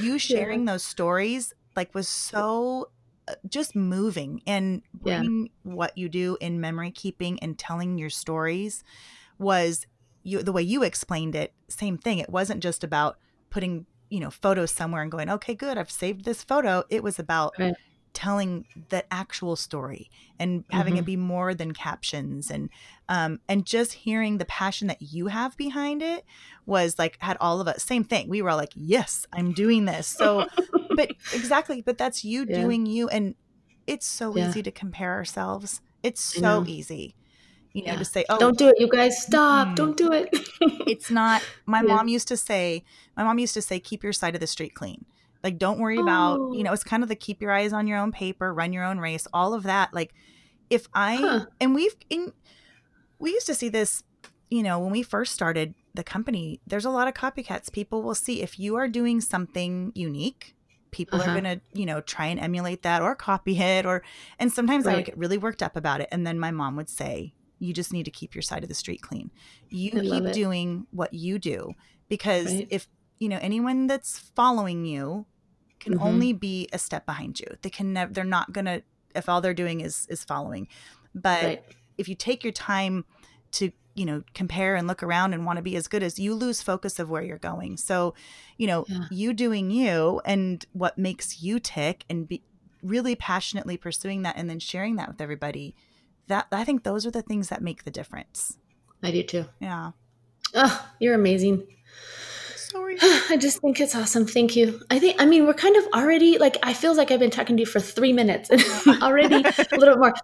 You 0.00 0.20
sharing 0.20 0.60
yeah. 0.60 0.72
those 0.72 0.84
stories 0.84 1.52
like 1.74 1.94
was 1.94 2.08
so 2.08 2.90
uh, 3.26 3.34
just 3.48 3.74
moving 3.74 4.40
and 4.46 4.82
bringing 4.94 5.50
yeah. 5.64 5.72
what 5.74 5.98
you 5.98 6.08
do 6.08 6.36
in 6.40 6.60
memory 6.60 6.92
keeping 6.92 7.40
and 7.40 7.58
telling 7.58 7.98
your 7.98 8.08
stories 8.08 8.84
was 9.38 9.86
you 10.22 10.42
the 10.42 10.52
way 10.52 10.62
you 10.62 10.84
explained 10.84 11.34
it 11.34 11.52
same 11.68 11.98
thing 11.98 12.18
it 12.18 12.30
wasn't 12.30 12.62
just 12.62 12.84
about 12.84 13.18
putting 13.50 13.86
you 14.10 14.20
know 14.20 14.30
photos 14.30 14.70
somewhere 14.70 15.02
and 15.02 15.10
going 15.10 15.30
okay 15.30 15.54
good 15.54 15.78
i've 15.78 15.90
saved 15.90 16.24
this 16.24 16.44
photo 16.44 16.84
it 16.90 17.02
was 17.02 17.18
about 17.18 17.54
right. 17.58 17.74
Telling 18.12 18.64
the 18.90 19.04
actual 19.12 19.56
story 19.56 20.10
and 20.38 20.64
having 20.70 20.94
mm-hmm. 20.94 21.00
it 21.00 21.06
be 21.06 21.16
more 21.16 21.54
than 21.54 21.72
captions. 21.72 22.50
And 22.50 22.68
um 23.08 23.40
and 23.48 23.66
just 23.66 23.92
hearing 23.92 24.38
the 24.38 24.44
passion 24.44 24.88
that 24.88 25.00
you 25.00 25.26
have 25.28 25.56
behind 25.56 26.02
it 26.02 26.24
was 26.66 26.98
like 26.98 27.18
had 27.20 27.36
all 27.40 27.60
of 27.60 27.68
us 27.68 27.82
same 27.82 28.04
thing. 28.04 28.28
We 28.28 28.42
were 28.42 28.50
all 28.50 28.56
like 28.56 28.72
yes 28.74 29.26
i'm 29.32 29.52
doing 29.52 29.84
this. 29.84 30.06
So 30.06 30.46
but 30.96 31.10
exactly 31.32 31.82
but 31.82 31.98
that's 31.98 32.24
you 32.24 32.46
yeah. 32.48 32.60
doing 32.60 32.86
you 32.86 33.08
and 33.08 33.34
it's 33.86 34.06
so 34.06 34.36
yeah. 34.36 34.48
easy 34.48 34.62
to 34.62 34.70
compare 34.70 35.12
ourselves. 35.12 35.80
It's 36.02 36.20
so 36.20 36.64
easy 36.66 37.14
you 37.72 37.82
know 37.84 37.92
yeah. 37.92 37.98
to 37.98 38.04
say 38.04 38.24
oh 38.28 38.38
don't 38.38 38.58
do 38.58 38.68
it 38.68 38.74
you 38.78 38.88
guys. 38.88 39.22
Stop. 39.22 39.68
mm, 39.68 39.74
don't 39.76 39.96
do 39.96 40.12
it. 40.12 40.28
It's 40.86 41.10
not 41.10 41.42
my 41.66 41.82
mom 41.92 42.08
used 42.08 42.28
to 42.28 42.36
say 42.36 42.84
my 43.16 43.24
mom 43.24 43.38
used 43.38 43.54
to 43.54 43.62
say 43.62 43.80
keep 43.80 44.02
your 44.02 44.12
side 44.12 44.34
of 44.34 44.40
the 44.40 44.46
street 44.46 44.74
clean 44.74 45.04
like 45.42 45.58
don't 45.58 45.78
worry 45.78 45.98
oh. 45.98 46.02
about 46.02 46.38
you 46.52 46.60
oh. 46.60 46.62
know 46.62 46.72
it's 46.72 46.84
kind 46.84 47.02
of 47.02 47.08
the 47.08 47.16
keep 47.16 47.40
your 47.40 47.52
eyes 47.52 47.72
on 47.72 47.86
your 47.86 47.98
own 47.98 48.12
paper 48.12 48.52
run 48.52 48.72
your 48.72 48.84
own 48.84 48.98
race 48.98 49.26
all 49.32 49.54
of 49.54 49.64
that 49.64 49.92
like 49.92 50.14
if 50.70 50.86
i 50.94 51.16
huh. 51.16 51.46
and 51.60 51.74
we've 51.74 51.96
in 52.10 52.32
we 53.18 53.30
used 53.30 53.46
to 53.46 53.54
see 53.54 53.68
this 53.68 54.02
you 54.50 54.62
know 54.62 54.78
when 54.78 54.92
we 54.92 55.02
first 55.02 55.32
started 55.32 55.74
the 55.94 56.04
company 56.04 56.60
there's 56.66 56.84
a 56.84 56.90
lot 56.90 57.08
of 57.08 57.14
copycats 57.14 57.72
people 57.72 58.02
will 58.02 58.14
see 58.14 58.42
if 58.42 58.58
you 58.58 58.76
are 58.76 58.88
doing 58.88 59.20
something 59.20 59.92
unique 59.94 60.54
people 60.90 61.20
uh-huh. 61.20 61.30
are 61.30 61.40
going 61.40 61.58
to 61.58 61.60
you 61.78 61.86
know 61.86 62.00
try 62.00 62.26
and 62.26 62.38
emulate 62.38 62.82
that 62.82 63.02
or 63.02 63.14
copy 63.14 63.58
it 63.58 63.84
or 63.84 64.02
and 64.38 64.52
sometimes 64.52 64.84
right. 64.84 64.92
i 64.92 64.96
would 64.96 65.06
get 65.06 65.18
really 65.18 65.38
worked 65.38 65.62
up 65.62 65.76
about 65.76 66.00
it 66.00 66.08
and 66.12 66.26
then 66.26 66.38
my 66.38 66.50
mom 66.50 66.76
would 66.76 66.88
say 66.88 67.32
you 67.58 67.72
just 67.72 67.92
need 67.92 68.04
to 68.04 68.10
keep 68.10 68.34
your 68.34 68.42
side 68.42 68.62
of 68.62 68.68
the 68.68 68.74
street 68.74 69.00
clean 69.00 69.30
you 69.68 69.90
I 69.94 70.00
keep 70.00 70.32
doing 70.32 70.86
what 70.90 71.14
you 71.14 71.38
do 71.38 71.72
because 72.08 72.52
right. 72.52 72.68
if 72.70 72.88
you 73.18 73.28
know 73.28 73.38
anyone 73.40 73.86
that's 73.86 74.18
following 74.18 74.84
you 74.84 75.26
can 75.82 75.94
mm-hmm. 75.94 76.06
only 76.06 76.32
be 76.32 76.68
a 76.72 76.78
step 76.78 77.04
behind 77.04 77.40
you. 77.40 77.46
They 77.62 77.70
can 77.70 77.92
never 77.92 78.12
they're 78.12 78.24
not 78.24 78.52
going 78.52 78.66
to 78.66 78.82
if 79.14 79.28
all 79.28 79.40
they're 79.40 79.54
doing 79.54 79.80
is 79.80 80.06
is 80.08 80.24
following. 80.24 80.68
But 81.14 81.44
right. 81.44 81.64
if 81.98 82.08
you 82.08 82.14
take 82.14 82.44
your 82.44 82.52
time 82.52 83.04
to 83.52 83.70
you 83.94 84.06
know 84.06 84.22
compare 84.34 84.74
and 84.76 84.86
look 84.86 85.02
around 85.02 85.34
and 85.34 85.44
want 85.44 85.58
to 85.58 85.62
be 85.62 85.76
as 85.76 85.88
good 85.88 86.02
as 86.02 86.18
you 86.18 86.34
lose 86.34 86.62
focus 86.62 86.98
of 86.98 87.10
where 87.10 87.22
you're 87.22 87.38
going. 87.38 87.76
So 87.76 88.14
you 88.56 88.66
know 88.66 88.84
yeah. 88.88 89.06
you 89.10 89.32
doing 89.32 89.70
you 89.70 90.20
and 90.24 90.64
what 90.72 90.96
makes 90.96 91.42
you 91.42 91.58
tick 91.58 92.04
and 92.08 92.26
be 92.26 92.42
really 92.82 93.14
passionately 93.14 93.76
pursuing 93.76 94.22
that 94.22 94.36
and 94.36 94.48
then 94.48 94.58
sharing 94.58 94.96
that 94.96 95.06
with 95.06 95.20
everybody 95.20 95.72
that 96.26 96.48
i 96.50 96.64
think 96.64 96.82
those 96.82 97.06
are 97.06 97.12
the 97.12 97.22
things 97.22 97.48
that 97.48 97.62
make 97.62 97.84
the 97.84 97.90
difference. 97.90 98.58
I 99.02 99.10
do 99.10 99.22
too. 99.22 99.44
Yeah. 99.60 99.90
Oh 100.54 100.88
you're 101.00 101.14
amazing 101.14 101.66
sorry. 102.72 102.96
I 103.02 103.36
just 103.38 103.60
think 103.60 103.80
it's 103.80 103.94
awesome. 103.94 104.26
Thank 104.26 104.56
you. 104.56 104.80
I 104.90 104.98
think, 104.98 105.20
I 105.20 105.26
mean, 105.26 105.46
we're 105.46 105.54
kind 105.54 105.76
of 105.76 105.84
already 105.94 106.38
like, 106.38 106.56
I 106.62 106.72
feel 106.72 106.96
like 106.96 107.10
I've 107.10 107.20
been 107.20 107.30
talking 107.30 107.56
to 107.56 107.60
you 107.60 107.66
for 107.66 107.80
three 107.80 108.12
minutes 108.12 108.50
and 108.50 108.62
already 109.02 109.36
a 109.36 109.76
little 109.76 109.94
bit 109.94 109.98
more. 109.98 110.14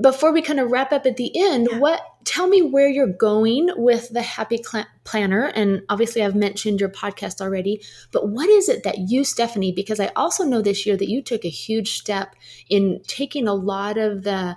Before 0.00 0.32
we 0.32 0.42
kind 0.42 0.60
of 0.60 0.70
wrap 0.70 0.92
up 0.92 1.06
at 1.06 1.16
the 1.16 1.32
end, 1.34 1.68
yeah. 1.70 1.78
what, 1.78 2.02
tell 2.24 2.46
me 2.46 2.62
where 2.62 2.88
you're 2.88 3.12
going 3.12 3.70
with 3.76 4.10
the 4.10 4.22
Happy 4.22 4.62
Cl- 4.62 4.86
Planner. 5.04 5.46
And 5.46 5.82
obviously, 5.88 6.22
I've 6.22 6.34
mentioned 6.34 6.80
your 6.80 6.90
podcast 6.90 7.40
already, 7.40 7.82
but 8.12 8.28
what 8.28 8.48
is 8.48 8.68
it 8.68 8.82
that 8.84 8.98
you, 8.98 9.24
Stephanie, 9.24 9.72
because 9.72 9.98
I 10.00 10.12
also 10.14 10.44
know 10.44 10.62
this 10.62 10.86
year 10.86 10.96
that 10.96 11.08
you 11.08 11.22
took 11.22 11.44
a 11.44 11.50
huge 11.50 11.98
step 11.98 12.36
in 12.68 13.00
taking 13.06 13.48
a 13.48 13.54
lot 13.54 13.96
of 13.96 14.22
the, 14.22 14.56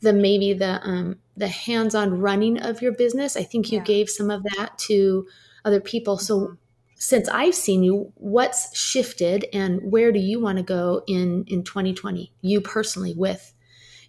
the 0.00 0.12
maybe 0.12 0.52
the, 0.52 0.80
um, 0.86 1.16
the 1.36 1.48
hands-on 1.48 2.20
running 2.20 2.58
of 2.60 2.82
your 2.82 2.92
business. 2.92 3.36
I 3.36 3.42
think 3.42 3.72
you 3.72 3.78
yeah. 3.78 3.84
gave 3.84 4.10
some 4.10 4.30
of 4.30 4.42
that 4.56 4.76
to 4.80 5.26
other 5.64 5.80
people. 5.80 6.18
So 6.18 6.40
mm-hmm 6.40 6.54
since 6.96 7.28
I've 7.28 7.54
seen 7.54 7.82
you, 7.82 8.12
what's 8.14 8.76
shifted 8.76 9.46
and 9.52 9.80
where 9.82 10.12
do 10.12 10.18
you 10.18 10.40
want 10.40 10.58
to 10.58 10.64
go 10.64 11.02
in 11.06 11.44
in 11.46 11.64
2020? 11.64 12.32
You 12.40 12.60
personally 12.60 13.14
with 13.16 13.52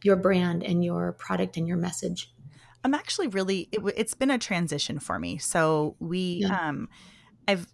your 0.04 0.16
brand 0.16 0.64
and 0.64 0.84
your 0.84 1.14
product 1.14 1.58
and 1.58 1.68
your 1.68 1.78
message. 1.78 2.32
I'm 2.84 2.94
actually 2.94 3.28
really 3.28 3.68
it, 3.72 3.82
has 3.98 4.14
been 4.14 4.30
a 4.30 4.38
transition 4.38 5.00
for 5.00 5.18
me. 5.18 5.40
So 5.40 5.96
we 6.00 6.44
yeah. 6.44 6.70
um 6.70 6.90
I've 7.48 7.68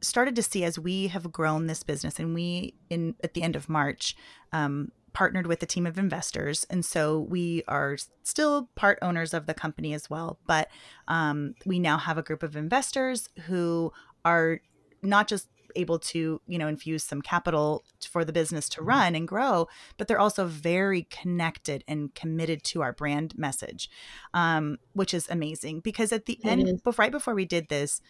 started 0.00 0.36
to 0.36 0.42
see 0.42 0.64
as 0.64 0.78
we 0.78 1.08
have 1.08 1.30
grown 1.32 1.66
this 1.66 1.82
business 1.82 2.18
and 2.18 2.34
we 2.34 2.74
in 2.90 3.14
at 3.22 3.34
the 3.34 3.42
end 3.42 3.56
of 3.56 3.68
March 3.68 4.16
um 4.52 4.90
partnered 5.12 5.46
with 5.46 5.62
a 5.62 5.66
team 5.66 5.86
of 5.86 5.98
investors 5.98 6.64
and 6.70 6.84
so 6.84 7.18
we 7.18 7.62
are 7.66 7.96
still 8.22 8.68
part 8.74 8.98
owners 9.00 9.32
of 9.32 9.46
the 9.46 9.54
company 9.54 9.92
as 9.92 10.08
well 10.10 10.38
but 10.46 10.68
um, 11.08 11.54
we 11.64 11.78
now 11.78 11.96
have 11.96 12.18
a 12.18 12.22
group 12.22 12.42
of 12.42 12.54
investors 12.54 13.28
who 13.46 13.90
are 14.24 14.60
not 15.02 15.28
just 15.28 15.48
able 15.76 15.98
to 15.98 16.40
you 16.46 16.58
know 16.58 16.68
infuse 16.68 17.04
some 17.04 17.22
capital 17.22 17.84
for 18.00 18.24
the 18.24 18.32
business 18.32 18.68
to 18.68 18.80
mm-hmm. 18.80 18.88
run 18.88 19.14
and 19.14 19.28
grow 19.28 19.66
but 19.96 20.08
they're 20.08 20.20
also 20.20 20.46
very 20.46 21.04
connected 21.04 21.84
and 21.86 22.14
committed 22.14 22.62
to 22.64 22.82
our 22.82 22.92
brand 22.92 23.36
message 23.38 23.88
um, 24.34 24.78
which 24.92 25.14
is 25.14 25.28
amazing 25.30 25.80
because 25.80 26.12
at 26.12 26.26
the 26.26 26.38
it 26.42 26.46
end 26.46 26.82
before, 26.82 27.02
right 27.04 27.12
before 27.12 27.34
we 27.34 27.44
did 27.44 27.68
this 27.68 28.00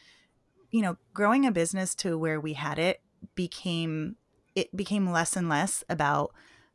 you 0.70 0.82
know 0.82 0.96
growing 1.14 1.46
a 1.46 1.52
business 1.52 1.94
to 1.94 2.16
where 2.18 2.40
we 2.40 2.54
had 2.54 2.78
it 2.78 3.00
became 3.34 4.16
it 4.54 4.74
became 4.76 5.10
less 5.10 5.36
and 5.36 5.48
less 5.48 5.84
about 5.88 6.32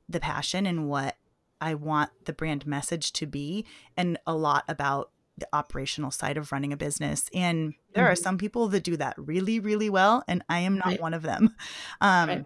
the 0.07 0.19
passion 0.19 0.65
and 0.65 0.87
what 0.87 1.17
i 1.61 1.73
want 1.73 2.11
the 2.25 2.33
brand 2.33 2.67
message 2.67 3.11
to 3.13 3.25
be 3.25 3.65
and 3.95 4.17
a 4.27 4.35
lot 4.35 4.63
about 4.67 5.11
the 5.37 5.47
operational 5.53 6.11
side 6.11 6.37
of 6.37 6.51
running 6.51 6.73
a 6.73 6.77
business. 6.77 7.29
And 7.33 7.73
there 7.93 8.03
mm-hmm. 8.03 8.11
are 8.11 8.15
some 8.15 8.37
people 8.37 8.67
that 8.69 8.83
do 8.83 8.97
that 8.97 9.15
really, 9.17 9.59
really 9.59 9.89
well, 9.89 10.23
and 10.27 10.43
I 10.49 10.59
am 10.59 10.77
not 10.77 10.87
right. 10.87 11.01
one 11.01 11.13
of 11.13 11.21
them. 11.21 11.55
Um, 12.01 12.29
right. 12.29 12.45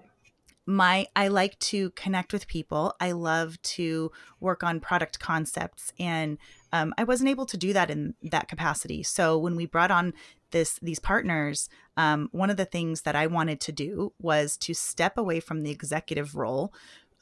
My, 0.70 1.08
I 1.16 1.30
like 1.30 1.58
to 1.60 1.92
connect 1.92 2.34
with 2.34 2.48
people. 2.48 2.94
I 3.00 3.14
love 3.14 3.60
to 3.62 4.12
work 4.42 4.64
on 4.64 4.82
product 4.82 5.18
concepts, 5.20 5.94
and 5.98 6.38
um, 6.74 6.94
I 6.98 7.06
wasn't 7.06 7.30
able 7.30 7.46
to 7.48 7.58
do 7.58 7.72
that 7.74 7.90
in 7.90 8.16
that 8.24 8.50
capacity. 8.50 9.02
So 9.04 9.38
when 9.38 9.56
we 9.56 9.66
brought 9.66 9.92
on 9.92 10.14
this 10.52 10.78
these 10.82 11.00
partners, 11.00 11.70
um, 11.96 12.30
one 12.32 12.50
of 12.50 12.58
the 12.58 12.66
things 12.66 13.04
that 13.04 13.16
I 13.16 13.28
wanted 13.28 13.62
to 13.62 13.72
do 13.72 14.14
was 14.20 14.58
to 14.58 14.74
step 14.74 15.18
away 15.18 15.40
from 15.40 15.62
the 15.62 15.72
executive 15.72 16.36
role 16.36 16.74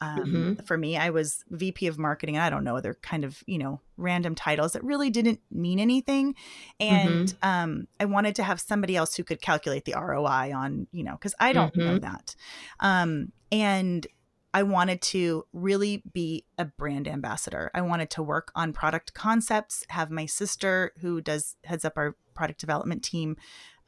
um, 0.02 0.20
mm-hmm. 0.20 0.66
For 0.66 0.78
me, 0.78 0.98
I 0.98 1.10
was 1.10 1.44
VP 1.50 1.88
of 1.88 1.98
marketing. 1.98 2.38
I 2.38 2.50
don't 2.50 2.64
know 2.64 2.76
other 2.76 2.98
kind 3.02 3.24
of 3.24 3.42
you 3.48 3.58
know 3.58 3.80
random 3.98 4.36
titles 4.36 4.74
that 4.74 4.84
really 4.84 5.10
didn't 5.10 5.40
mean 5.50 5.80
anything, 5.80 6.36
and 6.80 7.28
mm-hmm. 7.28 7.50
um, 7.50 7.88
I 8.00 8.06
wanted 8.06 8.36
to 8.36 8.44
have 8.44 8.60
somebody 8.60 8.98
else 8.98 9.16
who 9.16 9.24
could 9.24 9.42
calculate 9.42 9.86
the 9.86 9.96
ROI 9.98 10.54
on 10.54 10.88
you 10.92 11.04
know 11.04 11.14
because 11.14 11.34
I 11.40 11.54
don't 11.54 11.74
mm-hmm. 11.74 11.82
know 11.82 12.00
that, 12.00 12.36
um, 12.82 13.32
and 13.52 14.06
I 14.54 14.64
wanted 14.64 15.02
to 15.04 15.46
really 15.54 16.04
be 16.12 16.46
a 16.58 16.66
brand 16.66 17.08
ambassador. 17.08 17.72
I 17.74 17.82
wanted 17.82 18.10
to 18.12 18.24
work 18.24 18.52
on 18.54 18.74
product 18.74 19.14
concepts. 19.14 19.86
Have 19.90 20.12
my 20.12 20.26
sister 20.26 20.92
who 21.00 21.22
does 21.22 21.56
heads 21.64 21.86
up 21.86 21.94
our 21.96 22.16
product 22.34 22.60
development 22.60 23.04
team 23.04 23.38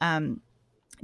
um, 0.00 0.40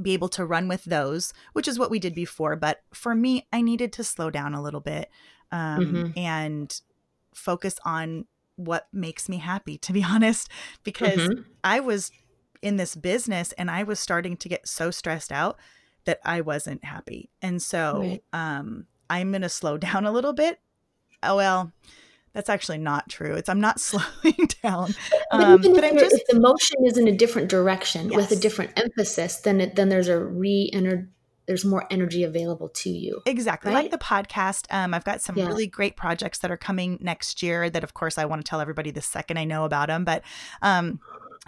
be 0.01 0.13
able 0.13 0.29
to 0.31 0.45
run 0.45 0.69
with 0.69 0.85
those, 0.85 1.33
which 1.53 1.69
is 1.69 1.79
what 1.79 1.91
we 1.91 1.99
did 1.99 2.15
before. 2.15 2.57
But 2.57 2.83
for 2.93 3.15
me, 3.15 3.47
I 3.53 3.63
needed 3.63 3.93
to 3.95 4.05
slow 4.05 4.31
down 4.31 4.55
a 4.55 4.63
little 4.63 4.81
bit 4.81 5.11
um, 5.53 5.87
mm-hmm. 5.87 6.19
and 6.19 6.81
focus 7.35 7.77
on 7.85 8.27
what 8.57 8.87
makes 8.93 9.29
me 9.29 9.39
happy, 9.39 9.79
to 9.79 9.93
be 9.93 10.05
honest, 10.09 10.49
because 10.83 11.19
mm-hmm. 11.19 11.43
I 11.63 11.81
was 11.81 12.11
in 12.63 12.77
this 12.77 12.95
business 12.95 13.53
and 13.53 13.71
I 13.71 13.83
was 13.83 14.01
starting 14.01 14.37
to 14.39 14.49
get 14.49 14.67
so 14.67 14.91
stressed 14.91 15.31
out 15.31 15.59
that 16.05 16.21
I 16.25 16.41
wasn't 16.41 16.85
happy. 16.85 17.31
And 17.43 17.61
so 17.61 17.99
right. 18.01 18.23
um, 18.33 18.87
I'm 19.11 19.31
going 19.31 19.43
to 19.43 19.49
slow 19.49 19.77
down 19.79 20.07
a 20.07 20.13
little 20.13 20.33
bit. 20.33 20.61
Oh, 21.23 21.37
well, 21.37 21.73
that's 22.35 22.51
actually 22.51 22.79
not 22.79 23.09
true. 23.09 23.35
It's 23.35 23.49
I'm 23.49 23.61
not 23.61 23.81
slowing 23.81 24.49
down. 24.63 24.95
Um, 25.31 25.63
but, 25.63 25.75
but 25.75 25.85
I'm 25.85 25.97
just 25.97 26.17
if 26.17 26.27
the 26.27 26.41
motion 26.41 26.85
is 26.85 26.99
in 26.99 27.09
a 27.09 27.13
different 27.13 27.49
direction 27.49 28.11
yes. 28.11 28.17
with 28.17 28.33
a 28.33 28.37
different 28.41 28.73
emphasis, 28.77 29.39
then 29.39 29.61
it, 29.61 29.77
then 29.77 29.89
there's 29.89 30.09
a 30.09 30.19
re 30.19 30.71
there's 31.47 31.65
more 31.65 31.87
energy 31.91 32.25
available 32.25 32.71
to 32.71 32.91
you. 32.91 33.23
Exactly. 33.27 33.71
Right? 33.71 33.83
Like 33.83 33.91
the 33.91 33.99
podcast. 33.99 34.67
Um, 34.71 34.95
I've 34.95 35.05
got 35.05 35.21
some 35.21 35.37
yeah. 35.37 35.47
really 35.47 35.67
great 35.67 35.95
projects 35.97 36.39
that 36.39 36.51
are 36.51 36.57
coming 36.57 36.99
next 37.01 37.43
year 37.43 37.69
that 37.69 37.85
of 37.85 37.95
course 37.95 38.19
I 38.19 38.25
want 38.25 38.45
to 38.45 38.49
tell 38.49 38.61
everybody 38.61 38.91
the 38.91 39.03
second 39.03 39.39
I 39.39 39.45
know 39.45 39.65
about 39.65 39.89
them. 39.89 40.05
But 40.05 40.23
um 40.63 41.01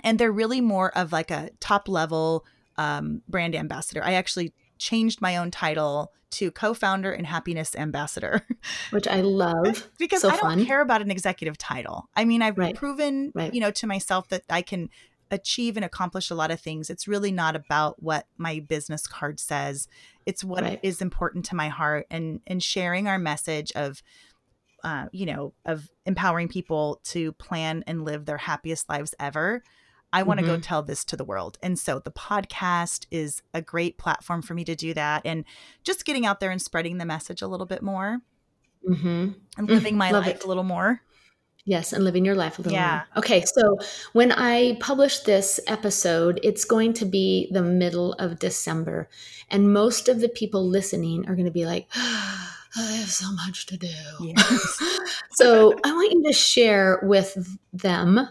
and 0.04 0.18
they're 0.18 0.32
really 0.32 0.60
more 0.60 0.96
of 0.96 1.12
like 1.12 1.30
a 1.30 1.50
top 1.60 1.88
level 1.88 2.44
um 2.76 3.22
brand 3.28 3.54
ambassador. 3.54 4.04
I 4.04 4.14
actually 4.14 4.52
changed 4.78 5.20
my 5.20 5.36
own 5.36 5.50
title 5.50 6.12
to 6.30 6.50
co-founder 6.50 7.12
and 7.12 7.26
happiness 7.26 7.74
ambassador 7.76 8.46
which 8.90 9.06
i 9.06 9.20
love 9.20 9.88
because 9.98 10.22
so 10.22 10.28
i 10.28 10.32
don't 10.32 10.40
fun. 10.40 10.66
care 10.66 10.80
about 10.80 11.02
an 11.02 11.10
executive 11.10 11.56
title 11.56 12.08
i 12.16 12.24
mean 12.24 12.42
i've 12.42 12.58
right. 12.58 12.74
proven 12.74 13.32
right. 13.34 13.54
you 13.54 13.60
know 13.60 13.70
to 13.70 13.86
myself 13.86 14.28
that 14.28 14.42
i 14.50 14.60
can 14.60 14.88
achieve 15.30 15.76
and 15.76 15.84
accomplish 15.84 16.30
a 16.30 16.34
lot 16.34 16.50
of 16.50 16.60
things. 16.60 16.90
It's 16.90 17.08
really 17.08 17.32
not 17.32 17.56
about 17.56 18.02
what 18.02 18.26
my 18.36 18.60
business 18.60 19.06
card 19.06 19.40
says. 19.40 19.88
It's 20.24 20.44
what 20.44 20.62
right. 20.62 20.80
is 20.82 21.02
important 21.02 21.44
to 21.46 21.56
my 21.56 21.68
heart 21.68 22.06
and 22.10 22.40
and 22.46 22.62
sharing 22.62 23.08
our 23.08 23.18
message 23.18 23.72
of 23.72 24.02
uh, 24.84 25.06
you 25.10 25.26
know, 25.26 25.52
of 25.64 25.90
empowering 26.04 26.46
people 26.46 27.00
to 27.02 27.32
plan 27.32 27.82
and 27.88 28.04
live 28.04 28.24
their 28.24 28.36
happiest 28.36 28.88
lives 28.88 29.14
ever. 29.18 29.64
I 30.16 30.22
want 30.22 30.40
to 30.40 30.46
mm-hmm. 30.46 30.54
go 30.54 30.60
tell 30.60 30.82
this 30.82 31.04
to 31.04 31.16
the 31.16 31.24
world. 31.24 31.58
And 31.62 31.78
so 31.78 31.98
the 31.98 32.10
podcast 32.10 33.04
is 33.10 33.42
a 33.52 33.60
great 33.60 33.98
platform 33.98 34.40
for 34.40 34.54
me 34.54 34.64
to 34.64 34.74
do 34.74 34.94
that 34.94 35.20
and 35.26 35.44
just 35.84 36.06
getting 36.06 36.24
out 36.24 36.40
there 36.40 36.50
and 36.50 36.62
spreading 36.62 36.96
the 36.96 37.04
message 37.04 37.42
a 37.42 37.46
little 37.46 37.66
bit 37.66 37.82
more 37.82 38.22
mm-hmm. 38.88 39.32
and 39.58 39.68
living 39.68 39.92
mm-hmm. 39.92 39.98
my 39.98 40.10
Love 40.12 40.24
life 40.24 40.36
it. 40.36 40.44
a 40.44 40.48
little 40.48 40.64
more. 40.64 41.02
Yes, 41.66 41.92
and 41.92 42.02
living 42.02 42.24
your 42.24 42.34
life 42.34 42.58
a 42.58 42.62
little 42.62 42.78
yeah. 42.78 43.02
more. 43.14 43.18
Okay, 43.18 43.44
so 43.44 43.76
when 44.14 44.32
I 44.32 44.78
publish 44.80 45.18
this 45.18 45.60
episode, 45.66 46.40
it's 46.42 46.64
going 46.64 46.94
to 46.94 47.04
be 47.04 47.48
the 47.50 47.60
middle 47.60 48.14
of 48.14 48.38
December. 48.38 49.10
And 49.50 49.70
most 49.70 50.08
of 50.08 50.20
the 50.20 50.30
people 50.30 50.66
listening 50.66 51.28
are 51.28 51.34
going 51.34 51.44
to 51.44 51.50
be 51.50 51.66
like, 51.66 51.88
oh, 51.94 52.52
I 52.78 52.92
have 52.92 53.10
so 53.10 53.30
much 53.32 53.66
to 53.66 53.76
do. 53.76 53.88
Yes. 54.20 54.78
so 55.32 55.74
I 55.84 55.92
want 55.92 56.12
you 56.12 56.22
to 56.24 56.32
share 56.32 57.00
with 57.02 57.58
them 57.74 58.28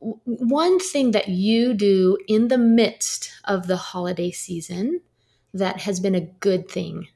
one 0.00 0.78
thing 0.78 1.10
that 1.10 1.28
you 1.28 1.74
do 1.74 2.18
in 2.26 2.48
the 2.48 2.58
midst 2.58 3.32
of 3.44 3.66
the 3.66 3.76
holiday 3.76 4.30
season 4.30 5.00
that 5.52 5.80
has 5.80 6.00
been 6.00 6.14
a 6.14 6.20
good 6.20 6.68
thing 6.68 7.08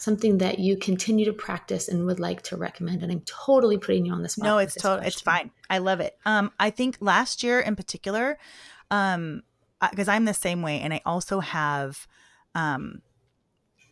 something 0.00 0.38
that 0.38 0.58
you 0.58 0.76
continue 0.76 1.26
to 1.26 1.32
practice 1.32 1.88
and 1.88 2.06
would 2.06 2.18
like 2.18 2.42
to 2.42 2.56
recommend? 2.56 3.02
And 3.02 3.12
I'm 3.12 3.20
totally 3.20 3.76
putting 3.78 4.06
you 4.06 4.12
on 4.12 4.22
the 4.22 4.28
spot. 4.28 4.44
No, 4.44 4.58
it's 4.58 4.74
totally 4.74 5.08
it's 5.08 5.20
fine. 5.20 5.50
I 5.68 5.78
love 5.78 6.00
it. 6.00 6.16
Um, 6.24 6.50
I 6.58 6.70
think 6.70 6.96
last 7.00 7.42
year 7.42 7.60
in 7.60 7.76
particular, 7.76 8.38
um, 8.90 9.42
because 9.90 10.08
I'm 10.08 10.24
the 10.24 10.34
same 10.34 10.62
way, 10.62 10.80
and 10.80 10.92
I 10.92 11.00
also 11.06 11.40
have, 11.40 12.06
um, 12.54 13.02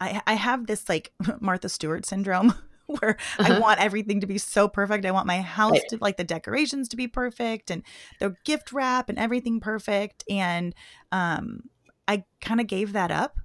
I 0.00 0.20
I 0.26 0.34
have 0.34 0.66
this 0.66 0.88
like 0.88 1.12
Martha 1.40 1.68
Stewart 1.68 2.06
syndrome. 2.06 2.54
where 3.00 3.16
uh-huh. 3.38 3.54
I 3.54 3.58
want 3.58 3.80
everything 3.80 4.20
to 4.20 4.26
be 4.26 4.38
so 4.38 4.68
perfect. 4.68 5.04
I 5.04 5.10
want 5.10 5.26
my 5.26 5.40
house 5.40 5.72
right. 5.72 5.88
to 5.90 5.98
like 6.00 6.16
the 6.16 6.24
decorations 6.24 6.88
to 6.88 6.96
be 6.96 7.06
perfect 7.06 7.70
and 7.70 7.82
the 8.18 8.34
gift 8.44 8.72
wrap 8.72 9.08
and 9.08 9.18
everything 9.18 9.60
perfect. 9.60 10.24
And 10.28 10.74
um, 11.12 11.64
I 12.06 12.24
kind 12.40 12.60
of 12.60 12.66
gave 12.66 12.94
that 12.94 13.10
up 13.10 13.38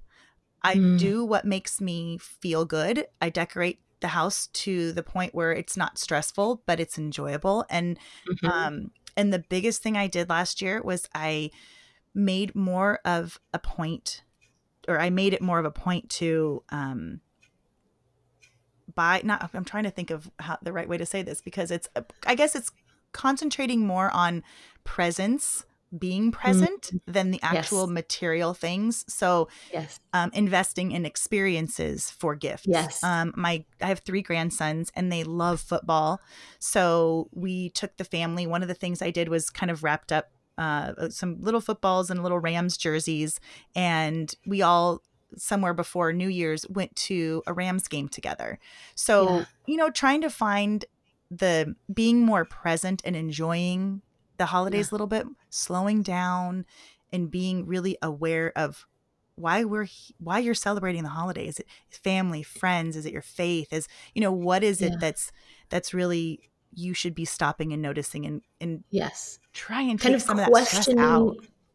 I 0.64 0.76
mm. 0.76 0.98
do 0.98 1.24
what 1.24 1.44
makes 1.44 1.80
me 1.80 2.16
feel 2.18 2.64
good. 2.64 3.06
I 3.20 3.28
decorate 3.28 3.80
the 4.00 4.08
house 4.08 4.48
to 4.48 4.92
the 4.92 5.02
point 5.02 5.34
where 5.34 5.52
it's 5.52 5.76
not 5.76 5.98
stressful, 5.98 6.62
but 6.66 6.80
it's 6.80 6.98
enjoyable. 6.98 7.66
And 7.68 7.98
mm-hmm. 8.28 8.46
um 8.46 8.90
and 9.16 9.32
the 9.32 9.44
biggest 9.48 9.82
thing 9.82 9.96
I 9.96 10.08
did 10.08 10.28
last 10.28 10.60
year 10.62 10.82
was 10.82 11.06
I 11.14 11.50
made 12.14 12.54
more 12.54 13.00
of 13.04 13.38
a 13.52 13.58
point 13.58 14.22
or 14.88 14.98
I 14.98 15.10
made 15.10 15.34
it 15.34 15.42
more 15.42 15.58
of 15.58 15.66
a 15.66 15.70
point 15.70 16.08
to 16.10 16.64
um 16.70 17.20
buy 18.94 19.20
not 19.24 19.50
I'm 19.54 19.64
trying 19.64 19.84
to 19.84 19.90
think 19.90 20.10
of 20.10 20.30
how 20.38 20.58
the 20.62 20.72
right 20.72 20.88
way 20.88 20.98
to 20.98 21.06
say 21.06 21.22
this 21.22 21.40
because 21.40 21.70
it's 21.70 21.88
I 22.26 22.34
guess 22.34 22.54
it's 22.54 22.70
concentrating 23.12 23.86
more 23.86 24.10
on 24.10 24.42
presence 24.84 25.64
being 25.98 26.32
present 26.32 26.82
mm-hmm. 26.82 27.12
than 27.12 27.30
the 27.30 27.40
actual 27.42 27.82
yes. 27.82 27.90
material 27.90 28.54
things. 28.54 29.04
So, 29.08 29.48
yes, 29.72 30.00
um, 30.12 30.30
investing 30.34 30.92
in 30.92 31.06
experiences 31.06 32.10
for 32.10 32.34
gifts. 32.34 32.66
Yes, 32.66 33.02
um, 33.02 33.32
my 33.36 33.64
I 33.80 33.86
have 33.86 34.00
three 34.00 34.22
grandsons 34.22 34.90
and 34.94 35.10
they 35.10 35.24
love 35.24 35.60
football. 35.60 36.20
So 36.58 37.28
we 37.32 37.70
took 37.70 37.96
the 37.96 38.04
family. 38.04 38.46
One 38.46 38.62
of 38.62 38.68
the 38.68 38.74
things 38.74 39.02
I 39.02 39.10
did 39.10 39.28
was 39.28 39.50
kind 39.50 39.70
of 39.70 39.84
wrapped 39.84 40.12
up 40.12 40.30
uh, 40.58 41.08
some 41.10 41.40
little 41.40 41.60
footballs 41.60 42.10
and 42.10 42.22
little 42.22 42.38
Rams 42.38 42.76
jerseys, 42.76 43.40
and 43.74 44.34
we 44.46 44.62
all 44.62 45.02
somewhere 45.36 45.74
before 45.74 46.12
New 46.12 46.28
Year's 46.28 46.68
went 46.68 46.94
to 46.96 47.42
a 47.46 47.52
Rams 47.52 47.88
game 47.88 48.08
together. 48.08 48.58
So 48.94 49.38
yeah. 49.38 49.44
you 49.66 49.76
know, 49.76 49.90
trying 49.90 50.20
to 50.22 50.30
find 50.30 50.84
the 51.30 51.74
being 51.92 52.20
more 52.20 52.44
present 52.44 53.02
and 53.04 53.16
enjoying 53.16 54.02
the 54.36 54.46
holidays 54.46 54.88
yeah. 54.88 54.90
a 54.90 54.94
little 54.94 55.06
bit, 55.06 55.26
slowing 55.50 56.02
down 56.02 56.64
and 57.12 57.30
being 57.30 57.66
really 57.66 57.96
aware 58.02 58.52
of 58.56 58.86
why 59.36 59.64
we're 59.64 59.88
why 60.18 60.38
you're 60.38 60.54
celebrating 60.54 61.02
the 61.02 61.08
holiday 61.08 61.46
is 61.46 61.58
it 61.58 61.66
family 61.90 62.42
friends 62.42 62.96
is 62.96 63.04
it 63.04 63.12
your 63.12 63.22
faith 63.22 63.72
is 63.72 63.88
you 64.14 64.20
know 64.20 64.32
what 64.32 64.62
is 64.62 64.80
it 64.80 64.92
yeah. 64.92 64.98
that's 65.00 65.32
that's 65.70 65.92
really 65.92 66.38
you 66.72 66.94
should 66.94 67.14
be 67.14 67.24
stopping 67.24 67.72
and 67.72 67.82
noticing 67.82 68.26
and 68.26 68.42
and 68.60 68.84
yes 68.90 69.40
try 69.52 69.82
and 69.82 70.00
kind 70.00 70.14
of 70.14 70.22
some 70.22 70.38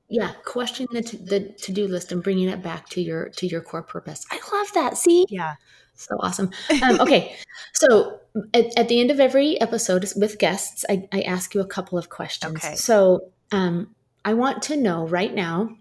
of 0.09 0.25
that 0.25 0.37
stress 0.37 0.37
out 0.37 0.37
yeah 0.37 0.41
questioning 0.45 0.87
the, 0.91 1.01
the 1.17 1.39
to-do 1.53 1.87
list 1.87 2.11
and 2.11 2.23
bringing 2.23 2.49
it 2.49 2.61
back 2.61 2.89
to 2.89 3.01
your 3.01 3.29
to 3.29 3.47
your 3.47 3.61
core 3.61 3.83
purpose 3.83 4.25
i 4.31 4.39
love 4.53 4.67
that 4.73 4.97
see 4.97 5.25
yeah 5.29 5.55
so 5.99 6.15
awesome. 6.21 6.49
Um, 6.81 7.01
okay. 7.01 7.35
so 7.73 8.21
at, 8.53 8.67
at, 8.77 8.87
the 8.87 9.01
end 9.01 9.11
of 9.11 9.19
every 9.19 9.59
episode 9.59 10.09
with 10.15 10.39
guests, 10.39 10.85
I, 10.89 11.09
I 11.11 11.21
ask 11.23 11.53
you 11.53 11.59
a 11.59 11.67
couple 11.67 11.97
of 11.97 12.07
questions. 12.07 12.55
Okay. 12.55 12.75
So 12.75 13.31
um, 13.51 13.93
I 14.23 14.33
want 14.33 14.61
to 14.63 14.77
know 14.77 15.05
right 15.07 15.33
now 15.35 15.75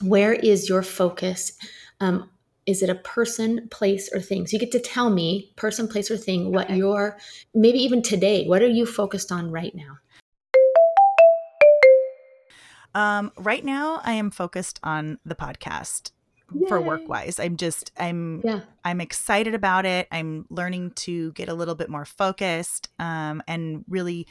where 0.00 0.32
is 0.32 0.70
your 0.70 0.82
focus? 0.82 1.52
Um, 2.00 2.30
is 2.64 2.82
it 2.82 2.88
a 2.88 2.94
person, 2.94 3.68
place, 3.70 4.10
or 4.12 4.20
thing? 4.20 4.46
So 4.46 4.54
you 4.54 4.58
get 4.58 4.72
to 4.72 4.80
tell 4.80 5.10
me, 5.10 5.52
person, 5.56 5.86
place, 5.86 6.10
or 6.10 6.16
thing, 6.16 6.50
what 6.50 6.66
okay. 6.66 6.76
your, 6.76 7.18
maybe 7.54 7.78
even 7.78 8.02
today, 8.02 8.46
what 8.46 8.62
are 8.62 8.68
you 8.68 8.86
focused 8.86 9.30
on 9.30 9.50
right 9.50 9.74
now? 9.74 9.98
Um, 12.96 13.30
right 13.36 13.62
now, 13.62 14.00
I 14.02 14.12
am 14.14 14.30
focused 14.30 14.80
on 14.82 15.18
the 15.24 15.34
podcast. 15.34 16.12
Yay. 16.54 16.68
for 16.68 16.80
work 16.80 17.08
wise. 17.08 17.40
I'm 17.40 17.56
just 17.56 17.90
I'm 17.98 18.40
yeah. 18.44 18.60
I'm 18.84 19.00
excited 19.00 19.52
about 19.52 19.84
it. 19.84 20.06
I'm 20.12 20.46
learning 20.48 20.92
to 20.92 21.32
get 21.32 21.48
a 21.48 21.54
little 21.54 21.74
bit 21.74 21.90
more 21.90 22.04
focused 22.04 22.88
um 23.00 23.42
and 23.48 23.84
really 23.88 24.28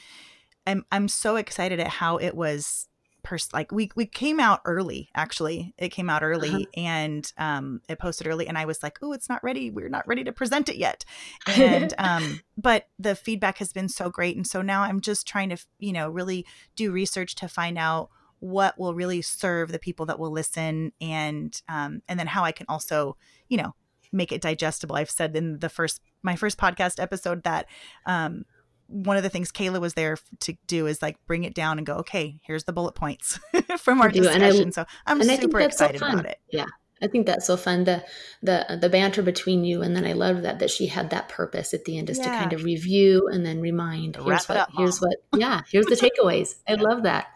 I'm 0.65 0.85
I'm 0.93 1.09
so 1.09 1.35
excited 1.35 1.81
at 1.81 1.89
how 1.89 2.15
it 2.15 2.33
was 2.33 2.87
pers- 3.21 3.51
like 3.51 3.73
we 3.73 3.91
we 3.97 4.05
came 4.05 4.39
out 4.39 4.61
early 4.63 5.09
actually. 5.13 5.73
It 5.77 5.89
came 5.89 6.09
out 6.09 6.23
early 6.23 6.49
uh-huh. 6.49 6.65
and 6.77 7.33
um 7.37 7.81
it 7.89 7.99
posted 7.99 8.27
early 8.27 8.47
and 8.47 8.57
I 8.57 8.63
was 8.63 8.81
like, 8.81 8.97
"Oh, 9.01 9.11
it's 9.11 9.27
not 9.27 9.43
ready. 9.43 9.69
We're 9.69 9.89
not 9.89 10.07
ready 10.07 10.23
to 10.23 10.31
present 10.31 10.69
it 10.69 10.77
yet." 10.77 11.03
And 11.47 11.93
um 11.97 12.39
but 12.57 12.87
the 12.97 13.15
feedback 13.15 13.57
has 13.57 13.73
been 13.73 13.89
so 13.89 14.09
great 14.09 14.37
and 14.37 14.47
so 14.47 14.61
now 14.61 14.83
I'm 14.83 15.01
just 15.01 15.27
trying 15.27 15.49
to, 15.49 15.57
you 15.79 15.91
know, 15.91 16.09
really 16.09 16.45
do 16.77 16.93
research 16.93 17.35
to 17.35 17.49
find 17.49 17.77
out 17.77 18.09
what 18.45 18.77
will 18.79 18.93
really 18.93 19.21
serve 19.21 19.71
the 19.71 19.79
people 19.79 20.05
that 20.05 20.19
will 20.19 20.31
listen 20.31 20.91
and 21.01 21.61
um, 21.67 22.01
and 22.07 22.19
then 22.19 22.27
how 22.27 22.43
i 22.43 22.51
can 22.51 22.65
also 22.69 23.17
you 23.47 23.57
know 23.57 23.73
make 24.11 24.31
it 24.31 24.41
digestible 24.41 24.95
i've 24.95 25.09
said 25.09 25.35
in 25.35 25.59
the 25.59 25.69
first 25.69 26.01
my 26.21 26.35
first 26.35 26.57
podcast 26.57 27.01
episode 27.01 27.43
that 27.43 27.65
um, 28.05 28.45
one 28.87 29.17
of 29.17 29.23
the 29.23 29.29
things 29.29 29.51
Kayla 29.51 29.81
was 29.81 29.95
there 29.95 30.17
to 30.41 30.53
do 30.67 30.85
is 30.85 31.01
like 31.01 31.17
bring 31.25 31.43
it 31.43 31.55
down 31.55 31.77
and 31.77 31.87
go, 31.87 31.95
okay, 31.95 32.39
here's 32.43 32.65
the 32.65 32.73
bullet 32.73 32.93
points 32.93 33.39
from 33.79 34.01
our 34.01 34.09
discussion. 34.09 34.67
I, 34.67 34.71
so 34.71 34.85
I'm 35.05 35.23
super 35.23 35.59
excited 35.59 35.99
so 35.99 36.07
about 36.07 36.25
it. 36.25 36.39
Yeah. 36.51 36.65
I 37.01 37.07
think 37.07 37.25
that's 37.25 37.45
so 37.45 37.57
fun. 37.57 37.83
The 37.83 38.05
the 38.41 38.77
the 38.81 38.87
banter 38.87 39.21
between 39.21 39.65
you, 39.65 39.81
and 39.81 39.95
then 39.95 40.05
I 40.05 40.13
love 40.13 40.43
that 40.43 40.59
that 40.59 40.69
she 40.69 40.87
had 40.87 41.09
that 41.09 41.27
purpose 41.27 41.73
at 41.73 41.83
the 41.83 41.97
end, 41.97 42.09
is 42.09 42.17
yeah. 42.17 42.23
to 42.23 42.29
kind 42.29 42.53
of 42.53 42.63
review 42.63 43.27
and 43.27 43.45
then 43.45 43.59
remind. 43.59 44.15
Here's 44.15 44.47
what. 44.47 44.57
Up, 44.57 44.69
here's 44.77 45.01
what. 45.01 45.17
Yeah. 45.35 45.61
Here's 45.69 45.85
the 45.87 45.95
takeaways. 46.23 46.55
I 46.67 46.75
love 46.75 47.03
that. 47.03 47.27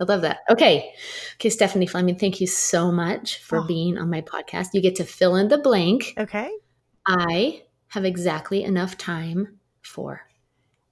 I 0.00 0.04
love 0.04 0.22
that. 0.22 0.38
Okay. 0.48 0.92
Okay, 1.34 1.50
Stephanie 1.50 1.86
Fleming, 1.86 2.16
thank 2.16 2.40
you 2.40 2.46
so 2.46 2.92
much 2.92 3.42
for 3.42 3.58
oh. 3.58 3.66
being 3.66 3.98
on 3.98 4.10
my 4.10 4.20
podcast. 4.20 4.68
You 4.72 4.80
get 4.80 4.96
to 4.96 5.04
fill 5.04 5.36
in 5.36 5.48
the 5.48 5.58
blank. 5.58 6.14
Okay. 6.16 6.50
I 7.06 7.62
have 7.88 8.04
exactly 8.04 8.62
enough 8.62 8.96
time 8.96 9.58
for 9.82 10.22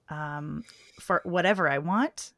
um 0.09 0.63
for 0.99 1.21
whatever 1.23 1.69
I 1.69 1.77
want. 1.77 2.33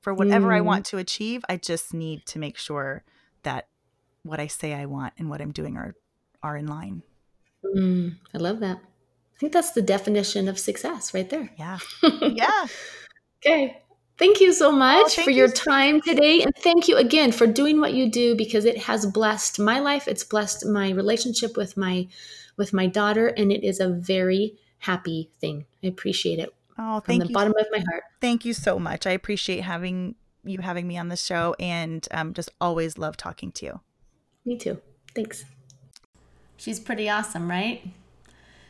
For 0.00 0.14
whatever 0.14 0.50
mm. 0.50 0.56
I 0.56 0.60
want 0.60 0.86
to 0.86 0.98
achieve, 0.98 1.44
I 1.48 1.56
just 1.56 1.92
need 1.92 2.26
to 2.26 2.38
make 2.38 2.56
sure 2.56 3.02
that 3.42 3.66
what 4.22 4.38
I 4.38 4.46
say 4.46 4.72
I 4.72 4.86
want 4.86 5.14
and 5.18 5.28
what 5.28 5.40
I'm 5.40 5.50
doing 5.50 5.76
are 5.76 5.96
are 6.42 6.56
in 6.56 6.66
line. 6.66 7.02
Mm, 7.64 8.16
I 8.32 8.38
love 8.38 8.60
that. 8.60 8.78
I 8.78 9.38
think 9.38 9.52
that's 9.52 9.72
the 9.72 9.82
definition 9.82 10.48
of 10.48 10.58
success 10.58 11.12
right 11.12 11.28
there. 11.28 11.50
Yeah. 11.58 11.78
Yeah. 12.22 12.66
okay. 13.44 13.82
Thank 14.18 14.40
you 14.40 14.52
so 14.52 14.72
much 14.72 15.18
oh, 15.18 15.24
for 15.24 15.30
your 15.30 15.48
time 15.48 16.00
today. 16.00 16.42
And 16.42 16.54
thank 16.56 16.88
you 16.88 16.96
again 16.96 17.32
for 17.32 17.46
doing 17.46 17.80
what 17.80 17.92
you 17.92 18.10
do 18.10 18.34
because 18.34 18.64
it 18.64 18.78
has 18.78 19.04
blessed 19.04 19.58
my 19.58 19.78
life. 19.78 20.08
It's 20.08 20.24
blessed 20.24 20.66
my 20.66 20.90
relationship 20.90 21.56
with 21.56 21.76
my 21.76 22.08
with 22.56 22.72
my 22.72 22.86
daughter 22.86 23.26
and 23.28 23.52
it 23.52 23.62
is 23.62 23.80
a 23.80 23.90
very 23.90 24.56
happy 24.78 25.30
thing. 25.38 25.66
I 25.84 25.88
appreciate 25.88 26.38
it. 26.38 26.54
Oh, 26.78 27.00
thank 27.00 27.22
from 27.22 27.28
the 27.28 27.34
bottom 27.34 27.54
of 27.58 27.66
my 27.70 27.78
heart. 27.78 28.04
Thank 28.20 28.46
you 28.46 28.54
so 28.54 28.78
much. 28.78 29.06
I 29.06 29.10
appreciate 29.10 29.60
having 29.60 30.14
you 30.44 30.60
having 30.60 30.86
me 30.86 30.96
on 30.96 31.08
the 31.08 31.16
show 31.16 31.54
and 31.58 32.06
um, 32.10 32.32
just 32.32 32.50
always 32.60 32.96
love 32.96 33.16
talking 33.16 33.52
to 33.52 33.66
you. 33.66 33.80
Me 34.46 34.56
too. 34.56 34.80
Thanks. 35.14 35.44
She's 36.56 36.80
pretty 36.80 37.10
awesome, 37.10 37.50
right? 37.50 37.86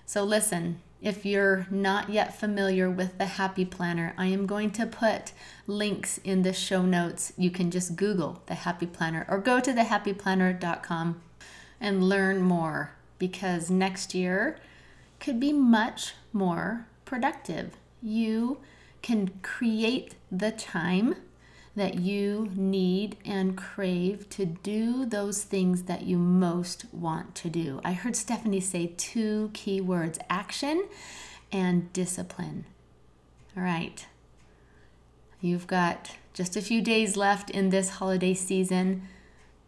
So 0.07 0.25
listen, 0.25 0.81
if 1.01 1.27
you're 1.27 1.67
not 1.71 2.09
yet 2.09 2.39
familiar 2.39 2.91
with 2.91 3.19
the 3.19 3.27
Happy 3.27 3.65
Planner, 3.65 4.15
I 4.17 4.27
am 4.27 4.47
going 4.47 4.71
to 4.73 4.87
put 4.87 5.33
links 5.67 6.19
in 6.19 6.43
the 6.43 6.53
show 6.53 6.83
notes. 6.83 7.33
You 7.37 7.51
can 7.51 7.71
just 7.71 7.97
Google 7.97 8.43
the 8.47 8.55
Happy 8.55 8.87
Planner 8.87 9.27
or 9.29 9.39
go 9.39 9.61
to 9.61 9.73
thehappyplanner.com 9.73 11.21
and 11.81 12.09
learn 12.09 12.41
more 12.41 12.93
because 13.19 13.71
next 13.71 14.15
year 14.15 14.59
could 15.21 15.39
be 15.39 15.53
much 15.53 16.15
more 16.33 16.87
productive. 17.05 17.77
You 18.03 18.59
can 19.03 19.31
create 19.43 20.15
the 20.33 20.51
time 20.51 21.17
that 21.77 21.97
you 21.97 22.51
need 22.57 23.17
and 23.25 23.57
crave 23.57 24.29
to 24.31 24.47
do 24.47 25.05
those 25.05 25.45
things 25.45 25.83
that 25.83 26.03
you 26.03 26.17
most 26.17 26.87
want 26.93 27.35
to 27.35 27.51
do. 27.51 27.81
I 27.85 27.93
heard 27.93 28.17
Stephanie 28.17 28.61
say 28.61 28.95
two 28.97 29.51
key 29.53 29.83
words 29.83 30.19
action 30.31 30.89
and 31.53 31.93
discipline. 31.93 32.65
All 33.55 33.63
right. 33.63 34.07
You've 35.41 35.67
got 35.67 36.17
just 36.33 36.57
a 36.57 36.63
few 36.63 36.81
days 36.81 37.17
left 37.17 37.51
in 37.51 37.69
this 37.69 37.91
holiday 37.91 38.33
season. 38.33 39.03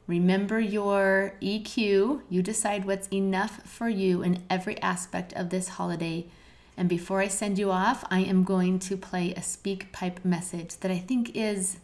Remember 0.06 0.58
your 0.58 1.34
EQ. 1.42 2.22
You 2.30 2.42
decide 2.42 2.86
what's 2.86 3.08
enough 3.08 3.62
for 3.66 3.88
you 3.90 4.22
in 4.22 4.42
every 4.48 4.80
aspect 4.80 5.34
of 5.34 5.50
this 5.50 5.68
holiday. 5.68 6.26
And 6.74 6.88
before 6.88 7.20
I 7.20 7.28
send 7.28 7.58
you 7.58 7.70
off, 7.70 8.02
I 8.10 8.20
am 8.20 8.44
going 8.44 8.78
to 8.80 8.96
play 8.96 9.32
a 9.32 9.40
SpeakPipe 9.40 10.24
message 10.24 10.76
that 10.78 10.90
I 10.90 10.98
think 10.98 11.36
is 11.36 11.78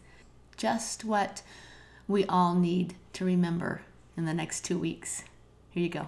just 0.57 1.05
what 1.05 1.41
we 2.07 2.25
all 2.25 2.55
need 2.55 2.95
to 3.13 3.25
remember 3.25 3.81
in 4.15 4.25
the 4.25 4.33
next 4.33 4.61
two 4.61 4.77
weeks. 4.77 5.23
Here 5.69 5.83
you 5.83 5.89
go. 5.89 6.07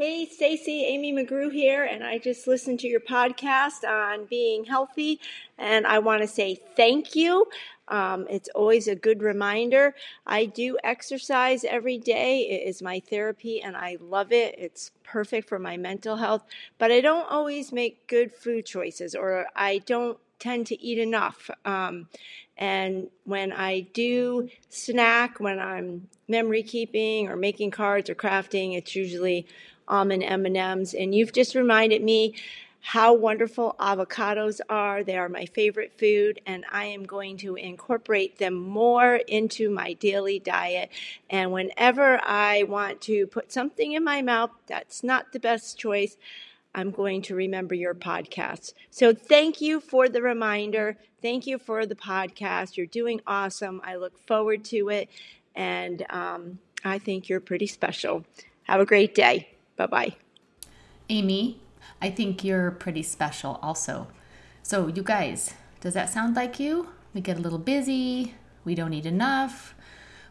Hey, 0.00 0.24
Stacy, 0.24 0.84
Amy 0.86 1.12
McGrew 1.12 1.52
here, 1.52 1.84
and 1.84 2.02
I 2.02 2.16
just 2.16 2.46
listened 2.46 2.80
to 2.80 2.88
your 2.88 3.00
podcast 3.00 3.84
on 3.86 4.24
being 4.30 4.64
healthy, 4.64 5.20
and 5.58 5.86
I 5.86 5.98
want 5.98 6.22
to 6.22 6.26
say 6.26 6.58
thank 6.74 7.14
you. 7.14 7.46
Um, 7.90 8.26
it's 8.30 8.48
always 8.54 8.88
a 8.88 8.94
good 8.94 9.22
reminder. 9.22 9.94
I 10.26 10.46
do 10.46 10.78
exercise 10.84 11.64
every 11.64 11.98
day. 11.98 12.42
It 12.42 12.68
is 12.68 12.80
my 12.80 13.00
therapy 13.00 13.60
and 13.60 13.76
I 13.76 13.98
love 14.00 14.32
it. 14.32 14.54
It's 14.56 14.92
perfect 15.02 15.48
for 15.48 15.58
my 15.58 15.76
mental 15.76 16.16
health, 16.16 16.44
but 16.78 16.92
I 16.92 17.00
don't 17.00 17.30
always 17.30 17.72
make 17.72 18.06
good 18.06 18.32
food 18.32 18.64
choices 18.64 19.14
or 19.14 19.46
I 19.56 19.78
don't 19.78 20.18
tend 20.38 20.66
to 20.68 20.82
eat 20.82 20.98
enough. 20.98 21.50
Um, 21.64 22.08
and 22.56 23.08
when 23.24 23.52
I 23.52 23.80
do 23.92 24.48
snack, 24.68 25.40
when 25.40 25.58
I'm 25.58 26.08
memory 26.28 26.62
keeping 26.62 27.28
or 27.28 27.36
making 27.36 27.70
cards 27.70 28.10
or 28.10 28.14
crafting, 28.14 28.76
it's 28.76 28.94
usually 28.94 29.46
almond 29.88 30.22
M&Ms. 30.22 30.94
And 30.94 31.14
you've 31.14 31.32
just 31.32 31.54
reminded 31.54 32.02
me 32.02 32.34
how 32.80 33.12
wonderful 33.12 33.76
avocados 33.78 34.60
are. 34.68 35.04
They 35.04 35.16
are 35.16 35.28
my 35.28 35.46
favorite 35.46 35.92
food, 35.98 36.40
and 36.46 36.64
I 36.72 36.86
am 36.86 37.04
going 37.04 37.36
to 37.38 37.56
incorporate 37.56 38.38
them 38.38 38.54
more 38.54 39.16
into 39.16 39.70
my 39.70 39.92
daily 39.94 40.38
diet. 40.38 40.90
And 41.28 41.52
whenever 41.52 42.20
I 42.24 42.64
want 42.64 43.00
to 43.02 43.26
put 43.26 43.52
something 43.52 43.92
in 43.92 44.02
my 44.02 44.22
mouth 44.22 44.50
that's 44.66 45.02
not 45.02 45.32
the 45.32 45.40
best 45.40 45.78
choice, 45.78 46.16
I'm 46.74 46.90
going 46.90 47.22
to 47.22 47.34
remember 47.34 47.74
your 47.74 47.94
podcast. 47.94 48.74
So 48.90 49.12
thank 49.12 49.60
you 49.60 49.80
for 49.80 50.08
the 50.08 50.22
reminder. 50.22 50.96
Thank 51.20 51.46
you 51.46 51.58
for 51.58 51.84
the 51.84 51.94
podcast. 51.94 52.76
You're 52.76 52.86
doing 52.86 53.20
awesome. 53.26 53.80
I 53.84 53.96
look 53.96 54.18
forward 54.26 54.64
to 54.66 54.88
it. 54.88 55.10
And 55.54 56.06
um, 56.10 56.58
I 56.84 56.98
think 56.98 57.28
you're 57.28 57.40
pretty 57.40 57.66
special. 57.66 58.24
Have 58.64 58.80
a 58.80 58.86
great 58.86 59.14
day. 59.14 59.48
Bye 59.76 59.86
bye. 59.86 60.16
Amy, 61.08 61.58
I 62.00 62.10
think 62.10 62.44
you're 62.44 62.70
pretty 62.70 63.02
special 63.02 63.58
also. 63.62 64.08
So, 64.62 64.86
you 64.88 65.02
guys, 65.02 65.54
does 65.80 65.94
that 65.94 66.10
sound 66.10 66.36
like 66.36 66.60
you? 66.60 66.88
We 67.14 67.20
get 67.20 67.38
a 67.38 67.40
little 67.40 67.58
busy, 67.58 68.34
we 68.64 68.74
don't 68.74 68.92
eat 68.92 69.06
enough, 69.06 69.74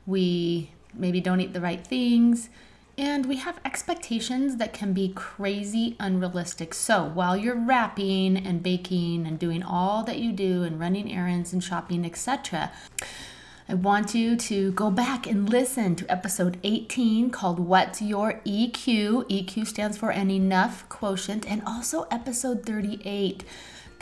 we 0.06 0.72
maybe 0.94 1.22
don't 1.22 1.42
eat 1.42 1.54
the 1.54 1.62
right 1.62 1.86
things, 1.86 2.50
and 2.98 3.26
we 3.26 3.38
have 3.38 3.60
expectations 3.64 4.58
that 4.58 4.74
can 4.74 4.94
be 4.94 5.10
crazy 5.10 5.96
unrealistic. 6.00 6.74
So, 6.74 7.06
while 7.06 7.38
you're 7.38 7.56
wrapping 7.56 8.38
and 8.38 8.62
baking 8.64 9.26
and 9.26 9.40
doing 9.40 9.64
all 9.64 10.04
that 10.04 10.20
you 10.20 10.32
do 10.32 10.64
and 10.64 10.80
running 10.80 11.12
errands 11.12 11.54
and 11.54 11.64
shopping, 11.64 12.06
etc., 12.06 12.72
I 13.70 13.76
want 13.76 14.16
you 14.16 14.36
to 14.36 14.72
go 14.72 14.90
back 14.90 15.28
and 15.28 15.48
listen 15.48 15.96
to 15.98 16.12
episode 16.12 16.58
18 16.64 17.30
called 17.30 17.60
What's 17.60 18.02
Your 18.02 18.42
EQ? 18.44 19.30
EQ 19.30 19.68
stands 19.68 19.96
for 19.96 20.10
an 20.10 20.32
enough 20.32 20.90
quotient, 20.90 21.46
and 21.48 21.62
also 21.68 22.08
episode 22.10 22.66
38 22.66 23.44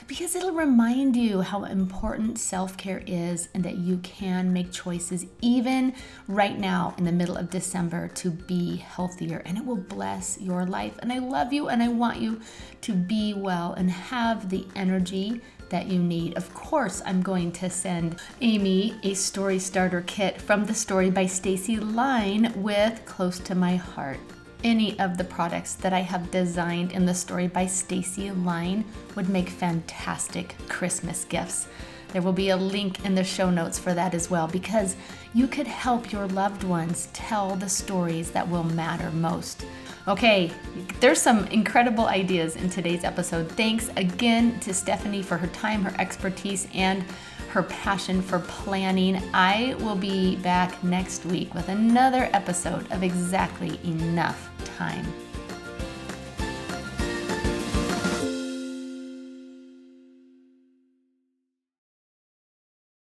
because 0.07 0.35
it'll 0.35 0.53
remind 0.53 1.17
you 1.17 1.41
how 1.41 1.65
important 1.65 2.39
self 2.39 2.77
care 2.77 3.03
is 3.05 3.49
and 3.53 3.63
that 3.65 3.77
you 3.77 3.97
can 3.97 4.53
make 4.53 4.71
choices 4.71 5.25
even 5.41 5.93
right 6.29 6.57
now 6.57 6.95
in 6.97 7.03
the 7.03 7.11
middle 7.11 7.35
of 7.35 7.49
December 7.49 8.07
to 8.07 8.31
be 8.31 8.77
healthier 8.77 9.41
and 9.45 9.57
it 9.57 9.65
will 9.65 9.75
bless 9.75 10.39
your 10.39 10.65
life. 10.65 10.93
And 10.99 11.11
I 11.11 11.19
love 11.19 11.51
you 11.51 11.67
and 11.67 11.83
I 11.83 11.89
want 11.89 12.21
you 12.21 12.39
to 12.81 12.93
be 12.93 13.33
well 13.33 13.73
and 13.73 13.91
have 13.91 14.49
the 14.49 14.65
energy 14.75 15.41
that 15.69 15.87
you 15.87 15.99
need. 15.99 16.35
Of 16.35 16.53
course, 16.53 17.01
I'm 17.05 17.21
going 17.21 17.51
to 17.53 17.69
send 17.69 18.19
Amy 18.41 18.95
a 19.03 19.13
story 19.13 19.59
starter 19.59 20.01
kit 20.07 20.41
from 20.41 20.65
the 20.65 20.73
story 20.73 21.09
by 21.09 21.25
Stacy 21.25 21.77
Line 21.77 22.53
with 22.55 23.05
Close 23.05 23.39
to 23.39 23.55
My 23.55 23.75
Heart. 23.75 24.19
Any 24.63 24.99
of 24.99 25.17
the 25.17 25.23
products 25.23 25.75
that 25.75 25.93
I 25.93 25.99
have 25.99 26.31
designed 26.31 26.91
in 26.91 27.05
the 27.05 27.13
story 27.13 27.47
by 27.47 27.67
Stacy 27.67 28.31
Line 28.31 28.83
would 29.15 29.29
make 29.29 29.49
fantastic 29.49 30.55
Christmas 30.67 31.25
gifts. 31.25 31.67
There 32.13 32.21
will 32.21 32.33
be 32.33 32.49
a 32.49 32.57
link 32.57 33.05
in 33.05 33.15
the 33.15 33.23
show 33.23 33.49
notes 33.49 33.77
for 33.77 33.93
that 33.93 34.13
as 34.13 34.29
well 34.29 34.47
because 34.47 34.95
you 35.33 35.47
could 35.47 35.67
help 35.67 36.11
your 36.11 36.27
loved 36.27 36.63
ones 36.63 37.09
tell 37.13 37.55
the 37.55 37.69
stories 37.69 38.31
that 38.31 38.49
will 38.49 38.63
matter 38.63 39.11
most. 39.11 39.65
Okay, 40.07 40.49
there's 41.01 41.21
some 41.21 41.45
incredible 41.47 42.05
ideas 42.05 42.55
in 42.55 42.69
today's 42.69 43.03
episode. 43.03 43.51
Thanks 43.51 43.89
again 43.97 44.57
to 44.61 44.73
Stephanie 44.73 45.21
for 45.21 45.35
her 45.35 45.47
time, 45.47 45.83
her 45.83 45.93
expertise, 45.99 46.65
and 46.73 47.03
her 47.49 47.63
passion 47.63 48.21
for 48.21 48.39
planning. 48.39 49.21
I 49.33 49.75
will 49.79 49.97
be 49.97 50.37
back 50.37 50.81
next 50.81 51.25
week 51.25 51.53
with 51.53 51.67
another 51.67 52.29
episode 52.31 52.89
of 52.89 53.03
Exactly 53.03 53.81
Enough 53.83 54.49
Time. 54.77 55.05